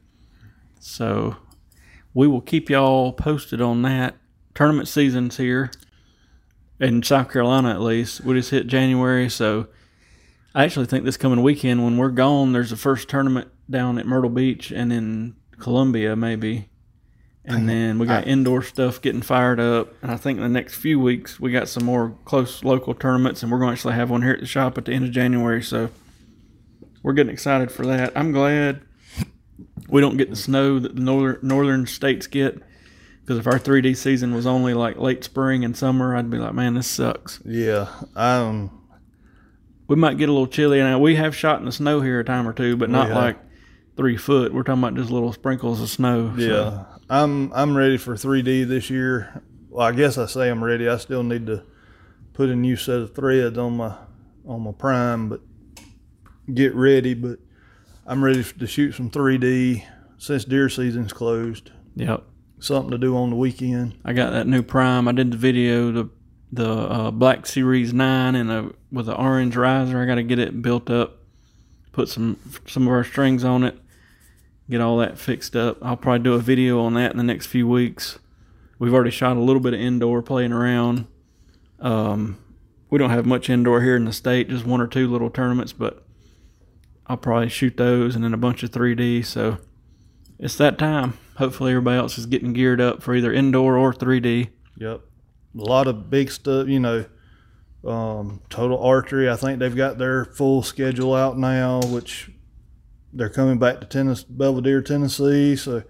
So 0.81 1.37
we 2.15 2.27
will 2.27 2.41
keep 2.41 2.71
y'all 2.71 3.13
posted 3.13 3.61
on 3.61 3.83
that. 3.83 4.17
Tournament 4.55 4.89
season's 4.89 5.37
here 5.37 5.71
in 6.81 7.03
South 7.03 7.31
Carolina 7.31 7.71
at 7.71 7.83
least. 7.83 8.23
We 8.23 8.35
just 8.35 8.51
hit 8.51 8.67
January, 8.67 9.29
so 9.29 9.69
I 10.55 10.65
actually 10.65 10.87
think 10.87 11.05
this 11.05 11.19
coming 11.19 11.43
weekend 11.43 11.85
when 11.85 11.99
we're 11.99 12.09
gone, 12.09 12.53
there's 12.55 12.71
the 12.71 12.77
first 12.77 13.09
tournament 13.09 13.49
down 13.69 13.99
at 13.99 14.07
Myrtle 14.07 14.31
Beach 14.31 14.71
and 14.71 14.91
in 14.93 15.37
Columbia 15.59 16.17
maybe. 16.17 16.70
And 17.51 17.69
then 17.69 17.99
we 17.99 18.07
got 18.07 18.27
indoor 18.27 18.63
stuff 18.63 19.01
getting 19.03 19.23
fired 19.23 19.61
up. 19.61 19.93
And 20.03 20.11
I 20.11 20.17
think 20.17 20.37
in 20.39 20.43
the 20.43 20.49
next 20.49 20.75
few 20.75 20.99
weeks 21.01 21.39
we 21.41 21.51
got 21.53 21.69
some 21.69 21.85
more 21.85 22.17
close 22.25 22.63
local 22.65 22.95
tournaments 22.95 23.43
and 23.43 23.51
we're 23.51 23.59
going 23.59 23.69
to 23.71 23.73
actually 23.73 23.95
have 23.95 24.11
one 24.11 24.23
here 24.23 24.33
at 24.33 24.41
the 24.41 24.47
shop 24.47 24.77
at 24.79 24.85
the 24.85 24.93
end 24.93 25.05
of 25.05 25.11
January. 25.11 25.63
So 25.63 25.91
we're 27.03 27.13
getting 27.15 27.33
excited 27.33 27.71
for 27.73 27.87
that. 27.87 28.13
I'm 28.17 28.33
glad 28.33 28.83
we 29.89 30.01
don't 30.01 30.17
get 30.17 30.31
the 30.31 30.37
snow 30.37 30.79
that 30.79 30.95
the 30.95 31.01
northern 31.01 31.39
northern 31.43 31.87
states 31.87 32.27
get. 32.27 32.63
Because 33.23 33.39
if 33.39 33.47
our 33.47 33.59
3D 33.61 33.97
season 33.97 34.35
was 34.35 34.47
only 34.47 34.75
like 34.75 34.97
late 34.99 35.23
spring 35.23 35.65
and 35.65 35.77
summer, 35.77 36.17
I'd 36.17 36.31
be 36.31 36.39
like, 36.39 36.53
man, 36.55 36.75
this 36.75 36.87
sucks. 36.89 37.41
yeah, 37.45 37.87
um, 38.17 38.71
We 39.87 39.95
might 39.97 40.19
get 40.19 40.29
a 40.29 40.33
little 40.33 40.49
chilly. 40.49 40.81
And 40.81 41.01
we 41.01 41.15
have 41.17 41.37
shot 41.37 41.61
in 41.61 41.65
the 41.67 41.71
snow 41.73 42.01
here 42.01 42.19
a 42.21 42.25
time 42.25 42.49
or 42.49 42.53
two, 42.53 42.77
but 42.77 42.91
not 42.91 43.09
like 43.15 43.39
three 43.97 44.17
foot. 44.17 44.53
We're 44.53 44.63
talking 44.65 44.83
about 44.83 44.95
just 44.97 45.11
little 45.11 45.33
sprinkles 45.33 45.81
of 45.81 45.89
snow. 45.91 46.33
so- 46.37 46.43
yeah. 46.43 46.85
I'm, 47.11 47.53
I'm 47.53 47.77
ready 47.77 47.97
for 47.97 48.15
3D 48.15 48.69
this 48.69 48.89
year. 48.89 49.43
Well, 49.69 49.87
I 49.87 49.91
guess 49.91 50.17
I 50.17 50.27
say 50.27 50.49
I'm 50.49 50.63
ready. 50.63 50.89
I 50.89 50.97
still 50.97 51.25
need 51.25 51.47
to 51.47 51.65
put 52.33 52.49
a 52.49 52.55
new 52.55 52.77
set 52.77 53.01
of 53.01 53.17
threads 53.17 53.59
on 53.59 53.77
my, 53.77 53.97
on 54.47 54.63
my 54.63 54.71
prime, 54.71 55.29
but 55.29 55.41
get 56.55 56.73
ready. 56.73 57.15
But 57.15 57.41
I'm 58.07 58.25
ready 58.25 58.45
to 58.45 58.67
shoot 58.67 58.93
some 58.93 59.11
3D 59.11 59.85
since 60.19 60.45
deer 60.45 60.69
season's 60.69 61.13
closed. 61.13 61.73
Yep. 61.97 62.23
Something 62.61 62.93
to 62.93 62.99
do 62.99 63.17
on 63.17 63.31
the 63.31 63.37
weekend. 63.37 63.99
I 64.05 64.13
got 64.13 64.31
that 64.31 64.47
new 64.47 64.63
prime. 64.63 65.09
I 65.09 65.13
did 65.13 65.33
the 65.33 65.37
video, 65.37 65.91
the 65.91 66.11
the 66.53 66.69
uh, 66.69 67.11
Black 67.11 67.47
Series 67.47 67.95
Nine, 67.95 68.35
and 68.35 68.51
a 68.51 68.71
with 68.93 69.09
an 69.09 69.15
orange 69.15 69.57
riser. 69.57 70.01
I 70.01 70.05
got 70.05 70.17
to 70.17 70.23
get 70.23 70.39
it 70.39 70.61
built 70.61 70.91
up, 70.91 71.19
put 71.93 72.09
some 72.09 72.37
some 72.67 72.87
of 72.87 72.93
our 72.93 73.05
strings 73.05 73.45
on 73.45 73.65
it, 73.65 73.79
get 74.71 74.81
all 74.81 74.99
that 74.99 75.19
fixed 75.19 75.57
up. 75.57 75.79
I'll 75.83 75.97
probably 75.97 76.23
do 76.23 76.35
a 76.35 76.39
video 76.39 76.81
on 76.81 76.95
that 76.95 77.11
in 77.11 77.17
the 77.17 77.25
next 77.25 77.47
few 77.47 77.67
weeks. 77.67 78.19
We've 78.79 78.95
already 78.95 79.11
shot 79.11 79.37
a 79.37 79.41
little 79.41 79.61
bit 79.61 79.75
of 79.75 79.81
indoor 79.81 80.23
playing 80.23 80.53
around. 80.53 81.07
Um, 81.81 82.39
we 82.89 82.99
don't 82.99 83.11
have 83.11 83.27
much 83.27 83.51
indoor 83.51 83.83
here 83.83 83.97
in 83.97 84.05
the 84.05 84.13
state, 84.13 84.49
just 84.49 84.65
one 84.65 84.81
or 84.81 84.87
two 84.87 85.11
little 85.11 85.31
tournaments, 85.31 85.73
but 85.73 86.07
I'll 87.07 87.17
probably 87.17 87.49
shoot 87.49 87.77
those 87.77 88.15
and 88.15 88.25
then 88.25 88.33
a 88.33 88.39
bunch 88.39 88.63
of 88.63 88.71
3D. 88.71 89.25
So 89.27 89.59
it's 90.39 90.57
that 90.57 90.79
time. 90.79 91.19
Hopefully, 91.37 91.73
everybody 91.73 91.99
else 91.99 92.19
is 92.19 92.27
getting 92.27 92.53
geared 92.53 92.81
up 92.81 93.03
for 93.03 93.15
either 93.15 93.33
indoor 93.33 93.77
or 93.77 93.93
3D. 93.93 94.51
Yep. 94.77 95.01
A 95.59 95.63
lot 95.63 95.87
of 95.87 96.11
big 96.11 96.31
stuff, 96.31 96.69
you 96.69 96.81
know. 96.81 97.05
Um, 97.85 98.43
Total 98.51 98.79
Archery, 98.79 99.31
I 99.31 99.37
think 99.37 99.59
they've 99.59 99.75
got 99.75 99.97
their 99.97 100.27
full 100.27 100.63
schedule 100.63 101.15
out 101.15 101.39
now, 101.39 101.81
which 101.81 102.31
they're 103.13 103.29
coming 103.29 103.59
back 103.59 103.81
to 103.81 103.87
Tennessee, 103.87 104.27
Belvidere, 104.31 104.85
Tennessee. 104.85 105.57
So 105.57 105.83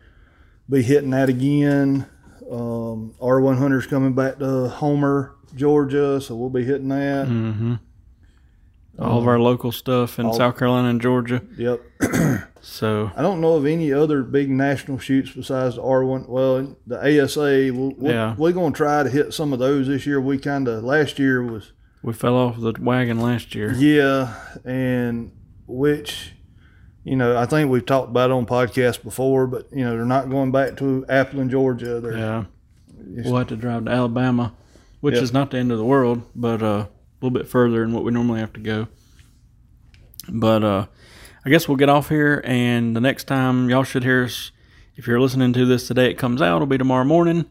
be 0.68 0.82
hitting 0.82 1.10
that 1.10 1.28
again. 1.28 2.06
Um, 2.50 3.14
R1 3.20 3.58
Hunters 3.58 3.86
coming 3.86 4.14
back 4.14 4.38
to 4.38 4.68
Homer, 4.68 5.34
Georgia. 5.54 6.20
So 6.20 6.34
we'll 6.34 6.50
be 6.50 6.64
hitting 6.64 6.88
that. 6.88 7.28
Mm-hmm. 7.28 7.74
All 8.98 9.18
of 9.18 9.26
our 9.26 9.38
local 9.38 9.72
stuff 9.72 10.18
in 10.18 10.26
all- 10.26 10.32
South 10.34 10.58
Carolina 10.58 10.88
and 10.88 11.00
Georgia. 11.00 11.42
Yep. 11.56 11.80
So 12.62 13.10
I 13.16 13.22
don't 13.22 13.40
know 13.40 13.54
of 13.54 13.64
any 13.64 13.90
other 13.90 14.22
big 14.22 14.50
national 14.50 14.98
shoots 14.98 15.30
besides 15.30 15.76
the 15.76 15.82
R1. 15.82 16.28
Well, 16.28 16.76
the 16.86 17.22
ASA, 17.22 17.40
we'll, 17.74 17.94
we'll, 17.96 18.12
Yeah. 18.12 18.34
we're 18.36 18.52
going 18.52 18.74
to 18.74 18.76
try 18.76 19.02
to 19.02 19.08
hit 19.08 19.32
some 19.32 19.54
of 19.54 19.58
those 19.58 19.86
this 19.86 20.04
year. 20.06 20.20
We 20.20 20.36
kind 20.36 20.68
of, 20.68 20.84
last 20.84 21.18
year 21.18 21.42
was 21.42 21.72
we 22.02 22.12
fell 22.12 22.36
off 22.36 22.60
the 22.60 22.74
wagon 22.78 23.18
last 23.18 23.54
year. 23.54 23.72
Yeah, 23.72 24.34
and 24.66 25.32
which, 25.66 26.32
you 27.04 27.16
know, 27.16 27.36
I 27.36 27.46
think 27.46 27.70
we've 27.70 27.84
talked 27.86 28.10
about 28.10 28.30
it 28.30 28.34
on 28.34 28.46
podcasts 28.46 29.02
before, 29.02 29.46
but 29.46 29.66
you 29.72 29.84
know, 29.84 29.92
they're 29.92 30.04
not 30.04 30.28
going 30.30 30.52
back 30.52 30.76
to 30.78 31.04
Appleton, 31.08 31.48
Georgia. 31.50 32.00
They're, 32.00 32.16
Yeah. 32.16 32.44
We'll 33.02 33.36
have 33.36 33.48
to 33.48 33.56
drive 33.56 33.86
to 33.86 33.90
Alabama, 33.90 34.52
which 35.00 35.14
Yep. 35.14 35.22
is 35.24 35.32
not 35.32 35.50
the 35.50 35.58
end 35.58 35.72
of 35.72 35.78
the 35.78 35.84
world, 35.84 36.22
but 36.36 36.62
uh, 36.62 36.66
a 36.66 36.88
little 37.20 37.36
bit 37.36 37.48
further 37.48 37.80
than 37.80 37.92
what 37.92 38.04
we 38.04 38.12
normally 38.12 38.40
have 38.40 38.52
to 38.52 38.60
go. 38.60 38.88
But 40.28 40.62
uh, 40.62 40.86
I 41.44 41.50
guess 41.50 41.66
we'll 41.66 41.78
get 41.78 41.88
off 41.88 42.08
here, 42.10 42.42
and 42.44 42.94
the 42.94 43.00
next 43.00 43.24
time 43.24 43.70
y'all 43.70 43.84
should 43.84 44.04
hear 44.04 44.24
us. 44.24 44.52
If 44.96 45.06
you're 45.06 45.20
listening 45.20 45.54
to 45.54 45.64
this 45.64 45.88
today, 45.88 46.10
it 46.10 46.18
comes 46.18 46.42
out. 46.42 46.56
It'll 46.56 46.66
be 46.66 46.76
tomorrow 46.76 47.04
morning. 47.04 47.46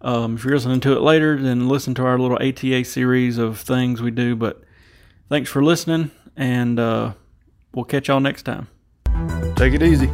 Um, 0.00 0.36
if 0.36 0.44
you're 0.44 0.54
listening 0.54 0.78
to 0.80 0.92
it 0.92 1.00
later, 1.00 1.40
then 1.42 1.68
listen 1.68 1.92
to 1.94 2.04
our 2.04 2.18
little 2.18 2.36
ATA 2.40 2.84
series 2.84 3.36
of 3.36 3.58
things 3.58 4.00
we 4.00 4.12
do. 4.12 4.36
But 4.36 4.62
thanks 5.28 5.50
for 5.50 5.64
listening, 5.64 6.12
and 6.36 6.78
uh, 6.78 7.14
we'll 7.74 7.84
catch 7.84 8.06
y'all 8.06 8.20
next 8.20 8.44
time. 8.44 8.68
Take 9.56 9.74
it 9.74 9.82
easy. 9.82 10.10